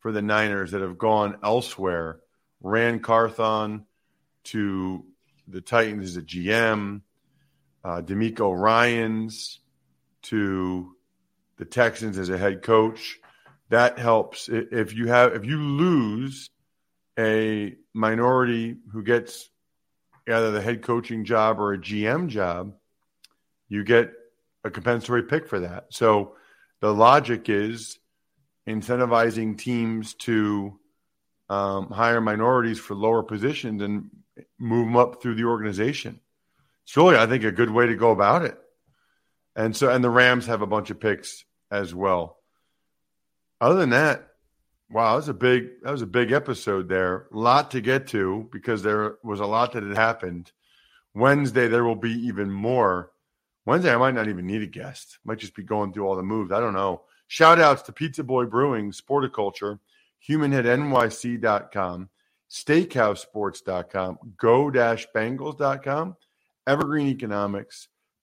for 0.00 0.12
the 0.12 0.22
Niners 0.22 0.72
that 0.72 0.80
have 0.80 0.98
gone 0.98 1.38
elsewhere. 1.42 2.20
Ran 2.60 3.00
Carthon 3.00 3.84
to 4.44 5.04
the 5.46 5.60
Titans 5.60 6.10
as 6.10 6.16
a 6.16 6.22
GM, 6.22 7.02
uh, 7.84 8.02
DeMeco 8.02 8.56
Ryans 8.56 9.60
to 10.22 10.94
the 11.56 11.64
Texans 11.64 12.18
as 12.18 12.28
a 12.28 12.38
head 12.38 12.62
coach. 12.62 13.18
That 13.70 13.98
helps 13.98 14.48
if 14.48 14.94
you 14.94 15.08
have 15.08 15.34
if 15.34 15.44
you 15.44 15.58
lose 15.58 16.50
a 17.18 17.74
minority 17.92 18.76
who 18.92 19.02
gets 19.02 19.50
either 20.26 20.50
the 20.50 20.62
head 20.62 20.82
coaching 20.82 21.24
job 21.24 21.58
or 21.60 21.72
a 21.72 21.78
GM 21.78 22.28
job, 22.28 22.74
you 23.68 23.84
get 23.84 24.12
a 24.64 24.70
compensatory 24.70 25.24
pick 25.24 25.48
for 25.48 25.60
that. 25.60 25.86
So 25.90 26.36
the 26.80 26.92
logic 26.92 27.48
is 27.48 27.98
incentivizing 28.66 29.58
teams 29.58 30.14
to 30.14 30.78
um, 31.48 31.90
hire 31.90 32.20
minorities 32.20 32.78
for 32.78 32.94
lower 32.94 33.22
positions 33.22 33.82
and 33.82 34.10
move 34.58 34.86
them 34.86 34.96
up 34.96 35.22
through 35.22 35.34
the 35.34 35.44
organization. 35.44 36.20
It's 36.84 36.96
really, 36.96 37.16
I 37.16 37.26
think, 37.26 37.44
a 37.44 37.52
good 37.52 37.70
way 37.70 37.86
to 37.86 37.96
go 37.96 38.10
about 38.10 38.44
it. 38.44 38.58
And 39.58 39.76
so, 39.76 39.90
and 39.90 40.04
the 40.04 40.08
Rams 40.08 40.46
have 40.46 40.62
a 40.62 40.68
bunch 40.68 40.90
of 40.90 41.00
picks 41.00 41.44
as 41.68 41.92
well. 41.92 42.38
Other 43.60 43.74
than 43.74 43.90
that, 43.90 44.28
wow, 44.88 45.10
that 45.10 45.16
was 45.16 45.28
a 45.28 45.34
big 45.34 45.82
that 45.82 45.90
was 45.90 46.00
a 46.00 46.06
big 46.06 46.30
episode 46.30 46.88
there. 46.88 47.26
A 47.32 47.36
lot 47.36 47.72
to 47.72 47.80
get 47.80 48.06
to 48.08 48.48
because 48.52 48.84
there 48.84 49.16
was 49.24 49.40
a 49.40 49.46
lot 49.46 49.72
that 49.72 49.82
had 49.82 49.96
happened. 49.96 50.52
Wednesday 51.12 51.66
there 51.66 51.82
will 51.82 51.96
be 51.96 52.12
even 52.28 52.52
more. 52.52 53.10
Wednesday 53.66 53.92
I 53.92 53.96
might 53.96 54.14
not 54.14 54.28
even 54.28 54.46
need 54.46 54.62
a 54.62 54.66
guest. 54.66 55.18
Might 55.24 55.38
just 55.38 55.56
be 55.56 55.64
going 55.64 55.92
through 55.92 56.06
all 56.06 56.14
the 56.14 56.22
moves. 56.22 56.52
I 56.52 56.60
don't 56.60 56.72
know. 56.72 57.02
Shout 57.26 57.58
outs 57.58 57.82
to 57.82 57.92
Pizza 57.92 58.22
Boy 58.22 58.44
Brewing, 58.44 58.92
Sporticulture, 58.92 59.80
HumanHeadNYC.com, 60.28 62.08
SteakhouseSports.com, 62.48 64.18
Go-Bengals.com, 64.36 66.16
Evergreen 66.66 67.08
Economics, 67.08 67.88